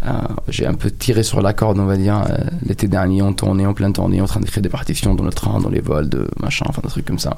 [0.07, 0.11] euh,
[0.49, 2.37] j'ai un peu tiré sur la corde on va dire euh,
[2.67, 5.61] l'été dernier on tournait en plein tournée en train d'écrire des partitions dans le train
[5.61, 7.37] dans les vols de machin enfin des trucs comme ça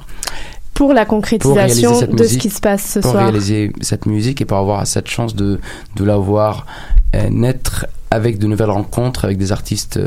[0.73, 3.23] Pour la pour concrétisation de ce qui se passe ce pour soir.
[3.25, 5.59] réaliser cette musique et pour avoir cette chance de,
[5.95, 6.65] de la voir
[7.15, 9.99] euh, naître avec de nouvelles rencontres avec des artistes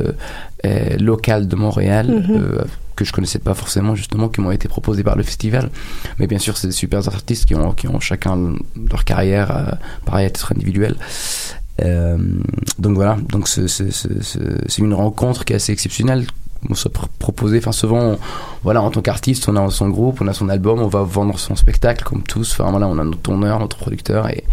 [0.99, 2.65] locales de Montréal Mhm.
[2.97, 5.71] Que je connaissais pas forcément justement qui m'ont été proposés par le festival
[6.19, 8.55] mais bien sûr c'est des super artistes qui ont, qui ont chacun
[8.91, 9.65] leur carrière euh,
[10.05, 10.97] pareil à titre individuel
[11.83, 12.19] euh,
[12.79, 13.69] donc voilà, donc c'est-
[14.79, 16.27] une rencontre qui est assez exceptionnelle.
[16.71, 18.19] On se pr- proposait, enfin souvent,
[18.63, 21.37] voilà, en tant qu'artiste, on a son groupe, on a son album, on va vendre
[21.39, 22.53] son spectacle comme tous.
[22.53, 24.45] Enfin voilà, on a notre tourneur, notre producteur et,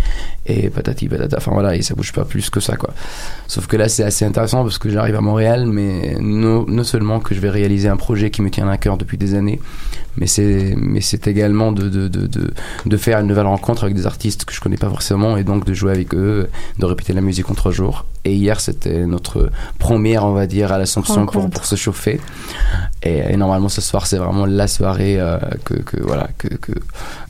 [0.48, 1.38] et patati patata.
[1.38, 2.90] Enfin voilà, et ça bouge pas plus que ça quoi.
[3.48, 7.20] Sauf que là, c'est assez intéressant parce que j'arrive à Montréal, mais non, non seulement
[7.20, 9.60] que je vais réaliser un projet qui me tient à cœur depuis des années,
[10.18, 12.54] mais c'est mais c'est également de, de, de, de,
[12.86, 15.66] de faire une nouvelle rencontre avec des artistes que je connais pas forcément et donc
[15.66, 18.06] de jouer avec eux, de répéter la musique en trois jours.
[18.26, 22.20] Et hier, c'était notre première, on va dire, à l'Assomption pour, pour se chauffer.
[23.02, 26.50] Et, normalement, ce soir, c'est vraiment la soirée euh, que, voilà que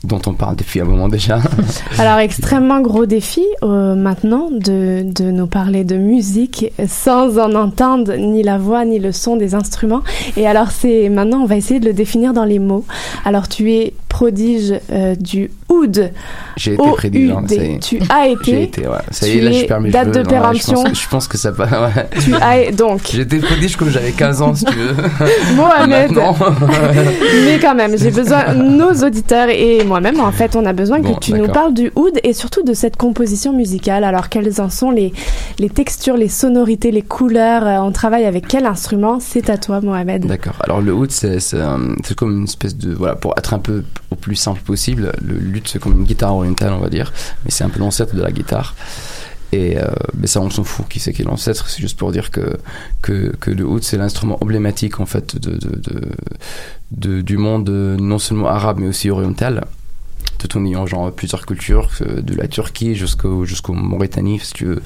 [0.02, 1.38] dont on parle depuis un moment déjà.
[1.98, 8.14] Alors, extrêmement gros défi euh, maintenant de, de nous parler de musique sans en entendre
[8.16, 10.02] ni la voix ni le son des instruments.
[10.36, 12.84] Et alors, c'est maintenant, on va essayer de le définir dans les mots.
[13.24, 16.10] Alors, tu es prodige euh, du oud.
[16.56, 17.78] J'ai été prédit, hein, ça y est.
[17.78, 18.44] Tu as été.
[18.44, 18.96] J'ai été, ouais.
[19.10, 20.12] Ça y est, là, je perds mes date cheveux.
[20.12, 20.74] de Non, je péremption.
[20.84, 21.64] pense Je pense que ça va.
[21.64, 22.08] ouais.
[22.22, 23.00] Tu as donc.
[23.12, 24.94] J'étais prodige comme j'avais 15 ans, si tu veux.
[25.56, 26.10] Mohamed.
[26.12, 26.36] Maintenant.
[27.46, 31.14] Mais quand même, j'ai besoin, nos auditeurs et moi-même, en fait, on a besoin Bon,
[31.14, 31.54] que tu nous d'accord.
[31.54, 34.04] parles du oud et surtout de cette composition musicale.
[34.04, 35.12] Alors, quelles en sont les,
[35.58, 37.66] les textures, les sonorités, les couleurs?
[37.66, 39.18] Euh, On travaille avec quel instrument?
[39.20, 40.26] C'est à toi, Mohamed.
[40.26, 40.54] D'accord.
[40.64, 43.58] Alors le oud, c'est c'est, euh, c'est comme une espèce de voilà pour être un
[43.58, 45.12] peu au plus simple possible.
[45.22, 47.12] Le luth, c'est comme une guitare orientale, on va dire,
[47.44, 48.74] mais c'est un peu l'ancêtre de la guitare.
[49.52, 49.84] Et euh,
[50.16, 50.86] mais ça, on s'en fout.
[50.88, 52.56] Qui c'est qui est l'ancêtre C'est juste pour dire que
[53.02, 55.58] que, que le oud, c'est l'instrument emblématique en fait de,
[56.92, 59.64] de, du monde euh, non seulement arabe mais aussi oriental.
[60.38, 64.66] Tout en ayant genre plusieurs cultures, euh, de la Turquie jusqu'au jusqu'au Mauritanie, si tu
[64.66, 64.82] veux.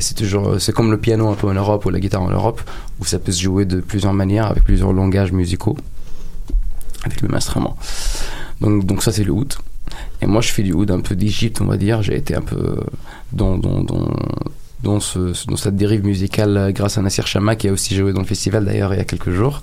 [0.00, 2.62] C'est toujours, c'est comme le piano un peu en Europe ou la guitare en Europe,
[3.00, 5.76] où ça peut se jouer de plusieurs manières avec plusieurs langages musicaux,
[7.04, 7.76] avec le même instrument.
[8.60, 9.54] Donc, donc ça c'est le oud.
[10.20, 12.02] Et moi je fais du oud un peu d'Égypte, on va dire.
[12.02, 12.76] J'ai été un peu
[13.32, 14.08] dans, dans, dans,
[14.82, 18.12] dans, ce, dans cette dérive musicale euh, grâce à Nassir Chama qui a aussi joué
[18.12, 19.60] dans le festival d'ailleurs il y a quelques jours,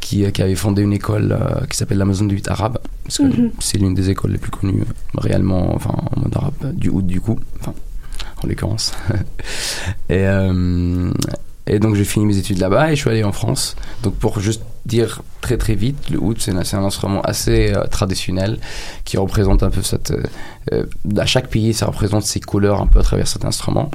[0.00, 3.18] qui, euh, qui avait fondé une école euh, qui s'appelle l'Amazon du 8 arabe, parce
[3.18, 3.50] que Mhm.
[3.60, 7.06] c'est l'une des écoles les plus connues euh, réellement, enfin en mode arabe, du oud
[7.06, 7.72] du coup, enfin
[8.42, 8.92] en l'occurrence.
[10.10, 11.10] et, euh,
[11.66, 13.76] et donc j'ai fini mes études là-bas et je suis allé en France.
[14.02, 18.58] Donc pour juste dire très très vite, le oud c'est un, instrument assez euh, traditionnel
[19.04, 20.12] qui représente un peu cette...
[20.12, 20.22] euh,
[20.72, 20.86] euh,
[21.18, 23.90] à chaque pays ça représente ses couleurs un peu à travers cet instrument.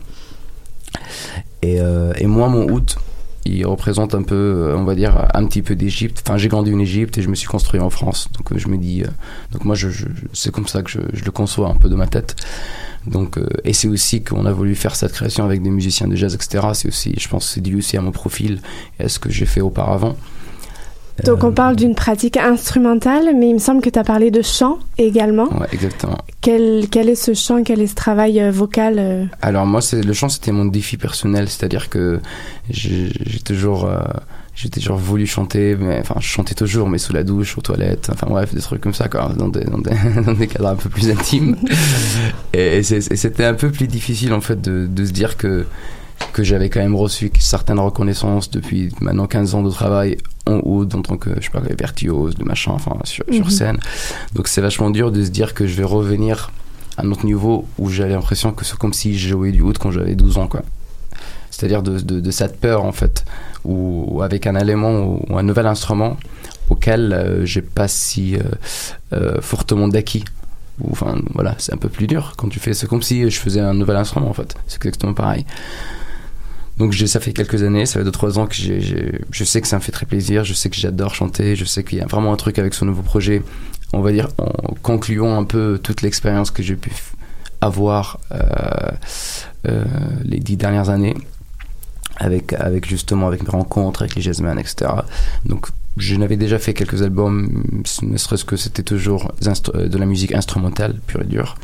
[1.61, 2.91] Et, euh, et moi mon oud
[3.45, 6.23] il représente un peu, euh, on va dire, un petit peu d'Égypte.
[6.25, 8.29] Enfin, j'ai grandi en Égypte et je me suis construit en France.
[8.33, 9.07] Donc, euh, je me dis, euh,
[9.51, 9.87] donc moi, je,
[10.33, 12.35] c'est comme ça que je, le conçois un peu de ma tête.
[13.07, 16.35] Donc, et c'est aussi qu'on a voulu faire cette création avec des musiciens de jazz,
[16.35, 16.67] etc.
[16.73, 18.61] C'est aussi, je pense, c'est dû aussi à mon profil
[18.99, 20.15] et à ce que j'ai fait auparavant.
[21.25, 24.41] Donc, on parle d'une pratique instrumentale, mais il me semble que tu as parlé de
[24.41, 25.47] chant également.
[25.59, 26.17] Ouais, exactement.
[26.41, 27.63] Quel, quel est ce chant?
[27.63, 29.25] Quel est ce travail euh, vocal euh?
[29.41, 32.19] Alors moi, le chant, c'était mon défi personnel, c'est-à-dire que
[32.69, 33.11] j'ai
[33.43, 33.99] toujours, euh,
[34.55, 38.09] j'ai toujours voulu chanter, mais enfin, je chantais toujours, mais sous la douche, aux toilettes,
[38.11, 39.91] enfin bref, des trucs comme ça, quoi, dans des, dans des,
[40.25, 41.55] dans des cadres un peu plus intimes.
[42.53, 45.65] et c'était un peu plus difficile en fait de, de se dire que
[46.33, 50.83] que j'avais quand même reçu certaines reconnaissances depuis maintenant 15 ans de travail en haut
[50.83, 53.49] en tant que je sais pas virtuose de machin enfin sur, sur Mhm.
[53.51, 53.79] scène.
[54.33, 56.51] Donc c'est vachement dur de se dire que je vais revenir
[56.97, 59.77] à un autre niveau où j'ai l'impression que c'est comme si je jouais du oud
[59.77, 60.61] quand j'avais 12 ans quoi.
[61.51, 63.23] C'est-à-dire de, de, de cette peur en fait
[63.65, 66.17] où avec un élément ou, ou un nouvel instrument
[66.69, 68.39] auquel euh, j'ai pas si euh,
[69.13, 70.23] euh, fortement d'acquis.
[70.81, 72.73] Ou, enfin voilà c'est un peu plus dur quand tu fais.
[72.73, 74.55] C'est comme si je faisais un nouvel instrument en fait.
[74.67, 75.45] C'est exactement pareil
[76.77, 79.81] donc ça fait quelques années, ça fait 2-3 ans que je sais que ça me
[79.81, 82.37] fait très plaisir, je sais que j'adore chanter, je sais qu'il y a vraiment un
[82.37, 83.43] truc avec ce nouveau projet,
[83.93, 86.91] on va dire en concluant un peu toute l'expérience que j'ai pu
[87.61, 88.37] avoir euh,
[89.67, 89.85] euh,
[90.23, 91.15] les dix dernières années
[92.17, 94.91] avec, justement avec mes rencontres avec les jazzmen, etc.
[95.45, 95.67] Donc
[95.97, 97.63] je n'avais déjà fait quelques albums,
[98.03, 99.33] ne serait-ce que c'était toujours
[99.75, 101.55] euh, de la musique instrumentale, pure et dure.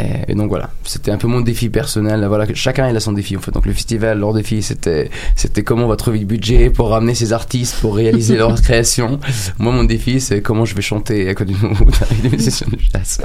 [0.00, 2.24] Et, donc voilà, c'était un peu mon défi personnel.
[2.26, 3.52] Voilà, chacun il a son défi en fait.
[3.52, 7.14] Donc le festival, leur défi c'était c'était comment on va trouver le budget pour ramener
[7.14, 9.20] ces artistes pour réaliser leur création.
[9.58, 11.70] Moi mon défi c'est comment je vais chanter à côté de nous
[12.10, 13.20] avec des musiciens de jazz.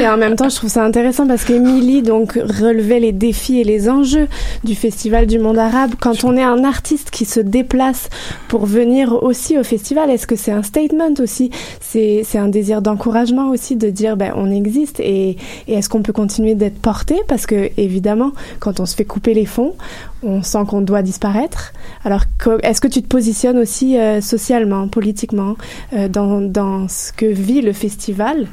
[0.00, 3.64] Et en même temps, je trouve ça intéressant parce qu'Émilie donc relevait les défis et
[3.64, 4.28] les enjeux
[4.64, 5.92] du Festival du monde arabe.
[6.00, 8.08] Quand on est un artiste qui se déplace
[8.48, 11.50] pour venir aussi au festival, est-ce que c'est un statement aussi?
[11.80, 15.36] C'est c'est un désir d'encouragement aussi de dire ben on existe et,
[15.66, 19.34] et est-ce qu'on peut continuer d'être porté parce que évidemment quand on se fait couper
[19.34, 19.74] les fonds,
[20.22, 21.72] on sent qu'on doit disparaître.
[22.04, 22.22] Alors
[22.62, 25.56] est-ce que tu te positionnes aussi euh, socialement, politiquement
[25.94, 28.46] euh, dans dans ce que vit le festival?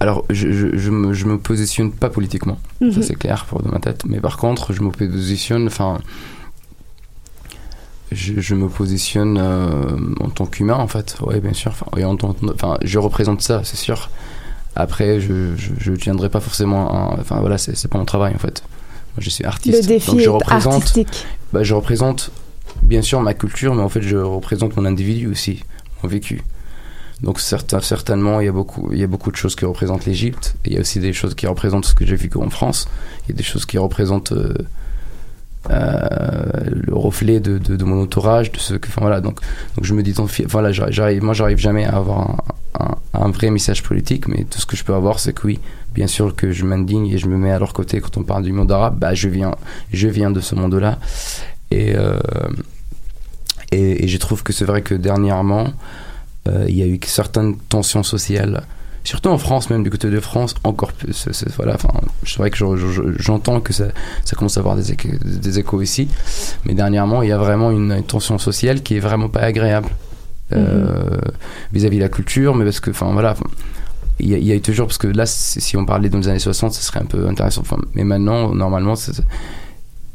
[0.00, 2.92] Alors je, je, je, me, je me positionne pas politiquement, Mhm.
[2.92, 4.04] ça c'est clair pour de ma tête.
[4.06, 5.98] Mais par contre je me positionne, enfin
[8.10, 11.16] je, me positionne euh, en tant qu'humain en fait.
[11.26, 11.72] Oui bien sûr.
[11.96, 14.10] Et en tant- enfin je représente ça c'est sûr.
[14.76, 17.12] Après je je, je tiendrai pas forcément.
[17.12, 18.62] un- enfin voilà c'est pas mon travail en fait.
[19.16, 19.82] Moi, je suis artiste.
[19.82, 20.74] Le défi donc je est représente.
[20.74, 21.26] artistique.
[21.52, 22.30] Bah, je représente
[22.82, 25.62] bien sûr ma culture, mais en fait je représente mon individu aussi,
[26.02, 26.42] mon vécu.
[27.20, 30.06] Donc certain- certainement, il y, a beaucoup, il y a beaucoup de choses qui représentent
[30.06, 30.56] l'Égypte.
[30.64, 32.88] Il y a aussi des choses qui représentent ce que j'ai vécu en France.
[33.24, 34.54] Il y a des choses qui représentent euh,
[35.70, 39.20] euh, le reflet de, de, de mon entourage, de ce que, enfin voilà.
[39.20, 39.38] Donc,
[39.76, 42.36] donc je me dis, tant voilà, j'arrive- moi j'arrive jamais à avoir un,
[42.78, 45.60] un, vrai message politique, mais tout ce que je peux avoir, c'est que oui,
[45.94, 48.42] bien sûr que je m'indigne et je me mets à leur côté quand on parle
[48.42, 48.98] du monde arabe.
[48.98, 49.54] Bah, je viens,
[49.92, 50.98] je viens de ce monde-là,
[51.70, 52.18] et euh,
[53.70, 55.68] et, je trouve que c'est vrai que dernièrement,
[56.48, 58.62] euh, il y a eu certaines tensions sociales
[59.04, 61.26] surtout en France même du côté de France encore plus
[61.56, 61.88] voilà enfin
[62.24, 63.86] c'est vrai que je- je- je- j'entends que ça,
[64.24, 66.06] ça commence à avoir des échos, des échos ici.
[66.64, 69.88] Mais dernièrement il y a vraiment une, une tension sociale qui est vraiment pas agréable
[70.56, 71.18] euh,
[71.72, 73.34] vis-à-vis de la culture mais parce que enfin voilà
[74.20, 76.18] il y, a, il y a eu toujours parce que là si on parlait dans
[76.18, 78.94] les années 60 ce serait un peu intéressant enfin, mais maintenant normalement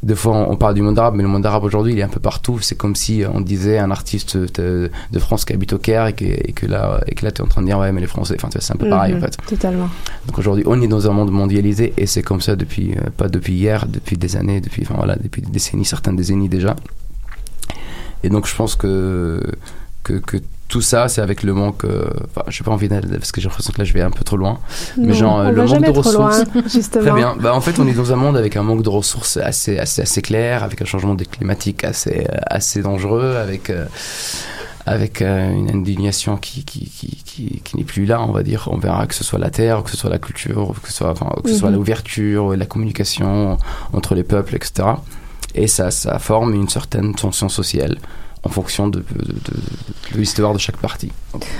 [0.04, 2.08] des fois on, parle du monde arabe mais le monde arabe aujourd'hui il est un
[2.08, 5.78] peu partout c'est comme si on disait un artiste de, de France qui habite au
[5.78, 7.78] Caire et que, et que là et que là tu es en train de dire
[7.80, 9.88] ouais mais les Français enfin c'est un peu pareil Mhm, en fait Totalement.
[10.26, 13.28] donc aujourd'hui, on est dans un monde mondialisé et c'est comme ça depuis, euh, pas
[13.28, 16.76] depuis hier, depuis des années, depuis, enfin voilà, depuis des décennies, certaines décennies déjà.
[18.22, 19.40] Et donc je pense que,
[20.08, 20.36] que, que
[20.68, 23.48] tout ça, c'est avec le manque, euh, enfin, j'ai pas envie d'aller, parce que j'ai
[23.48, 24.58] l'impression que là je vais un peu trop loin,
[24.98, 26.42] Non, mais genre euh, le manque de loin, ressources.
[26.74, 27.04] justement.
[27.04, 27.36] Très bien.
[27.40, 30.02] Bah, en fait, on est dans un monde avec un manque de ressources assez, assez,
[30.02, 33.86] assez clair, avec un changement des climatique assez, euh, assez dangereux, avec, euh,
[34.84, 38.68] avec une indignation qui, qui, qui, qui, qui n'est plus là, on va dire.
[38.72, 41.10] On verra que ce soit la terre, que ce soit la culture, que ce soit,
[41.10, 41.76] enfin, que ce soit Mhm.
[41.76, 43.58] l'ouverture, la communication
[43.92, 44.88] entre les peuples, etc.
[45.54, 47.96] Et ça, ça forme une certaine tension sociale
[48.44, 51.12] en fonction de, de, de- de l'histoire de chaque partie.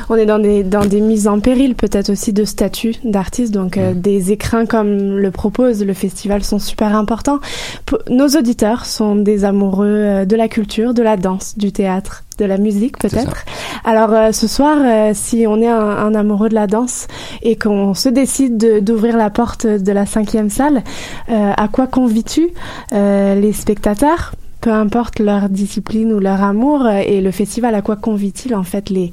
[0.08, 3.76] On est dans des, dans des mises en péril peut-être aussi de statut d'artiste, donc
[3.76, 7.40] euh, des écrins comme le propose le festival sont super importants.
[7.84, 12.24] P- nos auditeurs sont des amoureux euh, de la culture, de la danse, du théâtre,
[12.38, 13.44] de la musique peut-être.
[13.84, 17.06] Alors euh, ce soir, euh, si on est un, un amoureux de la danse
[17.42, 20.82] et qu'on se décide de- d'ouvrir la porte de la cinquième salle,
[21.30, 22.48] euh, à quoi convies-tu
[22.92, 24.32] les spectateurs?
[24.60, 28.64] Peu importe leur discipline ou leur amour, euh, et le festival, à quoi convie-t-il en
[28.64, 29.12] fait les,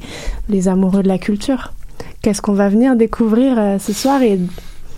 [0.50, 1.74] les amoureux de la culture?
[2.22, 4.40] Qu'est-ce qu'on va venir découvrir euh, ce soir et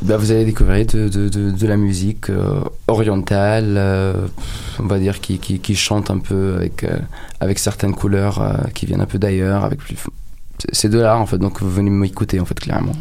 [0.02, 3.78] Bah, vous allez découvrir de, de, de, de la musique euh, orientale,
[4.80, 6.86] on va dire, qui, qui, qui chante un peu avec,
[7.40, 8.42] avec certaines couleurs
[8.74, 9.66] qui viennent un peu d'ailleurs.
[9.66, 9.98] avec plus
[10.72, 12.94] C'est de l'art en fait, donc vous venez m'écouter en fait, clairement.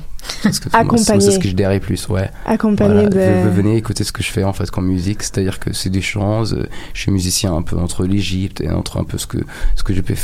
[0.72, 1.20] Accompagné.
[1.20, 2.30] C'est ce que je dirais plus, ouais.
[2.44, 5.58] Accompagné de- Vous- vous venez écouter ce que je fais en fait comme musique, c'est-à-dire
[5.58, 6.44] que c'est des chants.
[6.52, 9.38] euh, Je suis musicien un peu entre l'Égypte et entre un peu ce que,
[9.76, 10.14] ce que je peux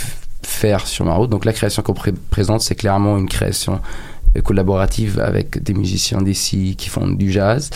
[0.43, 1.31] faire sur ma route.
[1.31, 3.81] Donc la création qu'on pré- présente, c'est clairement une création
[4.43, 7.69] collaborative avec des musiciens d'ici qui font du jazz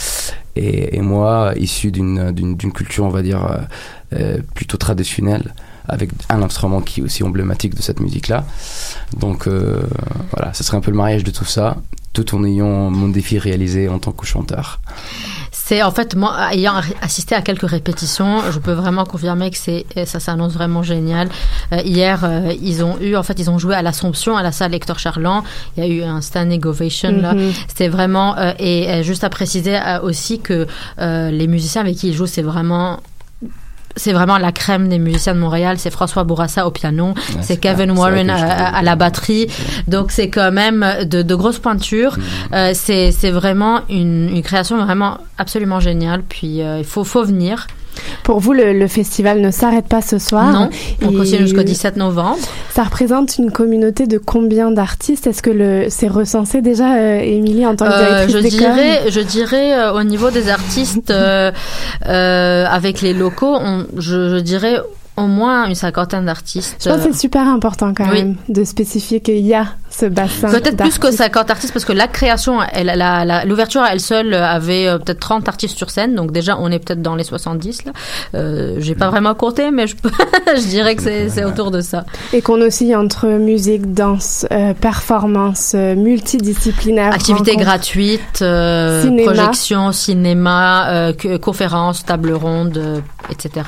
[0.56, 3.58] et, et moi issu d'une culture on va dire euh,
[4.14, 5.52] euh, plutôt traditionnelle
[5.86, 8.46] avec un instrument qui est aussi emblématique de cette musique là
[9.18, 9.82] donc euh,
[10.34, 11.76] voilà ce serait un peu le mariage de tout ça
[12.16, 14.80] tout en ayant mon défi réalisé en tant que chanteur
[15.52, 19.84] C'est en fait moi ayant assisté à quelques répétitions, je peux vraiment confirmer que c'est
[20.06, 21.28] ça s'annonce vraiment génial.
[21.72, 24.52] Euh, hier, euh, ils ont eu en fait ils ont joué à l'Assomption à la
[24.52, 25.42] salle Hector Charland.
[25.76, 27.34] Il y a eu un standing ovation là.
[27.34, 27.52] Mhm.
[27.68, 30.66] C'était vraiment euh, et euh, juste à préciser euh, aussi que
[30.98, 33.00] euh, les musiciens avec qui ils jouent c'est vraiment
[33.96, 35.78] c'est vraiment la crème des musiciens de Montréal.
[35.78, 37.98] C'est François Bourassa au piano, c'est c'est Kevin clair.
[37.98, 39.46] Warren à, à la batterie.
[39.88, 42.16] Donc c'est quand même de, de grosses pointures.
[42.52, 46.22] Euh, c'est c'est vraiment une, une création vraiment absolument géniale.
[46.28, 47.66] Puis euh, il faut faut venir.
[48.24, 50.52] Pour vous, le, le festival ne s'arrête pas ce soir.
[50.52, 50.70] Non,
[51.02, 52.38] on Il- continue jusqu'au 17 novembre.
[52.70, 55.26] Ça représente une communauté de combien d'artistes?
[55.26, 59.10] Est-ce que le c'est recensé déjà, euh, Émilie, en tant que Euh, directrice je dirais,
[59.10, 61.12] je dirais euh, au niveau des artistes
[62.02, 64.80] avec les locaux, on, je, je dirais
[65.16, 66.76] au moins une cinquantaine d'artistes.
[66.84, 68.18] Je pense que c'est super important quand Oui.
[68.24, 69.66] même de spécifier qu'il y a
[70.00, 70.48] ce bassin.
[70.48, 71.18] Peut-être plus que d'artistes.
[71.18, 74.98] 50 artistes parce que la création, elle, la- la- l'ouverture à elle seule avait euh,
[74.98, 77.92] peut-être 30 artistes sur scène, donc déjà on est peut-être dans les 70 là.
[78.34, 82.04] Euh, J'ai pas vraiment compté, mais je, dirais que c'est c'est autour de ça.
[82.32, 87.12] Et qu'on oscille entre musique, danse, euh, performance, euh, multidisciplinaire.
[87.12, 89.32] Activités gratuites, euh, Cinéma.
[89.32, 93.00] projections, cinéma, euh, conférences, tables rondes, euh,
[93.30, 93.66] etc.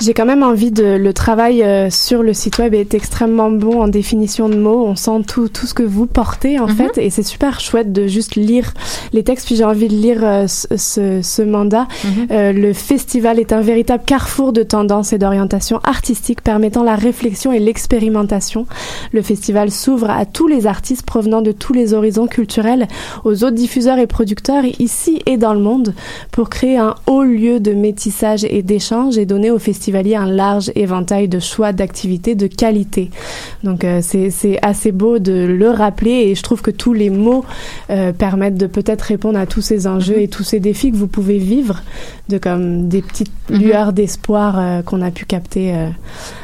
[0.00, 0.96] J'ai quand même envie de.
[0.96, 4.86] Le travail euh, sur le site web est extrêmement bon en définition de mots.
[4.86, 6.76] On sent tout, tout ce que vous portez en Mhm.
[6.76, 8.72] fait, et c'est super chouette de juste lire
[9.12, 9.46] les textes.
[9.46, 11.86] Puis j'ai envie de lire euh, ce, mandat.
[12.04, 12.26] Mhm.
[12.30, 17.52] Euh, le festival est un véritable carrefour de tendances et d'orientations artistiques permettant la réflexion
[17.52, 18.66] et l'expérimentation.
[19.12, 22.88] Le festival s'ouvre à tous les artistes provenant de tous les horizons culturels,
[23.24, 25.94] aux autres diffuseurs et producteurs ici et dans le monde,
[26.30, 30.70] pour créer un haut lieu de métissage et d'échange et donner aux festivaliers un large
[30.74, 33.10] éventail de choix d'activités de qualité.
[33.64, 37.44] Donc euh, c'est assez beau de le rappeler et je trouve que tous les mots
[37.90, 41.06] euh, permettent de peut-être répondre à tous ces enjeux et tous ces défis que vous
[41.08, 41.80] pouvez vivre,
[42.28, 43.58] de comme des petites Mhm.
[43.58, 45.88] lueurs d'espoir euh, qu'on a pu capter euh,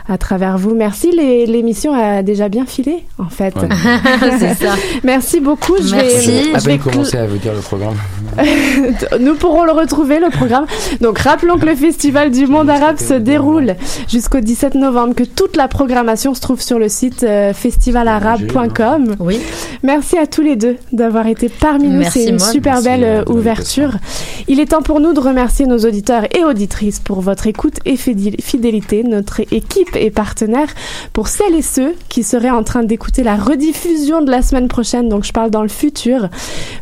[0.09, 0.75] à travers vous.
[0.75, 3.55] Merci, les- l'émission a déjà bien filé en fait.
[3.57, 3.69] Ouais.
[4.39, 4.75] C'est ça.
[5.05, 5.77] Merci beaucoup.
[5.81, 6.31] Je Merci.
[6.51, 7.95] vais, à je vais commencé à vous dire le programme
[9.21, 10.67] nous pourrons le retrouver, le programme.
[11.01, 13.75] Donc, rappelons que le Festival du Monde Arabe se déroule
[14.09, 18.88] jusqu'au 17 novembre, que toute la programmation se trouve sur le site euh, festivalarabe.com.
[19.21, 19.41] Oui.
[19.83, 21.99] Merci à tous les deux d'avoir été parmi nous.
[22.01, 23.93] Merci, C'est une super Merci, belle euh, euh, ouverture.
[24.49, 27.97] Il est temps pour nous de remercier nos auditeurs et auditrices pour votre écoute et
[27.97, 30.69] fidé- fidélité, notre équipe et partenaires.
[31.13, 35.09] Pour celles et ceux qui seraient en train d'écouter la rediffusion de la semaine prochaine,
[35.09, 36.29] donc je parle dans le futur,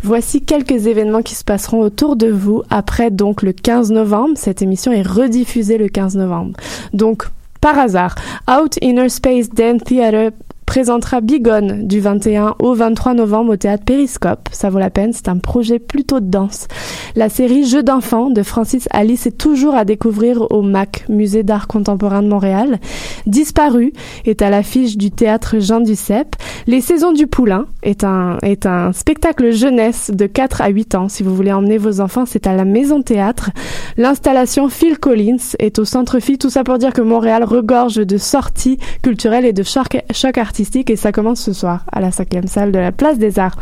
[0.03, 4.35] voici quelques événements qui se passeront autour de vous après donc le 15 novembre.
[4.37, 6.53] Cette émission est rediffusée le 15 novembre.
[6.93, 7.24] Donc,
[7.61, 8.15] par hasard,
[8.51, 10.31] Out Inner Space Dance Theater
[10.67, 14.49] présentera Bigone du 21 au 23 novembre au théâtre Périscope.
[14.53, 16.69] Ça vaut la peine, c'est un projet plutôt de danse.
[17.15, 21.67] La série Jeux d'enfants de Francis Alice est toujours à découvrir au MAC, Musée d'art
[21.67, 22.79] contemporain de Montréal.
[23.27, 23.93] Disparu
[24.27, 26.37] est à l'affiche du théâtre Jean Duceppe.
[26.67, 31.09] Les Saisons du Poulain est un, est un spectacle jeunesse de 4 à 8 ans.
[31.09, 33.51] Si vous voulez emmener vos enfants, c'est à la Maison Théâtre.
[33.97, 36.39] L'installation Phil Collins est au Centre Phi.
[36.39, 40.97] Tout ça pour dire que Montréal regorge de sorties culturelles et de chocs chocs et
[40.97, 43.57] ça commence ce soir à la cinquième salle de la Place des Arts.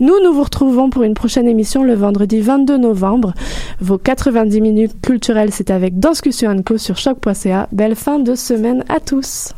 [0.00, 3.34] Nous, nous vous retrouvons pour une prochaine émission le vendredi 22 novembre.
[3.80, 7.68] Vos 90 minutes culturelles, c'est avec Danscussion Co sur choc.ca.
[7.72, 9.52] Belle fin de semaine à tous.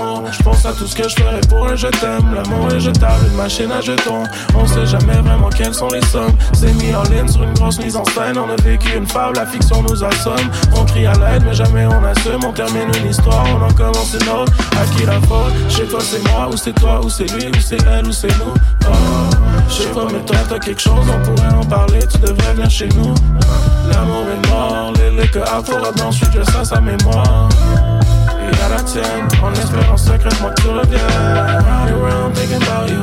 [0.00, 0.22] Amour.
[0.32, 2.34] Je pense à tout ce que je ferais pour un je t'aime.
[2.34, 4.24] L'amour est jetable, une machine à jetons.
[4.54, 6.36] On sait jamais vraiment quelles sont les sommes.
[6.52, 8.38] C'est mis en ligne sur une grosse mise en scène.
[8.38, 10.50] On a vécu une fable, la fiction nous assomme.
[10.74, 12.44] On crie à l'aide, mais jamais on assume.
[12.46, 14.52] On termine une histoire, on en commence une autre.
[14.80, 15.52] À qui la faute?
[15.68, 18.28] Chez toi, c'est moi, ou c'est toi, ou c'est lui, ou c'est elle, ou c'est
[18.38, 18.54] nous.
[18.86, 18.92] Oh,
[19.68, 22.00] je sais pas, mais toi, t'as quelque chose, on pourrait en parler.
[22.10, 23.14] Tu devrais venir chez nous.
[23.90, 27.48] L'amour est mort, les liqueurs à pour blanc, je ça, sa mémoire.
[28.76, 31.00] La tienne, en espérant secrètement que tu reviennes.
[31.64, 32.96] Round around thinking about you.